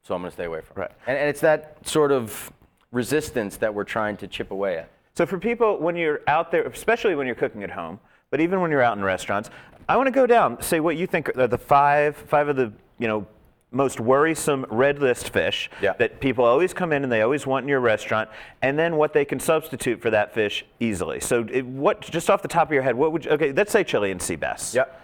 so 0.04 0.14
I'm 0.14 0.22
going 0.22 0.30
to 0.32 0.36
stay 0.36 0.46
away 0.46 0.62
from 0.62 0.78
it. 0.78 0.80
Right. 0.82 0.92
And, 1.08 1.18
and 1.18 1.30
it's 1.30 1.42
that 1.42 1.78
sort 1.88 2.12
of 2.12 2.52
resistance 2.92 3.58
that 3.58 3.74
we're 3.74 3.84
trying 3.86 4.18
to 4.18 4.28
chip 4.28 4.52
away 4.52 4.78
at. 4.78 4.90
So 5.16 5.26
for 5.26 5.38
people, 5.38 5.80
when 5.80 5.96
you're 5.96 6.22
out 6.28 6.52
there, 6.52 6.64
especially 6.64 7.16
when 7.16 7.26
you're 7.26 7.36
cooking 7.36 7.64
at 7.64 7.72
home, 7.72 8.00
but 8.30 8.42
even 8.42 8.62
when 8.62 8.72
you're 8.72 8.82
out 8.82 8.98
in 8.98 9.04
restaurants, 9.04 9.50
I 9.88 9.98
want 9.98 10.08
to 10.08 10.12
go 10.12 10.26
down, 10.26 10.62
say 10.62 10.80
what 10.80 10.98
you 10.98 11.08
think 11.08 11.38
are 11.38 11.48
the 11.48 11.58
five, 11.58 12.16
five 12.16 12.48
of 12.48 12.56
the, 12.56 12.72
you 13.00 13.08
know, 13.08 13.28
most 13.72 14.00
worrisome 14.00 14.66
red 14.70 15.00
list 15.00 15.32
fish 15.34 15.70
Yeah. 15.82 15.94
that 15.94 16.20
people 16.20 16.46
always 16.46 16.74
come 16.74 16.94
in 16.94 17.04
and 17.04 17.12
they 17.12 17.24
always 17.24 17.48
want 17.48 17.64
in 17.64 17.70
your 17.70 17.80
restaurant, 17.80 18.30
and 18.62 18.78
then 18.78 18.98
what 18.98 19.14
they 19.14 19.26
can 19.26 19.40
substitute 19.40 20.00
for 20.02 20.12
that 20.12 20.34
fish 20.34 20.64
easily. 20.80 21.20
So 21.20 21.48
it, 21.52 21.66
what, 21.66 22.02
just 22.02 22.30
off 22.30 22.42
the 22.44 22.48
top 22.48 22.68
of 22.68 22.74
your 22.74 22.84
head, 22.84 22.96
what 22.96 23.12
would 23.12 23.26
you, 23.26 23.32
okay, 23.32 23.52
let's 23.52 23.72
say 23.72 23.84
Chilean 23.84 24.20
sea 24.20 24.36
bass. 24.36 24.76
Yep. 24.76 25.02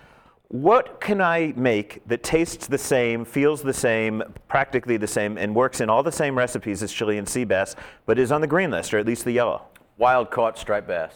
What 0.49 0.99
can 0.99 1.21
I 1.21 1.53
make 1.55 2.01
that 2.07 2.23
tastes 2.23 2.65
the 2.65 2.79
same, 2.79 3.23
feels 3.23 3.61
the 3.61 3.71
same, 3.71 4.23
practically 4.47 4.97
the 4.97 5.05
same, 5.05 5.37
and 5.37 5.53
works 5.53 5.79
in 5.79 5.91
all 5.91 6.01
the 6.01 6.11
same 6.11 6.35
recipes 6.35 6.81
as 6.81 6.91
Chilean 6.91 7.27
sea 7.27 7.43
bass, 7.43 7.75
but 8.07 8.17
is 8.17 8.31
on 8.31 8.41
the 8.41 8.47
green 8.47 8.71
list, 8.71 8.91
or 8.91 8.97
at 8.97 9.05
least 9.05 9.25
the 9.25 9.31
yellow? 9.31 9.61
Wild 9.99 10.31
caught 10.31 10.57
striped 10.57 10.87
bass, 10.87 11.13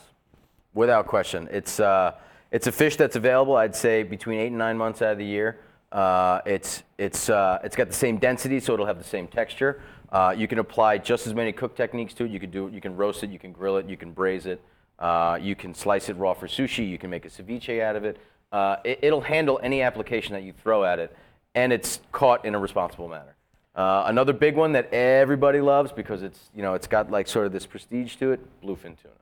without 0.76 1.08
question. 1.08 1.50
It's 1.52 1.80
uh, 1.80 2.14
it's 2.52 2.68
a 2.68 2.72
fish 2.72 2.96
that's 2.96 3.16
available. 3.16 3.56
I'd 3.56 3.76
say 3.76 4.04
between 4.04 4.40
eight 4.40 4.48
and 4.48 4.58
nine 4.60 4.78
months 4.78 5.02
out 5.02 5.14
of 5.14 5.18
the 5.18 5.26
year. 5.26 5.62
Uh, 5.92 6.42
it's 6.46 6.84
it's 7.00 7.28
uh, 7.28 7.58
it's 7.64 7.76
got 7.76 7.88
the 7.88 7.94
same 7.96 8.18
density, 8.18 8.60
so 8.60 8.76
it'll 8.76 8.86
have 8.86 9.00
the 9.00 9.04
same 9.04 9.26
texture. 9.26 9.82
Uh, 10.12 10.36
you 10.38 10.48
can 10.48 10.60
apply 10.60 11.00
just 11.00 11.26
as 11.26 11.34
many 11.34 11.52
cook 11.52 11.76
techniques 11.76 12.14
to 12.14 12.26
it. 12.26 12.30
You 12.30 12.40
can 12.40 12.52
do 12.52 12.68
it. 12.68 12.74
You 12.74 12.82
can 12.82 12.96
roast 12.96 13.24
it. 13.24 13.32
You 13.32 13.40
can 13.40 13.52
grill 13.52 13.78
it. 13.78 13.88
You 13.88 13.98
can 13.98 14.12
braise 14.12 14.46
it. 14.46 14.62
Uh, 15.00 15.40
you 15.42 15.56
can 15.56 15.74
slice 15.74 16.08
it 16.08 16.18
raw 16.18 16.36
for 16.36 16.48
sushi. 16.48 16.88
You 16.88 17.00
can 17.00 17.10
make 17.10 17.26
a 17.26 17.30
ceviche 17.30 17.82
out 17.82 17.96
of 17.96 18.06
it. 18.06 18.20
Uh, 18.54 18.78
it 18.86 19.00
it'll 19.02 19.22
handle 19.22 19.60
any 19.62 19.82
application 19.82 20.34
that 20.34 20.44
you 20.44 20.54
throw 20.54 20.86
at 20.86 21.00
it, 21.00 21.14
and 21.56 21.74
it's 21.74 22.00
caught 22.12 22.46
in 22.46 22.56
a 22.56 22.60
responsible 22.60 23.10
manner. 23.10 23.36
Uh, 23.76 24.04
another 24.06 24.32
big 24.32 24.56
one 24.56 24.72
that 24.74 24.94
everybody 24.94 25.60
loves 25.60 25.92
because 25.92 26.22
it's 26.22 26.52
you 26.56 26.62
know 26.62 26.76
it's 26.76 26.88
got 26.88 27.12
like 27.12 27.28
sort 27.28 27.48
of 27.48 27.52
this 27.52 27.66
prestige 27.66 28.16
to 28.18 28.32
it, 28.32 28.40
bluefin 28.62 28.96
tuna. 29.02 29.16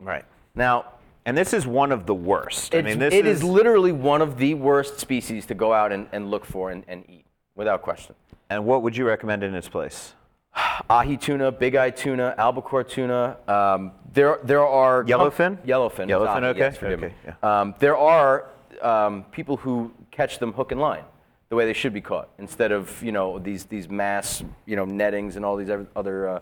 Right. 0.00 0.24
Now, 0.54 0.84
And 1.26 1.36
this 1.36 1.54
is 1.54 1.66
one 1.66 1.90
of 1.90 2.04
the 2.04 2.14
worst. 2.14 2.74
I 2.74 2.82
mean, 2.82 2.98
this 2.98 3.14
it 3.14 3.26
is 3.26 3.42
literally 3.42 3.92
one 3.92 4.20
of 4.20 4.36
the 4.36 4.54
worst 4.54 4.98
species 4.98 5.46
to 5.46 5.54
go 5.54 5.72
out 5.72 5.90
and, 5.90 6.06
and 6.12 6.30
look 6.30 6.44
for 6.44 6.70
and, 6.70 6.84
and 6.86 7.02
eat, 7.08 7.24
without 7.54 7.80
question. 7.80 8.14
And 8.50 8.66
what 8.66 8.82
would 8.82 8.94
you 8.94 9.06
recommend 9.06 9.42
in 9.42 9.54
its 9.54 9.68
place? 9.68 10.12
Ahi 10.90 11.16
tuna, 11.16 11.50
big 11.50 11.76
eye 11.76 11.90
tuna, 11.90 12.34
albacore 12.36 12.84
tuna. 12.84 13.38
Um, 13.48 13.92
there, 14.12 14.38
there 14.44 14.66
are 14.66 15.02
Yellowfin? 15.04 15.64
Yellowfin. 15.64 16.08
Yellowfin, 16.08 16.42
Ahi, 16.42 16.46
okay, 16.48 16.58
Yes, 16.58 16.76
forgive 16.76 17.02
okay, 17.02 17.14
me. 17.26 17.32
Um, 17.42 17.74
there 17.78 17.96
are 17.96 18.50
um, 18.84 19.24
people 19.32 19.56
who 19.56 19.92
catch 20.10 20.38
them 20.38 20.52
hook 20.52 20.72
and 20.72 20.80
line, 20.80 21.04
the 21.48 21.56
way 21.56 21.66
they 21.66 21.72
should 21.72 21.94
be 21.94 22.00
caught, 22.00 22.28
instead 22.38 22.72
of 22.72 23.02
you 23.02 23.12
know 23.12 23.38
these 23.38 23.64
these 23.64 23.88
mass 23.88 24.42
you 24.66 24.76
know 24.76 24.84
nettings 24.84 25.36
and 25.36 25.44
all 25.44 25.56
these 25.56 25.70
other- 25.96 26.28
uh, 26.28 26.40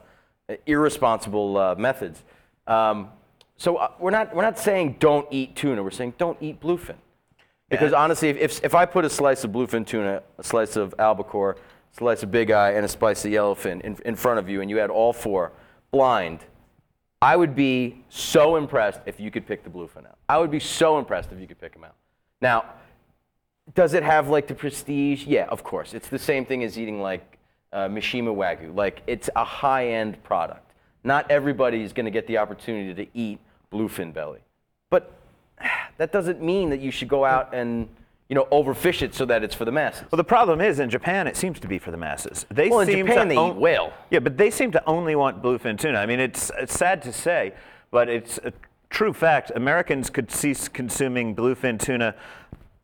irresponsible 0.67 1.57
uh, 1.57 1.75
methods. 1.77 2.23
Um, 2.67 3.09
so 3.57 3.77
uh, 3.77 3.93
we're 3.99 4.11
not 4.11 4.35
we're 4.35 4.43
not 4.43 4.59
saying 4.59 4.97
don't 4.99 5.27
eat 5.31 5.57
tuna. 5.57 5.83
We're 5.83 5.91
saying 5.91 6.15
don't 6.19 6.39
eat 6.41 6.61
bluefin. 6.61 6.97
Because 7.73 7.95
honestly, 7.95 8.29
if, 8.29 8.37
if, 8.37 8.65
if 8.65 8.75
I 8.75 8.85
put 8.85 9.07
a 9.07 9.09
slice 9.09 9.45
of 9.45 9.51
bluefin 9.51 9.87
tuna, 9.87 10.23
a 10.37 10.45
slice 10.45 10.77
of 10.77 10.95
albacore, 10.99 11.53
a 11.53 11.97
slice 11.97 12.23
of 12.23 12.31
big 12.31 12.51
eye, 12.51 12.73
and 12.73 12.85
a 12.85 12.89
slice 12.89 13.25
of 13.25 13.31
yellowfin 13.31 13.81
in, 13.81 13.97
in 14.05 14.15
front 14.15 14.39
of 14.39 14.47
you, 14.47 14.61
and 14.61 14.69
you 14.69 14.77
had 14.77 14.91
all 14.91 15.15
four 15.15 15.53
blind, 15.91 16.41
I 17.23 17.35
would 17.35 17.55
be 17.55 18.05
so 18.11 18.57
impressed 18.57 19.01
if 19.07 19.19
you 19.19 19.31
could 19.31 19.47
pick 19.47 19.65
the 19.65 19.71
bluefin 19.71 20.05
out. 20.07 20.19
I 20.29 20.37
would 20.37 20.51
be 20.51 20.61
so 20.61 20.99
impressed 20.99 21.33
if 21.33 21.41
you 21.41 21.47
could 21.47 21.59
pick 21.59 21.73
them 21.73 21.85
out. 21.85 21.95
Now, 22.43 22.65
does 23.75 23.95
it 23.95 24.03
have 24.03 24.29
like 24.29 24.49
the 24.49 24.55
prestige? 24.55 25.25
Yeah, 25.25 25.47
of 25.49 25.63
course. 25.65 25.95
It's 25.95 26.09
the 26.09 26.19
same 26.19 26.45
thing 26.45 26.65
as 26.65 26.79
eating 26.79 27.01
like 27.01 27.39
uh, 27.73 27.87
Mishima 27.89 28.35
Wagyu. 28.35 28.75
Like 28.75 29.03
it's 29.07 29.31
a 29.35 29.45
high-end 29.45 30.23
product. 30.25 30.73
Not 31.05 31.31
everybody 31.31 31.83
is 31.83 31.93
going 31.93 32.05
to 32.05 32.11
get 32.11 32.27
the 32.27 32.39
opportunity 32.39 32.93
to 33.07 33.11
eat 33.19 33.39
bluefin 33.73 34.13
belly, 34.13 34.41
but 34.91 35.13
that 35.97 36.13
doesn't 36.13 36.43
mean 36.43 36.69
that 36.71 36.81
you 36.81 36.91
should 36.91 37.09
go 37.09 37.25
out 37.25 37.55
and 37.55 37.89
you 38.29 38.35
know 38.35 38.47
overfish 38.51 39.03
it 39.03 39.15
so 39.15 39.25
that 39.27 39.45
it's 39.45 39.55
for 39.55 39.65
the 39.65 39.73
masses. 39.73 40.05
Well, 40.11 40.17
the 40.17 40.25
problem 40.25 40.61
is 40.61 40.81
in 40.81 40.91
Japan, 40.91 41.27
it 41.29 41.37
seems 41.37 41.61
to 41.61 41.69
be 41.69 41.79
for 41.79 41.93
the 41.93 41.97
masses. 41.97 42.45
They 42.51 42.69
Well, 42.69 42.81
in 42.81 42.89
seem 42.89 43.07
Japan, 43.07 43.29
to 43.29 43.35
they 43.35 43.47
eat 43.49 43.55
whale. 43.55 43.93
Yeah, 44.11 44.19
but 44.19 44.37
they 44.37 44.51
seem 44.51 44.73
to 44.73 44.85
only 44.87 45.15
want 45.15 45.43
bluefin 45.43 45.79
tuna. 45.79 45.99
I 45.99 46.07
mean, 46.07 46.19
it's, 46.21 46.51
it's 46.59 46.75
sad 46.77 47.03
to 47.03 47.13
say, 47.13 47.55
but 47.91 48.09
it's 48.09 48.39
a 48.39 48.53
true 48.93 49.13
fact. 49.13 49.51
Americans 49.57 50.11
could 50.11 50.31
cease 50.31 50.69
consuming 50.69 51.35
bluefin 51.35 51.81
tuna 51.81 52.15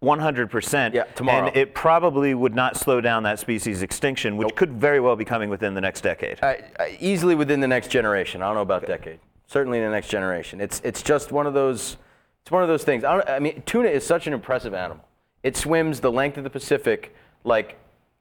100%. 0.02 0.94
Yeah, 0.94 1.04
tomorrow. 1.14 1.48
And 1.48 1.56
it 1.56 1.74
probably 1.74 2.34
would 2.34 2.54
not 2.54 2.76
slow 2.76 3.00
down 3.00 3.24
that 3.24 3.38
species 3.38 3.82
extinction, 3.82 4.36
which 4.36 4.54
could 4.54 4.72
very 4.72 5.00
well 5.00 5.16
be 5.16 5.24
coming 5.24 5.50
within 5.50 5.74
the 5.74 5.80
next 5.80 6.00
decade. 6.00 6.38
Uh, 6.42 6.54
easily 7.00 7.34
within 7.34 7.60
the 7.60 7.68
next 7.68 7.88
generation. 7.88 8.42
I 8.42 8.46
don't 8.46 8.56
know 8.56 8.62
about 8.62 8.86
decade. 8.86 9.20
Certainly 9.46 9.78
in 9.78 9.84
the 9.84 9.90
next 9.90 10.08
generation. 10.08 10.60
It's 10.60 10.80
it's 10.84 11.02
just 11.02 11.32
one 11.32 11.46
of 11.46 11.54
those. 11.54 11.96
It's 12.42 12.50
one 12.50 12.62
of 12.62 12.68
those 12.68 12.84
things. 12.84 13.02
I, 13.02 13.14
don't, 13.14 13.28
I 13.28 13.38
mean, 13.38 13.62
tuna 13.66 13.88
is 13.88 14.06
such 14.06 14.26
an 14.26 14.32
impressive 14.32 14.74
animal. 14.74 15.04
It 15.42 15.56
swims 15.56 16.00
the 16.00 16.12
length 16.12 16.36
of 16.36 16.44
the 16.44 16.50
Pacific 16.50 17.14
like 17.44 17.78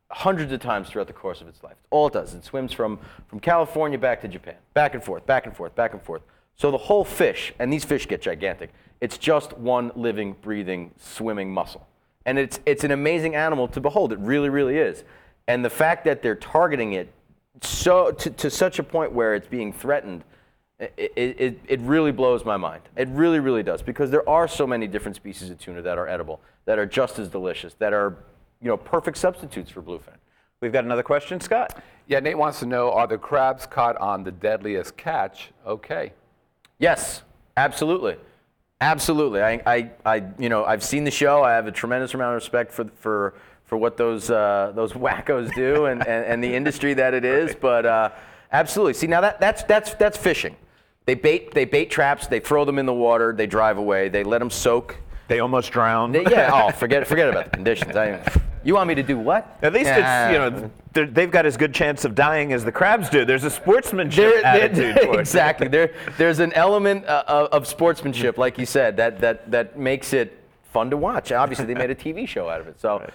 hundreds 0.09 0.51
of 0.53 0.61
times 0.61 0.89
throughout 0.89 1.07
the 1.07 1.13
course 1.13 1.41
of 1.41 1.47
its 1.47 1.61
life. 1.63 1.75
All 1.89 2.07
it 2.07 2.13
does, 2.13 2.33
it 2.33 2.43
swims 2.43 2.73
from 2.73 2.97
from 3.27 3.39
California 3.39 3.97
back 3.97 4.21
to 4.21 4.27
Japan, 4.27 4.55
back 4.73 4.93
and 4.95 5.03
forth, 5.03 5.25
back 5.25 5.45
and 5.45 5.55
forth, 5.55 5.75
back 5.75 5.93
and 5.93 6.01
forth. 6.01 6.21
So 6.58 6.72
the 6.72 6.78
whole 6.78 7.05
fish, 7.05 7.53
and 7.60 7.72
these 7.72 7.86
fish 7.86 8.08
get 8.08 8.22
gigantic. 8.22 8.72
It's 8.99 9.18
just 9.18 9.55
one 9.58 9.91
living, 9.95 10.36
breathing, 10.41 10.91
swimming 10.97 11.53
muscle, 11.53 11.88
and 12.26 12.39
it's 12.39 12.60
it's 12.66 12.84
an 12.84 12.91
amazing 12.91 13.36
animal 13.36 13.68
to 13.70 13.80
behold. 13.80 14.12
It 14.12 14.20
really, 14.20 14.49
really 14.49 14.78
is. 14.78 15.03
And 15.47 15.64
the 15.64 15.70
fact 15.70 16.03
that 16.05 16.22
they're 16.22 16.36
targeting 16.36 16.93
it 16.93 17.14
so 17.62 18.12
to, 18.12 18.30
to 18.30 18.49
such 18.49 18.80
a 18.80 18.84
point 18.84 19.12
where 19.12 19.36
it's 19.36 19.47
being 19.47 19.72
threatened, 19.72 20.24
it, 20.80 20.93
it, 20.97 21.39
it, 21.39 21.60
it 21.68 21.80
really 21.82 22.12
blows 22.12 22.45
my 22.45 22.58
mind. 22.58 22.84
It 22.95 23.08
really, 23.10 23.39
really 23.39 23.64
does 23.64 23.82
because 23.82 24.12
there 24.12 24.28
are 24.30 24.47
so 24.47 24.68
many 24.68 24.88
different 24.88 25.16
species 25.16 25.49
of 25.49 25.60
tuna 25.60 25.82
that 25.82 25.97
are 25.97 26.08
edible, 26.08 26.39
that 26.66 26.78
are 26.78 26.86
just 26.86 27.20
as 27.20 27.30
delicious, 27.30 27.74
that 27.76 27.93
are 27.93 28.18
you 28.62 28.68
know 28.68 28.78
perfect 28.78 29.18
substitutes 29.18 29.72
for 29.72 29.82
bluefin. 29.82 30.16
We've 30.60 30.74
got 30.74 30.86
another 30.86 31.03
question, 31.03 31.39
Scott. 31.39 31.84
Yeah, 32.08 32.20
Nate 32.20 32.38
wants 32.38 32.60
to 32.60 32.66
know 32.66 32.91
are 32.91 33.05
the 33.05 33.18
crabs 33.18 33.68
caught 33.68 33.95
on 33.97 34.24
the 34.24 34.32
deadliest 34.32 34.97
catch 34.97 35.51
okay? 35.66 36.14
Yes, 36.80 37.23
absolutely, 37.55 38.17
absolutely. 38.82 39.41
I, 39.41 39.61
I, 39.65 39.91
I, 40.05 40.23
you 40.38 40.49
know, 40.49 40.63
I've 40.65 40.84
seen 40.84 41.03
the 41.03 41.11
show. 41.11 41.43
I 41.43 41.53
have 41.53 41.67
a 41.67 41.71
tremendous 41.71 42.13
amount 42.13 42.36
of 42.36 42.41
respect 42.41 42.71
for 42.71 42.86
for 42.99 43.34
for 43.65 43.78
what 43.78 43.97
those 43.97 44.30
uh, 44.30 44.71
those 44.75 44.93
wackos 45.05 45.53
do 45.55 45.86
and, 45.86 46.05
and, 46.07 46.25
and 46.25 46.43
the 46.43 46.53
industry 46.53 46.93
that 46.93 47.13
it 47.13 47.25
is. 47.25 47.55
But 47.55 47.86
uh, 47.86 48.09
absolutely. 48.51 48.93
See, 48.93 49.07
now 49.07 49.21
that 49.21 49.39
that's 49.39 49.63
that's 49.63 49.93
that's 49.95 50.17
fishing. 50.17 50.55
They 51.05 51.15
bait 51.15 51.51
they 51.53 51.65
bait 51.65 51.89
traps. 51.89 52.28
They 52.28 52.39
throw 52.39 52.65
them 52.65 52.78
in 52.80 52.86
the 52.86 52.93
water. 52.93 53.34
They 53.34 53.47
drive 53.47 53.78
away. 53.78 54.09
They 54.09 54.23
let 54.23 54.39
them 54.39 54.49
soak. 54.49 54.97
They 55.28 55.39
almost 55.39 55.71
drown. 55.71 56.11
They- 56.11 56.23
yeah. 56.23 56.51
Oh, 56.67 56.71
forget 56.71 57.07
forget 57.07 57.30
about 57.30 57.45
the 57.45 57.51
conditions. 57.51 57.95
I, 57.95 58.19
you 58.68 58.76
want 58.76 58.88
me 58.89 58.95
to 58.95 59.03
do 59.03 59.18
what? 59.18 59.57
At 59.61 59.72
least 59.74 59.86
Yeah. 59.88 60.28
it's, 60.28 60.34
you 60.34 60.39
know, 60.39 60.72
they're- 60.91 61.05
they've 61.05 61.32
got 61.32 61.45
as 61.45 61.55
good 61.55 61.74
chance 61.74 62.03
of 62.03 62.13
dying 62.15 62.51
as 62.51 62.65
the 62.65 62.72
crabs 62.72 63.09
do. 63.09 63.24
There's 63.24 63.45
a 63.45 63.49
sportsmanship 63.49 64.34
There- 64.34 64.41
there- 64.41 64.51
attitude 64.91 64.97
it. 65.13 65.20
exactly. 65.20 65.68
There, 65.70 65.91
there's 66.18 66.39
an 66.39 66.51
element 66.53 67.05
uh, 67.05 67.24
of, 67.28 67.47
of 67.51 67.68
sportsmanship, 67.68 68.38
like 68.38 68.57
you 68.57 68.65
said, 68.65 68.97
that, 68.97 69.22
that, 69.22 69.49
that 69.51 69.80
makes 69.80 70.11
it 70.11 70.38
fun 70.74 70.89
to 70.89 70.97
watch. 70.97 71.32
Obviously, 71.32 71.65
they 71.65 71.76
made 71.76 71.91
a 71.91 71.95
TV 71.95 72.28
show 72.28 72.49
out 72.49 72.59
of 72.59 72.68
it. 72.68 72.80
So, 72.82 73.09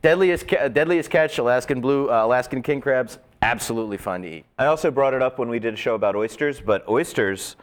deadliest, 0.00 0.46
ca- 0.48 0.68
deadliest 0.68 1.10
catch, 1.10 1.36
Alaskan 1.38 1.80
blue, 1.80 2.08
uh, 2.08 2.24
Alaskan 2.24 2.62
king 2.62 2.80
crabs, 2.80 3.18
absolutely 3.42 3.96
fun 3.96 4.22
to 4.22 4.28
eat. 4.28 4.44
I 4.58 4.66
also 4.66 4.90
brought 4.92 5.14
it 5.14 5.22
up 5.22 5.38
when 5.38 5.48
we 5.48 5.58
did 5.58 5.74
a 5.74 5.76
show 5.76 5.94
about 5.96 6.14
oysters, 6.14 6.60
but 6.60 6.86
oysters 6.88 7.56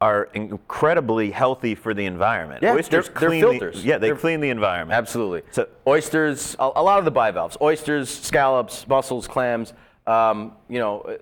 are 0.00 0.28
incredibly 0.34 1.30
healthy 1.30 1.74
for 1.74 1.92
the 1.92 2.06
environment. 2.06 2.62
Yeah, 2.62 2.74
oysters 2.74 3.06
they're- 3.06 3.14
they're 3.14 3.28
clean 3.28 3.40
filters. 3.40 3.82
The, 3.82 3.88
yeah, 3.88 3.98
they 3.98 4.08
They're- 4.08 4.16
clean 4.16 4.40
the 4.40 4.50
environment. 4.50 4.96
Absolutely. 4.96 5.42
So- 5.50 5.68
oysters, 5.86 6.54
a, 6.60 6.70
a 6.76 6.82
lot 6.82 6.98
of 7.00 7.04
the 7.04 7.10
bivalves, 7.10 7.56
oysters, 7.60 8.08
scallops, 8.08 8.86
mussels, 8.86 9.26
clams. 9.26 9.72
Um, 10.06 10.52
you 10.68 10.78
know, 10.78 11.18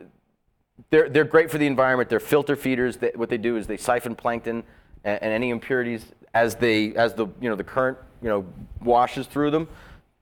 they're 0.90 1.08
they're 1.08 1.24
great 1.24 1.50
for 1.50 1.58
the 1.58 1.66
environment. 1.66 2.10
They're 2.10 2.20
filter 2.20 2.54
feeders. 2.54 2.98
They, 2.98 3.12
what 3.14 3.30
they 3.30 3.38
do 3.38 3.56
is 3.56 3.66
they 3.66 3.78
siphon 3.78 4.14
plankton 4.14 4.62
and, 5.04 5.22
and 5.22 5.32
any 5.32 5.48
impurities 5.50 6.04
as 6.34 6.54
they 6.54 6.94
as 6.94 7.14
the 7.14 7.26
you 7.40 7.48
know 7.48 7.56
the 7.56 7.64
current 7.64 7.96
you 8.22 8.28
know 8.28 8.44
washes 8.82 9.26
through 9.26 9.50
them. 9.52 9.68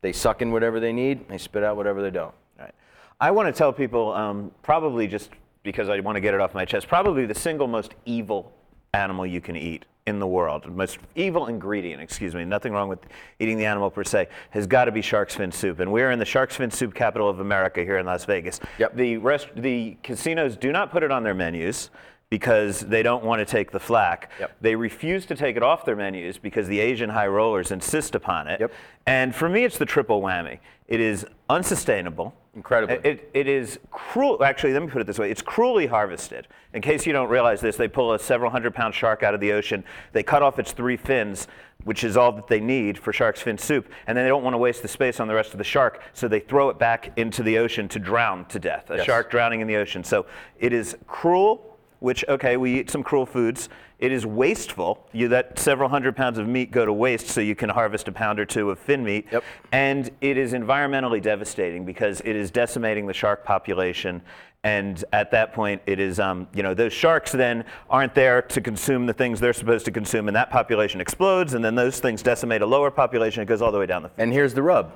They 0.01 0.13
suck 0.13 0.43
in 0.43 0.53
whatever 0.53 0.79
they 0.81 0.93
need. 0.93 1.29
They 1.29 1.39
spit 1.39 1.65
out 1.65 1.77
whatever 1.77 2.03
they 2.03 2.11
don't. 2.11 2.35
Right. 2.59 2.73
I 3.21 3.33
want 3.33 3.49
to 3.49 3.59
tell 3.59 3.73
people, 3.73 4.13
um, 4.13 4.53
probably 4.63 5.09
just 5.09 5.31
because 5.65 5.89
I 5.89 5.99
want 6.01 6.15
to 6.15 6.21
get 6.21 6.35
it 6.35 6.41
off 6.41 6.55
my 6.55 6.65
chest, 6.65 6.87
probably 6.87 7.27
the 7.27 7.35
single 7.35 7.67
most 7.67 7.95
evil 8.05 8.53
animal 8.93 9.27
you 9.27 9.41
can 9.41 9.57
eat 9.57 9.87
in 10.07 10.19
the 10.19 10.27
world, 10.27 10.67
most 10.67 10.99
evil 11.17 11.47
ingredient, 11.47 12.01
excuse 12.03 12.35
me, 12.35 12.45
nothing 12.45 12.75
wrong 12.75 12.91
with 12.91 12.99
eating 13.41 13.57
the 13.57 13.65
animal 13.65 13.91
per 13.91 14.05
se, 14.05 14.29
has 14.51 14.67
got 14.67 14.85
to 14.85 14.93
be 14.93 15.01
shark's 15.01 15.35
fin 15.35 15.51
soup. 15.51 15.81
And 15.81 15.91
we're 15.91 16.11
in 16.11 16.19
the 16.19 16.27
shark's 16.27 16.57
fin 16.57 16.71
soup 16.71 16.95
capital 16.95 17.29
of 17.29 17.41
America 17.41 17.81
here 17.83 17.97
in 17.97 18.05
Las 18.05 18.27
Vegas. 18.27 18.61
Yep. 18.79 18.97
The, 18.97 19.17
rest, 19.17 19.49
the 19.57 19.97
casinos 20.03 20.57
do 20.57 20.73
not 20.73 20.91
put 20.91 21.03
it 21.03 21.11
on 21.11 21.23
their 21.23 21.33
menus 21.33 21.89
because 22.31 22.81
they 22.81 23.03
don't 23.03 23.25
want 23.25 23.39
to 23.41 23.45
take 23.45 23.71
the 23.71 23.81
flack. 23.81 24.31
Yep. 24.41 24.57
They 24.61 24.75
refuse 24.75 25.27
to 25.27 25.37
take 25.37 25.57
it 25.57 25.63
off 25.63 25.85
their 25.85 25.97
menus 25.97 26.39
because 26.39 26.67
the 26.67 26.81
Asian 26.81 27.11
high 27.11 27.29
rollers 27.29 27.71
insist 27.71 28.15
upon 28.15 28.49
it. 28.49 28.61
Yep. 28.61 28.73
And 29.07 29.35
for 29.35 29.49
me, 29.49 29.65
it's 29.65 29.79
the 29.79 29.87
triple 29.87 30.21
whammy. 30.21 30.59
It 30.89 31.01
is 31.01 31.27
unsustainable. 31.49 32.35
Incredibly. 32.55 32.97
It, 33.11 33.31
it 33.35 33.49
is 33.49 33.81
cruel. 33.91 34.43
Actually, 34.45 34.75
let 34.75 34.83
me 34.83 34.89
put 34.89 35.01
it 35.01 35.07
this 35.07 35.19
way: 35.19 35.31
it's 35.31 35.43
cruelly 35.43 35.87
harvested. 35.87 36.47
In 36.73 36.83
case 36.83 37.05
you 37.05 37.13
don't 37.13 37.29
realize 37.29 37.61
this, 37.61 37.77
they 37.77 37.89
pull 37.89 38.13
a 38.13 38.19
several 38.19 38.51
hundred 38.51 38.75
pound 38.75 38.95
shark 38.95 39.23
out 39.23 39.35
of 39.35 39.41
the 39.41 39.53
ocean. 39.53 39.83
They 40.13 40.23
cut 40.23 40.43
off 40.43 40.59
its 40.61 40.71
three 40.71 40.97
fins, 40.97 41.49
which 41.83 42.05
is 42.05 42.17
all 42.17 42.31
that 42.33 42.47
they 42.47 42.61
need 42.61 42.97
for 42.97 43.13
shark's 43.13 43.41
fin 43.43 43.59
soup, 43.59 43.89
and 44.07 44.17
then 44.17 44.25
they 44.25 44.29
don't 44.29 44.45
want 44.45 44.55
to 44.55 44.59
waste 44.59 44.83
the 44.83 44.89
space 44.89 45.19
on 45.19 45.27
the 45.27 45.35
rest 45.35 45.53
of 45.53 45.59
the 45.59 45.65
shark, 45.65 46.01
so 46.13 46.29
they 46.29 46.39
throw 46.41 46.69
it 46.69 46.79
back 46.79 47.13
into 47.17 47.43
the 47.43 47.59
ocean 47.59 47.89
to 47.89 47.99
drown 47.99 48.45
to 48.47 48.59
death. 48.61 48.89
A 48.91 48.97
Yes. 48.99 49.07
shark 49.07 49.31
drowning 49.31 49.61
in 49.61 49.67
the 49.67 49.77
ocean. 49.77 50.05
So 50.05 50.27
it 50.59 50.73
is 50.73 50.97
cruel. 51.07 51.74
Which 52.05 52.23
okay, 52.29 52.59
we 52.59 52.81
eat 52.81 52.91
some 52.91 53.03
cruel 53.03 53.25
foods. 53.25 53.71
It 53.99 54.13
is 54.13 54.27
wasteful. 54.27 55.09
You 55.13 55.31
let 55.31 55.59
several 55.59 55.89
hundred 55.89 56.15
pounds 56.15 56.37
of 56.37 56.47
meat 56.47 56.71
go 56.71 56.85
to 56.85 56.93
waste 56.93 57.29
so 57.29 57.41
you 57.41 57.55
can 57.55 57.71
harvest 57.71 58.09
a 58.09 58.13
pound 58.13 58.39
or 58.39 58.45
two 58.45 58.71
of 58.71 58.79
fin 58.79 59.03
meat. 59.03 59.27
Yep. 59.33 59.43
And 59.73 60.11
it 60.21 60.37
is 60.37 60.53
environmentally 60.53 61.23
devastating 61.23 61.87
because 61.87 62.21
it 62.21 62.37
is 62.37 62.51
decimating 62.51 63.07
the 63.07 63.15
shark 63.15 63.43
population. 63.43 64.21
And 64.65 65.03
at 65.15 65.31
that 65.31 65.55
point, 65.55 65.81
it 65.87 65.99
is, 65.99 66.21
um, 66.21 66.47
you 66.55 66.63
know, 66.63 66.75
those 66.75 66.93
sharks 66.93 67.33
then 67.33 67.65
aren't 67.89 68.15
there 68.15 68.43
to 68.43 68.61
consume 68.61 69.07
the 69.07 69.15
things 69.15 69.41
they're 69.41 69.55
supposed 69.55 69.87
to 69.87 69.91
consume, 69.91 70.29
and 70.29 70.37
that 70.37 70.51
population 70.51 71.01
explodes, 71.01 71.55
and 71.55 71.65
then 71.65 71.75
those 71.75 72.01
things 72.01 72.23
decimate 72.23 72.61
a 72.61 72.67
lower 72.67 72.91
population. 72.91 73.43
It 73.43 73.47
goes 73.47 73.63
all 73.63 73.73
the 73.73 73.79
way 73.79 73.87
down 73.87 74.03
the. 74.03 74.11
And 74.19 74.31
here's 74.31 74.53
the 74.53 74.63
rub: 74.63 74.93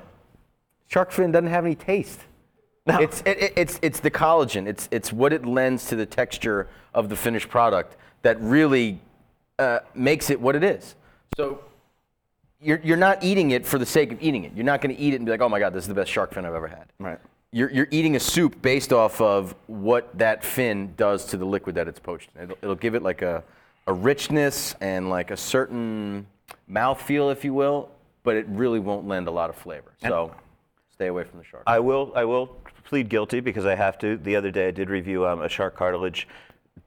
shark 0.89 1.11
fin 1.11 1.31
doesn't 1.31 1.49
have 1.49 1.65
any 1.65 1.73
taste. 1.73 2.19
It's 2.99 3.21
it, 3.25 3.37
it- 3.41 3.53
it's 3.55 3.79
it's 3.81 3.99
the 3.99 4.11
collagen. 4.11 4.67
It's 4.67 4.87
it's 4.91 5.11
what 5.13 5.33
it 5.33 5.45
lends 5.45 5.87
to 5.87 5.95
the 5.95 6.05
texture 6.05 6.67
of 6.93 7.09
the 7.09 7.15
finished 7.15 7.49
product 7.49 7.95
that 8.23 8.39
really 8.41 8.99
uh, 9.59 9.79
makes 9.93 10.29
it 10.29 10.39
what 10.39 10.55
it 10.55 10.63
is. 10.63 10.95
So 11.37 11.61
you're 12.61 12.79
you're 12.83 12.97
not 12.97 13.23
eating 13.23 13.51
it 13.51 13.65
for 13.65 13.77
the 13.77 13.85
sake 13.85 14.11
of 14.11 14.21
eating 14.21 14.43
it. 14.43 14.53
You're 14.55 14.65
not 14.65 14.81
going 14.81 14.95
to 14.95 15.01
eat 15.01 15.13
it 15.13 15.17
and 15.17 15.25
be 15.25 15.31
like, 15.31 15.41
oh 15.41 15.49
my 15.49 15.59
god, 15.59 15.73
this 15.73 15.83
is 15.83 15.87
the 15.87 15.93
best 15.93 16.11
shark 16.11 16.33
fin 16.33 16.45
I've 16.45 16.53
ever 16.53 16.67
had. 16.67 16.85
Right. 16.99 17.19
You're, 17.51 17.71
you're 17.71 17.87
eating 17.89 18.15
a 18.15 18.19
soup 18.19 18.61
based 18.61 18.93
off 18.93 19.19
of 19.21 19.55
what 19.65 20.15
that 20.19 20.43
fin 20.43 20.93
does 20.95 21.25
to 21.25 21.37
the 21.37 21.45
liquid 21.45 21.73
that 21.75 21.87
it's 21.87 21.99
poached 21.99 22.29
in. 22.35 22.43
It'll, 22.43 22.57
it'll 22.61 22.75
give 22.75 22.93
it 22.93 23.01
like 23.01 23.23
a, 23.23 23.43
a 23.87 23.93
richness 23.93 24.75
and 24.81 25.09
like 25.09 25.31
a 25.31 25.37
certain 25.37 26.27
mouthfeel, 26.71 27.31
if 27.31 27.43
you 27.43 27.55
will, 27.55 27.89
but 28.23 28.35
it 28.35 28.45
really 28.49 28.77
won't 28.79 29.07
lend 29.07 29.27
a 29.27 29.31
lot 29.31 29.49
of 29.49 29.55
flavor. 29.55 29.93
So 30.03 30.35
stay 30.93 31.07
away 31.07 31.23
from 31.23 31.39
the 31.39 31.45
shark. 31.45 31.63
I 31.65 31.79
will. 31.79 32.11
I 32.15 32.23
will 32.23 32.55
plead 32.89 33.07
guilty 33.07 33.39
because 33.39 33.65
I 33.67 33.75
have 33.75 33.99
to. 33.99 34.17
The 34.17 34.35
other 34.35 34.49
day, 34.49 34.67
I 34.67 34.71
did 34.71 34.89
review 34.89 35.27
um, 35.27 35.41
a 35.41 35.47
shark 35.47 35.75
cartilage 35.75 36.27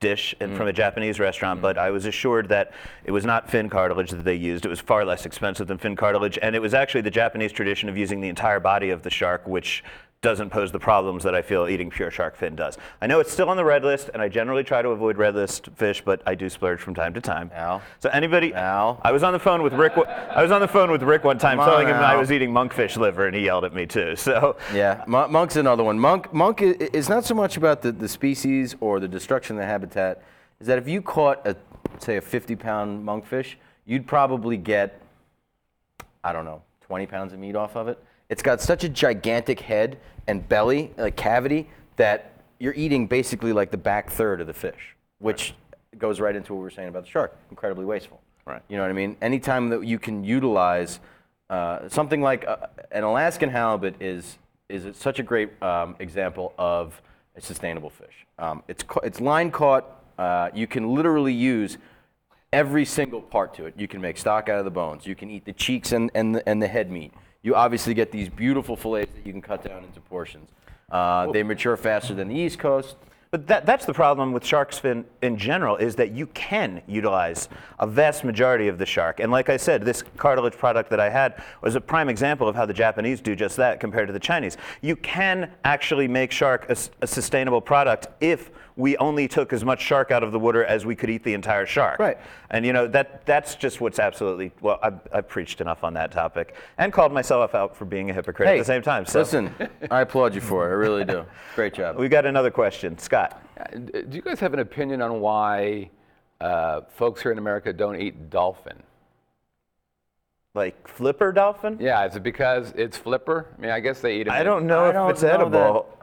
dish 0.01 0.35
and 0.41 0.57
from 0.57 0.67
a 0.67 0.73
Japanese 0.73 1.21
restaurant, 1.21 1.63
but 1.63 1.79
I 1.79 1.91
was 1.91 2.07
assured 2.07 2.49
that 2.49 2.73
it 3.05 3.13
was 3.13 3.25
not 3.25 3.49
fin 3.49 3.71
cartilage 3.71 4.11
that 4.11 4.25
they 4.25 4.35
used. 4.35 4.67
It 4.67 4.69
was 4.69 4.81
far 4.81 5.05
less 5.05 5.25
expensive 5.27 5.69
than 5.69 5.79
fin 5.79 5.95
cartilage, 5.95 6.41
and 6.43 6.57
it 6.57 6.59
was 6.59 6.75
actually 6.75 7.03
the 7.03 7.11
Japanese 7.11 7.53
tradition 7.53 7.89
of 7.89 7.97
using 7.97 8.21
the 8.21 8.29
entire 8.29 8.59
body 8.59 8.91
of 8.91 9.03
the 9.03 9.11
shark, 9.11 9.47
which 9.47 9.85
doesn't 10.23 10.51
pose 10.51 10.71
the 10.71 10.79
problems 10.79 11.25
that 11.25 11.35
I 11.35 11.43
feel 11.43 11.67
eating 11.67 11.91
pure 11.91 12.09
shark 12.09 12.37
fin 12.37 12.55
does. 12.55 12.79
I 13.01 13.09
know 13.09 13.19
it's 13.19 13.33
still 13.33 13.51
on 13.51 13.57
the 13.57 13.65
red 13.65 13.83
list, 13.83 14.09
and 14.15 14.23
I 14.23 14.29
generally 14.29 14.63
try 14.63 14.81
to 14.81 14.91
avoid 14.91 15.17
red 15.17 15.35
list 15.35 15.69
fish, 15.75 16.01
but 16.01 16.23
I 16.25 16.37
do 16.37 16.49
splurge 16.49 16.79
from 16.79 16.95
time 16.95 17.13
to 17.15 17.21
time. 17.21 17.51
Al? 17.53 17.83
So 17.99 18.09
anybody? 18.11 18.55
Al? 18.55 19.01
I 19.03 19.11
was 19.11 19.25
on 19.25 19.33
the 19.33 19.41
phone 19.41 19.65
with 19.65 19.73
Rick. 19.73 19.95
I 19.99 20.41
was 20.41 20.53
on 20.53 20.61
the 20.61 20.69
phone 20.69 20.93
with 20.93 21.03
Rick 21.03 21.25
one 21.25 21.39
time, 21.39 21.59
on, 21.59 21.69
telling 21.69 21.89
him 21.89 21.97
I 21.97 22.15
was 22.15 22.31
eating 22.31 22.53
monkfish 22.53 22.97
liver, 22.97 23.27
and 23.27 23.35
he 23.35 23.43
yelled 23.43 23.65
at 23.65 23.75
me 23.75 23.85
too. 23.85 24.15
So. 24.23 24.57
Yeah, 24.73 25.03
Mon- 25.09 25.33
monk's 25.33 25.57
another 25.57 25.83
one. 25.83 25.99
Monk, 25.99 26.33
monk 26.33 26.63
is 26.63 27.09
not 27.09 27.25
so 27.25 27.35
much 27.35 27.57
about 27.57 27.83
the, 27.83 27.91
the 27.91 28.09
species 28.09 28.77
or 28.79 29.01
the 29.01 29.09
destruction 29.09 29.57
of 29.57 29.63
the 29.63 29.67
habitat. 29.67 30.23
Is 30.61 30.69
that 30.69 30.79
if 30.79 30.87
you 30.87 31.03
caught 31.03 31.45
a 31.45 31.57
say 31.99 32.19
a 32.19 32.21
50 32.21 32.55
pound 32.55 33.05
monkfish, 33.05 33.55
you'd 33.85 34.07
probably 34.07 34.57
get 34.57 35.03
I 36.23 36.33
don't 36.33 36.45
know 36.45 36.63
20 36.83 37.07
pounds 37.07 37.33
of 37.33 37.41
meat 37.41 37.57
off 37.57 37.75
of 37.75 37.89
it. 37.89 37.99
It's 38.33 38.43
got 38.43 38.63
such 38.63 38.83
a 38.83 38.89
gigantic 38.89 39.61
head 39.61 39.99
and 40.27 40.49
belly, 40.49 40.91
like 40.97 41.17
cavity, 41.17 41.69
that 41.97 42.33
you're 42.59 42.73
eating 42.73 43.07
basically 43.07 43.53
like 43.53 43.71
the 43.71 43.77
back 43.77 44.09
third 44.09 44.41
of 44.41 44.47
the 44.47 44.55
fish, 44.55 44.97
which 45.19 45.55
goes 45.99 46.19
right 46.19 46.35
into 46.35 46.55
what 46.55 46.61
we 46.61 46.63
were 46.63 46.71
saying 46.71 46.89
about 46.89 47.05
the 47.05 47.11
shark. 47.11 47.37
Incredibly 47.51 47.85
wasteful. 47.85 48.23
Right. 48.47 48.63
You 48.71 48.79
know 48.79 48.85
what 48.85 48.91
I 48.91 48.95
mean? 48.95 49.19
Anytime 49.21 49.69
that 49.69 49.85
you 49.85 49.99
can 49.99 50.25
utilize 50.25 50.99
uh, 51.51 51.91
something 51.91 52.23
like 52.23 52.49
uh, 52.49 52.69
an 52.91 53.05
Alaskan 53.05 53.51
halibut 53.51 54.01
is 54.01 54.39
is 54.71 54.97
such 54.97 55.19
a 55.19 55.23
great 55.23 55.63
um, 55.63 55.95
example 55.99 56.55
of 56.57 57.03
a 57.37 57.41
sustainable 57.43 57.91
fish. 57.91 58.27
Um, 58.39 58.63
it's 58.67 58.83
ca- 58.83 59.01
it's 59.01 59.21
line 59.21 59.51
caught. 59.51 59.85
Uh, 60.17 60.49
you 60.55 60.67
can 60.67 60.95
literally 60.95 61.35
use 61.35 61.77
every 62.51 62.87
single 62.87 63.21
part 63.21 63.53
to 63.57 63.67
it. 63.67 63.75
You 63.77 63.89
can 63.89 64.01
make 64.01 64.17
stock 64.17 64.49
out 64.49 64.59
of 64.59 64.65
the 64.65 64.71
bones. 64.71 65.05
You 65.05 65.15
can 65.15 65.31
eat 65.31 65.45
the 65.45 65.53
cheeks 65.53 65.93
and, 65.93 66.11
and, 66.15 66.37
the, 66.37 66.49
and 66.49 66.63
the 66.63 66.69
head 66.69 66.91
meat. 66.91 67.13
You 67.43 67.57
obviously 67.57 67.95
get 67.95 68.13
these 68.13 68.29
beautiful 68.29 68.77
fillets 68.77 69.13
that 69.15 69.27
you 69.27 69.33
can 69.33 69.43
cut 69.43 69.65
down 69.65 69.83
into 69.85 70.01
portions. 70.01 70.51
Uh, 70.91 71.31
they 71.33 71.43
mature 71.43 71.77
faster 71.77 72.15
than 72.15 72.29
the 72.29 72.37
East 72.37 72.59
Coast. 72.59 72.97
But 73.33 73.47
that, 73.47 73.65
that's 73.65 73.87
the 73.87 73.95
problem 73.95 74.33
with 74.33 74.45
shark's 74.45 74.79
fin 74.79 75.07
in 75.23 75.39
general 75.39 75.77
is 75.77 75.97
that 75.97 76.11
you 76.11 76.27
can 76.27 76.83
utilize 76.87 77.49
a 77.79 77.87
vast 77.87 78.25
majority 78.25 78.69
of 78.69 78.77
the 78.77 78.85
shark. 78.85 79.21
And 79.21 79.33
like 79.33 79.49
I 79.49 79.57
said, 79.57 79.87
this 79.87 80.05
cartilage 80.19 80.53
product 80.53 80.91
that 80.91 81.01
I 81.01 81.09
had 81.09 81.43
was 81.63 81.75
a 81.75 81.81
prime 81.81 82.11
example 82.11 82.47
of 82.47 82.55
how 82.55 82.67
the 82.67 82.75
Japanese 82.75 83.23
do 83.23 83.35
just 83.35 83.57
that 83.57 83.81
compared 83.81 84.09
to 84.09 84.13
the 84.13 84.21
Chinese. 84.21 84.59
You 84.83 84.97
can 84.97 85.51
actually 85.65 86.09
make 86.09 86.31
shark 86.31 86.67
a 86.69 87.07
sustainable 87.07 87.63
product 87.63 88.09
if 88.21 88.51
we 88.77 88.97
only 88.97 89.29
took 89.29 89.53
as 89.53 89.65
much 89.65 89.81
shark 89.83 90.11
out 90.11 90.23
of 90.23 90.33
the 90.33 90.39
water 90.39 90.65
as 90.65 90.87
we 90.87 90.95
could 90.97 91.11
eat 91.11 91.23
the 91.25 91.35
entire 91.35 91.67
shark. 91.67 91.99
Right. 91.99 92.19
And 92.51 92.65
you 92.65 92.73
know 92.73 92.87
that 92.89 93.27
that's 93.27 93.55
just 93.55 93.81
what's 93.81 93.99
absolutely 93.99 94.53
well. 94.61 94.79
I've, 94.83 95.01
I've 95.13 95.29
preached 95.29 95.61
enough 95.61 95.85
on 95.85 95.95
that 95.95 96.11
topic 96.13 96.55
and 96.79 96.93
called 96.93 97.13
myself 97.13 97.55
out 97.55 97.77
for 97.77 97.85
being 97.85 98.11
a 98.11 98.15
hypocrite 98.15 98.49
at 98.49 98.59
the 98.59 98.65
same 98.65 98.83
time. 98.83 99.05
So 99.07 99.19
listen, 99.21 99.55
I 99.91 100.01
applaud 100.01 100.35
you 100.35 100.41
for 100.41 100.67
it. 100.67 100.71
I 100.71 100.75
really 100.75 101.05
do. 101.05 101.25
Great 101.55 101.75
job. 101.75 101.97
we 101.99 102.09
got 102.09 102.25
another 102.27 102.51
question, 102.51 102.99
Scott. 102.99 103.43
Uh, 103.59 103.77
Do 103.77 104.07
you 104.17 104.23
guys 104.23 104.41
have 104.41 104.55
an 104.55 104.61
opinion 104.61 105.03
on 105.03 105.21
why 105.21 105.91
uh, 106.41 106.81
folks 106.89 107.23
here 107.23 107.33
in 107.33 107.39
America 107.39 107.73
don't 107.73 108.01
eat 108.01 108.31
dolphin? 108.31 108.83
Like 110.55 110.87
flipper 110.87 111.33
dolphin? 111.33 111.79
Yeah, 111.81 112.05
is 112.07 112.17
it 112.17 112.23
because 112.23 112.73
it's 112.77 112.97
flipper? 112.99 113.47
I 113.57 113.61
mean, 113.61 113.71
I 113.71 113.81
guess 113.81 114.01
they 114.01 114.17
eat 114.21 114.25
them. 114.25 114.35
I 114.35 114.43
don't 114.43 114.67
know 114.67 114.85
I 114.85 114.89
if 114.89 114.95
don't 114.95 115.11
it's 115.11 115.23
know 115.23 115.29
edible. 115.31 115.99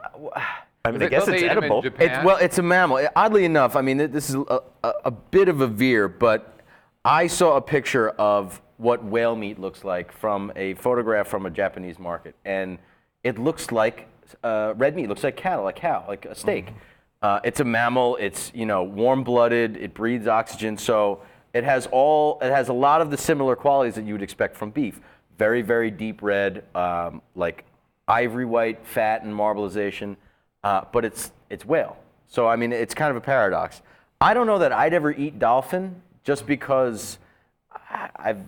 I 0.84 0.90
mean, 0.90 1.02
I 1.02 1.08
guess 1.08 1.28
it's 1.28 1.42
eat 1.42 1.44
'em 1.50 1.58
in 1.58 1.64
edible. 1.64 1.84
It's, 1.98 2.24
well, 2.24 2.36
it's 2.36 2.58
a 2.58 2.62
mammal. 2.62 3.06
Oddly 3.14 3.44
enough, 3.44 3.76
I 3.76 3.82
mean, 3.82 3.98
this 3.98 4.30
is 4.30 4.36
a, 4.36 4.60
a, 4.82 4.92
a 5.06 5.10
bit 5.10 5.48
of 5.48 5.60
a 5.60 5.66
veer, 5.66 6.08
but 6.08 6.60
I 7.04 7.26
saw 7.26 7.56
a 7.56 7.60
picture 7.60 8.10
of 8.10 8.60
what 8.78 9.04
whale 9.04 9.36
meat 9.36 9.58
looks 9.58 9.84
like 9.84 10.10
from 10.10 10.50
a 10.56 10.74
photograph 10.74 11.28
from 11.28 11.44
a 11.44 11.50
Japanese 11.50 11.98
market, 11.98 12.34
and 12.44 12.78
it 13.24 13.38
looks 13.38 13.70
like 13.70 14.06
uh, 14.42 14.72
red 14.76 14.96
meat. 14.96 15.04
It 15.04 15.08
looks 15.08 15.24
like 15.24 15.36
cattle, 15.36 15.64
like 15.64 15.76
cow, 15.76 16.04
like 16.08 16.24
a 16.24 16.34
steak. 16.34 16.68
Uh, 17.20 17.40
it's 17.44 17.60
a 17.60 17.64
mammal. 17.64 18.16
It's 18.16 18.50
you 18.54 18.64
know 18.64 18.82
warm-blooded. 18.82 19.76
It 19.76 19.92
breathes 19.92 20.26
oxygen, 20.26 20.78
so 20.78 21.20
it 21.52 21.64
has 21.64 21.88
all. 21.92 22.38
It 22.40 22.50
has 22.50 22.70
a 22.70 22.72
lot 22.72 23.02
of 23.02 23.10
the 23.10 23.18
similar 23.18 23.54
qualities 23.54 23.96
that 23.96 24.06
you 24.06 24.14
would 24.14 24.22
expect 24.22 24.56
from 24.56 24.70
beef. 24.70 25.00
Very, 25.36 25.60
very 25.60 25.90
deep 25.90 26.22
red, 26.22 26.64
um, 26.74 27.20
like 27.34 27.64
ivory 28.08 28.46
white 28.46 28.86
fat 28.86 29.22
and 29.24 29.32
marbleization, 29.34 30.16
uh, 30.64 30.82
but 30.92 31.04
it's 31.04 31.32
it's 31.48 31.64
whale. 31.64 31.96
So 32.28 32.46
I 32.48 32.56
mean, 32.56 32.72
it's 32.72 32.94
kind 32.94 33.10
of 33.10 33.16
a 33.16 33.20
paradox. 33.20 33.82
I 34.20 34.34
don't 34.34 34.46
know 34.46 34.58
that 34.58 34.72
I'd 34.72 34.92
ever 34.94 35.12
eat 35.12 35.38
dolphin 35.38 36.00
just 36.24 36.46
because 36.46 37.18
I- 37.90 38.10
I've 38.16 38.40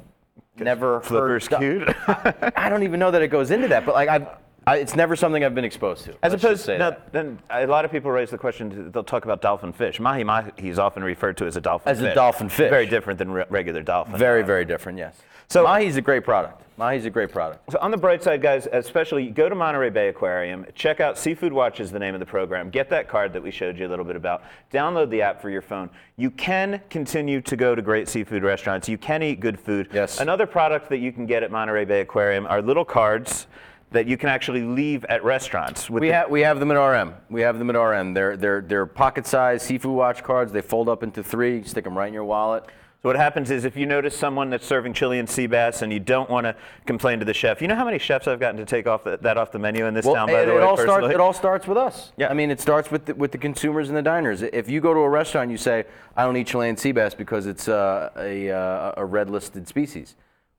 never 0.58 1.00
Flipper's 1.00 1.46
heard. 1.46 1.60
do- 1.60 1.84
cute. 1.86 1.96
I 2.56 2.68
don't 2.68 2.82
even 2.82 3.00
know 3.00 3.10
that 3.10 3.22
it 3.22 3.28
goes 3.28 3.50
into 3.50 3.68
that, 3.68 3.86
but 3.86 3.94
like 3.94 4.08
I've, 4.08 4.26
I, 4.66 4.76
it's 4.76 4.94
never 4.94 5.16
something 5.16 5.42
I've 5.44 5.54
been 5.56 5.64
exposed 5.64 6.04
to. 6.04 6.12
As 6.22 6.30
Let's 6.32 6.34
just 6.34 6.44
opposed, 6.44 6.64
say 6.64 6.78
that. 6.78 7.10
then 7.12 7.38
a 7.50 7.66
lot 7.66 7.84
of 7.84 7.90
people 7.90 8.10
raise 8.12 8.30
the 8.30 8.38
question. 8.38 8.92
They'll 8.92 9.02
talk 9.02 9.24
about 9.24 9.40
dolphin 9.42 9.72
fish. 9.72 9.98
Mahi 9.98 10.22
mahi 10.22 10.52
is 10.58 10.78
often 10.78 11.02
referred 11.02 11.36
to 11.38 11.46
as 11.46 11.56
a 11.56 11.60
dolphin. 11.60 11.90
As 11.90 12.00
a 12.00 12.04
fish. 12.04 12.14
dolphin 12.14 12.48
fish. 12.48 12.70
Very 12.70 12.86
different 12.86 13.18
than 13.18 13.32
re- 13.32 13.44
regular 13.48 13.82
dolphin. 13.82 14.16
very, 14.16 14.42
very 14.42 14.64
different. 14.64 14.98
Yes. 14.98 15.16
So- 15.52 15.64
mahi's 15.64 15.96
a 15.96 16.00
great 16.00 16.24
product. 16.24 16.60
Mahi's 16.78 17.04
a 17.04 17.10
great 17.10 17.30
product. 17.30 17.70
So 17.70 17.78
on 17.80 17.90
the 17.90 17.98
bright 17.98 18.22
side, 18.22 18.40
guys, 18.40 18.66
especially 18.72 19.28
go 19.28 19.48
to 19.48 19.54
Monterey 19.54 19.90
Bay 19.90 20.08
Aquarium. 20.08 20.64
Check 20.74 21.00
out 21.00 21.18
Seafood 21.18 21.52
Watch 21.52 21.78
is 21.80 21.92
the 21.92 21.98
name 21.98 22.14
of 22.14 22.20
the 22.20 22.26
program. 22.26 22.70
Get 22.70 22.88
that 22.88 23.08
card 23.08 23.34
that 23.34 23.42
we 23.42 23.50
showed 23.50 23.78
you 23.78 23.86
a 23.86 23.90
little 23.90 24.06
bit 24.06 24.16
about. 24.16 24.42
Download 24.72 25.10
the 25.10 25.20
app 25.20 25.42
for 25.42 25.50
your 25.50 25.60
phone. 25.60 25.90
You 26.16 26.30
can 26.30 26.80
continue 26.88 27.42
to 27.42 27.56
go 27.56 27.74
to 27.74 27.82
great 27.82 28.08
seafood 28.08 28.42
restaurants. 28.42 28.88
You 28.88 28.96
can 28.96 29.22
eat 29.22 29.38
good 29.40 29.60
food. 29.60 29.88
Yes. 29.92 30.18
Another 30.18 30.46
product 30.46 30.88
that 30.88 30.98
you 30.98 31.12
can 31.12 31.26
get 31.26 31.42
at 31.42 31.50
Monterey 31.50 31.84
Bay 31.84 32.00
Aquarium 32.00 32.46
are 32.46 32.62
little 32.62 32.86
cards 32.86 33.46
that 33.90 34.06
you 34.06 34.16
can 34.16 34.30
actually 34.30 34.62
leave 34.62 35.04
at 35.04 35.22
restaurants. 35.22 35.90
With 35.90 36.00
We 36.00 36.08
the- 36.08 36.14
have 36.14 36.30
we 36.30 36.40
have 36.40 36.58
them 36.58 36.70
at 36.70 36.78
RM. 36.78 37.14
We 37.28 37.42
have 37.42 37.58
them 37.58 37.68
at 37.68 37.76
RM. 37.76 38.14
They're 38.14 38.38
they're 38.38 38.62
they're 38.62 38.86
pocket-sized 38.86 39.62
seafood 39.66 39.92
watch 39.94 40.24
cards. 40.24 40.50
They 40.50 40.62
fold 40.62 40.88
up 40.88 41.02
into 41.02 41.22
three. 41.22 41.58
You 41.58 41.64
stick 41.64 41.84
them 41.84 41.96
right 41.96 42.08
in 42.08 42.14
your 42.14 42.24
wallet. 42.24 42.64
So 43.02 43.08
what 43.08 43.16
happens 43.16 43.50
is 43.50 43.64
if 43.64 43.76
you 43.76 43.84
notice 43.84 44.16
someone 44.16 44.48
that's 44.48 44.64
serving 44.64 44.92
Chilean 44.92 45.26
sea 45.26 45.48
bass 45.48 45.82
and 45.82 45.92
you 45.92 45.98
don't 45.98 46.30
want 46.30 46.44
to 46.44 46.54
complain 46.86 47.18
to 47.18 47.24
the 47.24 47.34
chef, 47.34 47.60
you 47.60 47.66
know 47.66 47.74
how 47.74 47.84
many 47.84 47.98
chefs 47.98 48.28
I've 48.28 48.38
gotten 48.38 48.58
to 48.58 48.64
take 48.64 48.86
off 48.86 49.02
the, 49.02 49.16
that 49.22 49.36
off 49.36 49.50
the 49.50 49.58
menu 49.58 49.86
in 49.86 49.94
this 49.94 50.04
town, 50.04 50.28
by 50.28 50.42
it, 50.42 50.46
the 50.46 50.52
it 50.52 50.56
way, 50.58 50.62
all 50.62 50.76
starts. 50.76 51.08
It 51.08 51.18
all 51.18 51.32
starts 51.32 51.66
with 51.66 51.76
us. 51.76 52.12
Yeah. 52.16 52.28
I 52.28 52.34
mean, 52.34 52.48
it 52.52 52.60
starts 52.60 52.92
with 52.92 53.06
the, 53.06 53.16
with 53.16 53.32
the 53.32 53.38
consumers 53.38 53.88
and 53.88 53.98
the 53.98 54.02
diners. 54.02 54.42
If 54.42 54.70
you 54.70 54.80
go 54.80 54.94
to 54.94 55.00
a 55.00 55.08
restaurant, 55.08 55.46
and 55.46 55.50
you 55.50 55.58
say, 55.58 55.84
"I 56.16 56.22
don't 56.22 56.36
eat 56.36 56.46
Chilean 56.46 56.76
sea 56.76 56.92
bass 56.92 57.12
because 57.12 57.46
it's 57.46 57.66
uh, 57.66 58.10
a 58.16 58.50
uh, 58.52 58.92
a 58.96 59.04
red 59.04 59.28
listed 59.28 59.66
species." 59.66 60.14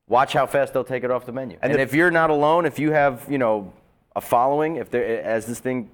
Watch 0.10 0.34
how 0.34 0.46
fast 0.46 0.74
they'll 0.74 0.84
take 0.84 1.06
it 1.06 1.12
off 1.12 1.26
the 1.26 1.32
menu. 1.32 1.58
And, 1.62 1.74
the- 1.74 1.80
if 1.80 1.94
you're 1.94 2.12
not 2.12 2.30
alone, 2.30 2.66
if 2.66 2.78
you 2.78 2.91
have 2.91 3.26
you 3.30 3.38
know 3.38 3.72
a 4.18 4.22
following, 4.22 4.76
if 4.76 4.89
there 4.89 5.24
as 5.24 5.46
this 5.46 5.60
thing 5.60 5.89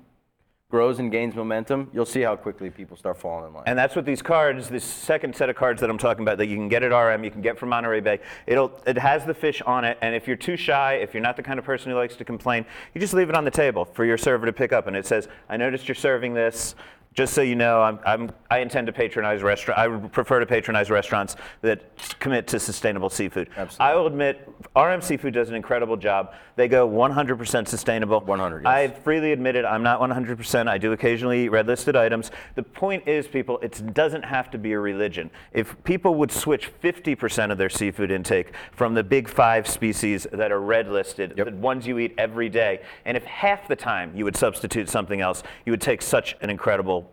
grows 0.69 0.99
and 0.99 1.11
gains 1.11 1.35
momentum, 1.35 1.89
you'll 1.91 2.05
see 2.05 2.21
how 2.21 2.35
quickly 2.35 2.69
people 2.69 2.95
start 2.95 3.17
falling 3.17 3.47
in 3.47 3.53
line. 3.53 3.63
And 3.65 3.77
that's 3.77 3.95
what 3.95 4.05
these 4.05 4.21
cards, 4.21 4.69
this 4.69 4.83
second 4.83 5.35
set 5.35 5.49
of 5.49 5.55
cards 5.55 5.81
that 5.81 5.89
I'm 5.89 5.97
talking 5.97 6.21
about 6.21 6.37
that 6.37 6.45
you 6.45 6.55
can 6.55 6.69
get 6.69 6.83
at 6.83 6.95
RM, 6.95 7.23
you 7.23 7.31
can 7.31 7.41
get 7.41 7.57
from 7.57 7.69
Monterey 7.69 8.01
Bay. 8.01 8.19
It'll 8.45 8.79
it 8.85 8.95
has 8.95 9.25
the 9.25 9.33
fish 9.33 9.63
on 9.63 9.83
it, 9.83 9.97
and 10.01 10.13
if 10.13 10.27
you're 10.27 10.37
too 10.37 10.55
shy, 10.55 10.93
if 10.95 11.15
you're 11.15 11.23
not 11.23 11.37
the 11.37 11.43
kind 11.43 11.57
of 11.57 11.65
person 11.65 11.91
who 11.91 11.97
likes 11.97 12.15
to 12.17 12.23
complain, 12.23 12.67
you 12.93 13.01
just 13.01 13.15
leave 13.15 13.29
it 13.29 13.35
on 13.35 13.45
the 13.45 13.51
table 13.51 13.83
for 13.83 14.05
your 14.05 14.17
server 14.17 14.45
to 14.45 14.53
pick 14.53 14.71
up, 14.71 14.85
and 14.85 14.95
it 14.95 15.07
says, 15.07 15.27
"I 15.49 15.57
noticed 15.57 15.87
you're 15.87 15.95
serving 15.95 16.35
this. 16.35 16.75
Just 17.19 17.33
so 17.33 17.41
you 17.41 17.57
know, 17.57 17.81
I'm, 17.81 17.99
I'm, 18.05 18.31
I 18.49 18.59
intend 18.59 18.87
to 18.87 18.93
patronize 18.93 19.43
restaurant. 19.43 19.77
I 19.77 19.89
would 19.89 20.09
prefer 20.13 20.39
to 20.39 20.45
patronize 20.45 20.89
restaurants 20.89 21.35
that 21.59 21.81
commit 22.21 22.47
to 22.47 22.61
sustainable 22.61 23.09
seafood. 23.09 23.49
Absolutely. 23.57 23.85
I 23.85 23.93
will 23.93 24.07
admit, 24.07 24.49
RM 24.73 25.01
Seafood 25.01 25.33
does 25.33 25.49
an 25.49 25.55
incredible 25.55 25.97
job. 25.97 26.33
They 26.55 26.69
go 26.69 26.87
100% 26.87 27.67
sustainable. 27.67 28.21
100, 28.21 28.63
yes. 28.63 28.67
I 28.67 28.87
freely 28.87 29.33
admitted 29.33 29.65
I'm 29.65 29.83
not 29.83 29.99
100%. 29.99 30.69
I 30.69 30.77
do 30.77 30.93
occasionally 30.93 31.43
eat 31.43 31.49
red 31.49 31.67
listed 31.67 31.97
items. 31.97 32.31
The 32.55 32.63
point 32.63 33.05
is, 33.05 33.27
people, 33.27 33.59
it 33.59 33.93
doesn't 33.93 34.23
have 34.23 34.49
to 34.51 34.57
be 34.57 34.71
a 34.71 34.79
religion. 34.79 35.29
If 35.51 35.75
people 35.83 36.15
would 36.15 36.31
switch 36.31 36.71
50% 36.81 37.51
of 37.51 37.57
their 37.57 37.69
seafood 37.69 38.11
intake 38.11 38.53
from 38.71 38.93
the 38.93 39.03
big 39.03 39.27
five 39.27 39.67
species 39.67 40.25
that 40.31 40.53
are 40.53 40.61
red 40.61 40.89
listed, 40.89 41.33
Yep. 41.35 41.47
the 41.47 41.55
ones 41.57 41.85
you 41.85 41.99
eat 41.99 42.15
every 42.17 42.47
day, 42.47 42.81
and 43.03 43.17
if 43.17 43.25
half 43.25 43.67
the 43.67 43.75
time 43.75 44.13
you 44.15 44.23
would 44.23 44.37
substitute 44.37 44.87
something 44.87 45.19
else, 45.19 45.43
you 45.65 45.73
would 45.73 45.81
take 45.81 46.01
such 46.01 46.37
an 46.41 46.49
incredible, 46.49 47.08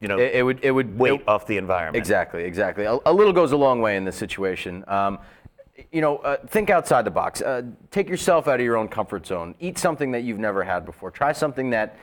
you 0.00 0.08
know, 0.08 0.18
it, 0.18 0.34
it 0.34 0.42
would 0.42 0.60
it 0.62 0.70
would 0.70 0.98
weight 0.98 1.20
it- 1.20 1.28
off 1.28 1.46
the 1.46 1.56
environment. 1.56 1.96
Exactly, 1.96 2.44
exactly. 2.44 2.84
A, 2.84 2.98
a 3.06 3.12
little 3.12 3.32
goes 3.32 3.52
a 3.52 3.56
long 3.56 3.80
way 3.80 3.96
in 3.96 4.04
this 4.04 4.16
situation. 4.16 4.84
Um, 4.86 5.18
you 5.92 6.00
know, 6.00 6.18
uh, 6.18 6.36
think 6.46 6.70
outside 6.70 7.02
the 7.02 7.10
box. 7.10 7.40
Uh, 7.40 7.62
take 7.90 8.08
yourself 8.08 8.48
out 8.48 8.60
of 8.60 8.64
your 8.64 8.76
own 8.76 8.88
comfort 8.88 9.26
zone. 9.26 9.54
Eat 9.60 9.78
something 9.78 10.12
that 10.12 10.22
you've 10.22 10.38
never 10.38 10.64
had 10.64 10.84
before. 10.84 11.10
Try 11.10 11.32
something 11.32 11.70
that, 11.70 11.96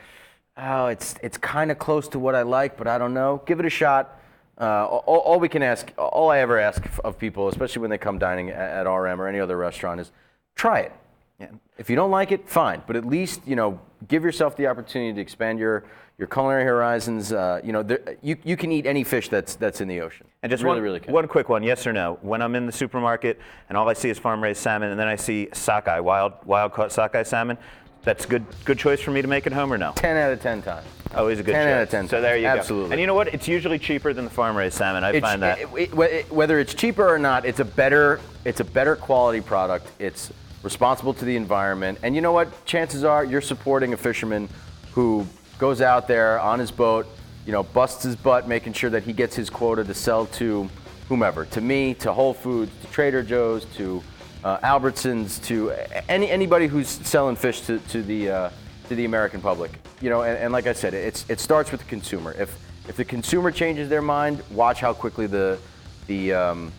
oh, 0.56 0.86
it's 0.86 1.14
it's 1.22 1.36
kind 1.38 1.70
of 1.70 1.78
close 1.78 2.08
to 2.08 2.18
what 2.18 2.34
I 2.34 2.42
like, 2.42 2.76
but 2.76 2.86
I 2.86 2.98
don't 2.98 3.14
know. 3.14 3.42
Give 3.46 3.60
it 3.60 3.66
a 3.66 3.70
shot. 3.70 4.20
Uh, 4.58 4.86
all, 4.86 5.18
all 5.18 5.38
we 5.38 5.50
can 5.50 5.62
ask, 5.62 5.92
all 5.98 6.30
I 6.30 6.38
ever 6.38 6.58
ask 6.58 6.82
of 7.04 7.18
people, 7.18 7.48
especially 7.48 7.82
when 7.82 7.90
they 7.90 7.98
come 7.98 8.18
dining 8.18 8.48
at, 8.48 8.86
at 8.86 8.90
RM 8.90 9.20
or 9.20 9.28
any 9.28 9.38
other 9.38 9.56
restaurant, 9.56 10.00
is 10.00 10.10
try 10.54 10.80
it. 10.80 10.92
Yeah. 11.38 11.48
If 11.76 11.90
you 11.90 11.96
don't 11.96 12.10
like 12.10 12.32
it, 12.32 12.48
fine. 12.48 12.82
But 12.86 12.96
at 12.96 13.04
least 13.04 13.42
you 13.46 13.56
know, 13.56 13.78
give 14.08 14.24
yourself 14.24 14.56
the 14.56 14.66
opportunity 14.66 15.12
to 15.14 15.20
expand 15.20 15.58
your 15.58 15.84
your 16.18 16.28
culinary 16.28 16.64
horizons. 16.64 17.32
Uh, 17.32 17.60
you 17.62 17.72
know, 17.72 17.82
there, 17.82 18.16
you 18.22 18.36
you 18.44 18.56
can 18.56 18.72
eat 18.72 18.86
any 18.86 19.04
fish 19.04 19.28
that's 19.28 19.54
that's 19.56 19.80
in 19.80 19.88
the 19.88 20.00
ocean. 20.00 20.26
And 20.42 20.50
just 20.50 20.62
really, 20.62 20.76
one, 20.76 20.82
really 20.82 21.00
can. 21.00 21.12
one 21.12 21.28
quick 21.28 21.48
one, 21.48 21.62
yes 21.62 21.86
or 21.86 21.92
no? 21.92 22.18
When 22.22 22.40
I'm 22.42 22.54
in 22.54 22.66
the 22.66 22.72
supermarket 22.72 23.40
and 23.68 23.76
all 23.76 23.88
I 23.88 23.92
see 23.94 24.08
is 24.10 24.18
farm-raised 24.18 24.60
salmon, 24.60 24.90
and 24.90 24.98
then 24.98 25.08
I 25.08 25.16
see 25.16 25.48
sockeye, 25.52 26.00
wild, 26.00 26.34
wild-caught 26.44 26.92
sockeye 26.92 27.24
salmon, 27.24 27.58
that's 28.04 28.26
good, 28.26 28.44
good 28.64 28.78
choice 28.78 29.00
for 29.00 29.10
me 29.10 29.20
to 29.22 29.28
make 29.28 29.46
at 29.48 29.52
home 29.52 29.72
or 29.72 29.78
no? 29.78 29.92
ten 29.96 30.16
out 30.16 30.32
of 30.32 30.40
ten 30.40 30.62
times. 30.62 30.86
Always 31.14 31.40
a 31.40 31.42
good 31.42 31.52
10 31.52 31.64
choice. 31.66 31.72
out 31.74 31.82
of 31.82 31.88
10. 31.90 32.08
So 32.08 32.20
there 32.20 32.36
you 32.36 32.42
go. 32.42 32.48
Absolutely. 32.48 32.92
And 32.92 33.00
you 33.00 33.06
know 33.06 33.14
what? 33.14 33.28
It's 33.28 33.48
usually 33.48 33.78
cheaper 33.78 34.12
than 34.12 34.24
the 34.24 34.30
farm-raised 34.30 34.74
salmon. 34.76 35.02
I 35.02 35.10
It's- 35.14 35.22
find 35.22 35.42
that. 35.42 35.58
it- 35.60 35.68
it- 35.74 35.92
it- 35.98 36.30
whether 36.32 36.58
it's 36.58 36.74
cheaper 36.74 37.08
or 37.08 37.18
not, 37.18 37.44
it's 37.46 37.60
a 37.60 37.64
better 37.64 38.20
it's 38.44 38.60
a 38.60 38.64
better 38.64 38.94
quality 38.96 39.40
product. 39.40 39.88
It's 39.98 40.32
responsible 40.62 41.14
to 41.14 41.24
the 41.24 41.34
environment, 41.36 41.98
and 42.02 42.14
you 42.14 42.20
know 42.20 42.32
what? 42.32 42.64
Chances 42.66 43.02
are 43.02 43.24
you're 43.24 43.40
supporting 43.40 43.92
a 43.92 43.96
fisherman 43.96 44.48
who 44.92 45.26
goes 45.58 45.80
out 45.80 46.06
there 46.08 46.40
on 46.40 46.58
his 46.58 46.70
boat, 46.70 47.06
you 47.46 47.52
know, 47.52 47.62
busts 47.62 48.02
his 48.02 48.16
butt 48.16 48.48
making 48.48 48.72
sure 48.72 48.90
that 48.90 49.02
he 49.02 49.12
gets 49.12 49.34
his 49.34 49.50
quota 49.50 49.84
to 49.84 49.94
sell 49.94 50.26
to 50.26 50.68
whomever, 51.08 51.44
to 51.46 51.60
me, 51.60 51.94
to 51.94 52.12
Whole 52.12 52.34
Foods, 52.34 52.72
to 52.82 52.86
Trader 52.88 53.22
Joe's, 53.22 53.64
to 53.76 54.02
uh, 54.44 54.58
Albertsons, 54.58 55.42
to 55.44 55.72
any 56.08 56.30
anybody 56.30 56.66
who's 56.66 56.88
selling 56.88 57.36
fish 57.36 57.60
to, 57.62 57.78
to 57.78 58.02
the 58.02 58.30
uh, 58.30 58.50
to 58.88 58.94
the 58.94 59.04
American 59.04 59.40
public. 59.40 59.70
You 60.00 60.10
know, 60.10 60.22
and, 60.22 60.38
and 60.38 60.52
like 60.52 60.66
I 60.66 60.72
said, 60.72 60.94
it's 60.94 61.24
it 61.28 61.40
starts 61.40 61.70
with 61.70 61.80
the 61.80 61.86
consumer. 61.86 62.34
If 62.38 62.58
if 62.88 62.96
the 62.96 63.04
consumer 63.04 63.50
changes 63.50 63.88
their 63.88 64.02
mind, 64.02 64.42
watch 64.50 64.80
how 64.80 64.92
quickly 64.92 65.26
the 65.26 65.58
the 66.06 66.32
um, 66.32 66.72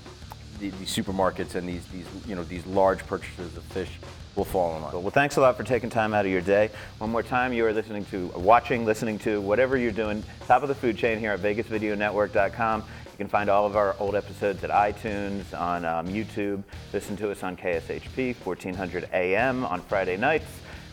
the, 0.60 0.70
the 0.70 0.86
supermarkets 0.86 1.56
and 1.56 1.68
these 1.68 1.86
these 1.88 2.06
you 2.26 2.36
know 2.36 2.44
these 2.44 2.66
large 2.66 3.06
purchases 3.08 3.56
of 3.58 3.64
fish 3.66 3.92
will 4.38 4.46
fall 4.46 4.76
in 4.78 4.84
line. 4.84 4.94
Well, 4.94 5.10
thanks 5.10 5.36
a 5.38 5.42
lot 5.42 5.58
for 5.58 5.64
taking 5.64 5.90
time 5.90 6.14
out 6.14 6.26
of 6.26 6.32
your 6.32 6.42
day. 6.42 6.70
One 7.00 7.10
more 7.10 7.24
time, 7.24 7.52
you 7.52 7.66
are 7.66 7.74
listening 7.74 8.06
to, 8.06 8.28
watching, 8.36 8.86
listening 8.86 9.20
to, 9.20 9.42
whatever 9.42 9.78
you're 9.78 9.92
doing, 9.92 10.24
top 10.48 10.62
of 10.62 10.70
the 10.70 10.76
food 10.76 10.98
chain 10.98 11.20
here 11.20 11.32
at 11.32 11.40
VegasVideoNetwork.com. 11.42 12.82
You 12.82 13.18
can 13.18 13.28
find 13.28 13.50
all 13.50 13.66
of 13.66 13.76
our 13.76 13.96
old 14.00 14.16
episodes 14.16 14.64
at 14.64 14.70
iTunes, 14.70 15.60
on 15.60 15.84
um, 15.86 16.08
YouTube. 16.08 16.64
Listen 16.94 17.18
to 17.18 17.32
us 17.32 17.42
on 17.42 17.58
KSHP, 17.58 18.36
1400 18.36 19.10
AM 19.12 19.66
on 19.66 19.82
Friday 19.82 20.18
nights. 20.18 20.46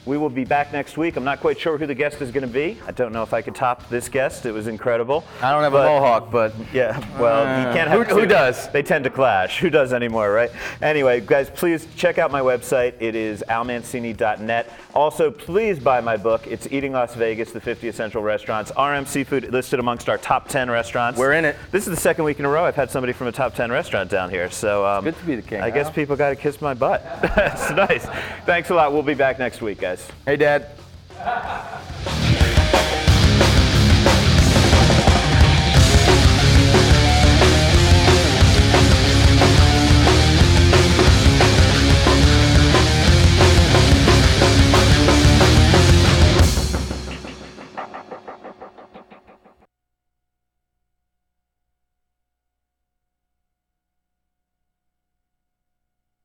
We 0.07 0.19
will 0.19 0.29
be 0.29 0.45
back 0.45 0.71
next 0.73 0.99
week. 0.99 1.17
I'm 1.17 1.25
not 1.25 1.41
quite 1.41 1.59
sure 1.59 1.79
who 1.79 1.87
the 1.87 1.95
guest 1.95 2.21
is 2.21 2.31
going 2.31 2.47
to 2.47 2.53
be. 2.53 2.77
I 2.87 2.91
don't 2.91 3.13
know 3.13 3.23
if 3.23 3.33
I 3.33 3.41
could 3.41 3.55
top 3.55 3.89
this 3.89 4.09
guest. 4.11 4.45
It 4.45 4.53
was 4.53 4.67
incredible. 4.67 5.25
I 5.41 5.51
don't 5.51 5.63
have 5.63 5.73
But- 5.73 5.87
a 5.87 5.89
mohawk, 5.89 6.31
but 6.31 6.53
yeah, 6.75 6.99
well, 7.19 7.41
you 7.67 7.73
can't 7.75 7.89
have 7.89 8.07
Who- 8.07 8.21
who 8.21 8.27
does? 8.27 8.69
They 8.69 8.83
tend 8.83 9.05
to 9.05 9.11
clash. 9.11 9.61
Who 9.61 9.71
does 9.71 9.95
anymore, 9.95 10.31
right? 10.31 10.51
Anyway, 10.83 11.21
guys, 11.21 11.49
please 11.49 11.87
check 11.97 12.19
out 12.19 12.31
my 12.31 12.41
website. 12.41 12.93
It 13.01 13.15
is 13.15 13.43
almancini.net. 13.49 14.71
Also, 14.95 15.31
please 15.31 15.79
buy 15.79 16.01
my 16.03 16.17
book. 16.19 16.47
It's 16.47 16.69
Eating 16.71 16.93
Las 16.93 17.15
Vegas, 17.15 17.53
the 17.53 17.61
50 17.61 17.89
Essential 17.89 18.23
Restaurants. 18.23 18.71
RM 18.79 19.07
Seafood 19.07 19.53
listed 19.53 19.81
amongst 19.81 20.09
our 20.09 20.19
top 20.19 20.49
10 20.49 20.71
restaurants. 20.71 21.19
We're 21.19 21.33
in 21.33 21.45
it. 21.47 21.57
This 21.73 21.87
is 21.87 21.91
the 21.95 22.01
second 22.01 22.25
week 22.25 22.39
in 22.39 22.45
a 22.45 22.49
row 22.49 22.65
I've 22.65 22.77
had 22.77 22.91
somebody 22.91 23.13
from 23.15 23.27
a 23.29 23.33
top 23.33 23.55
10 23.55 23.73
restaurant 23.73 24.11
down 24.11 24.29
here. 24.31 24.51
So 24.51 24.87
um, 24.87 25.03
good 25.05 25.19
to 25.19 25.25
be 25.25 25.35
the 25.37 25.43
king, 25.43 25.63
I 25.63 25.71
guess 25.71 25.91
people 25.91 26.15
got 26.15 26.29
to 26.31 26.37
kiss 26.37 26.61
my 26.61 26.75
butt. 26.75 27.03
That's 27.23 27.71
nice. 27.71 28.07
Thanks 28.45 28.69
a 28.71 28.75
lot. 28.75 28.93
We'll 28.93 29.03
be 29.03 29.15
back 29.15 29.39
next 29.39 29.63
week, 29.63 29.83
guys. 29.95 30.09
Hey, 30.27 30.37
Dad. 30.37 31.94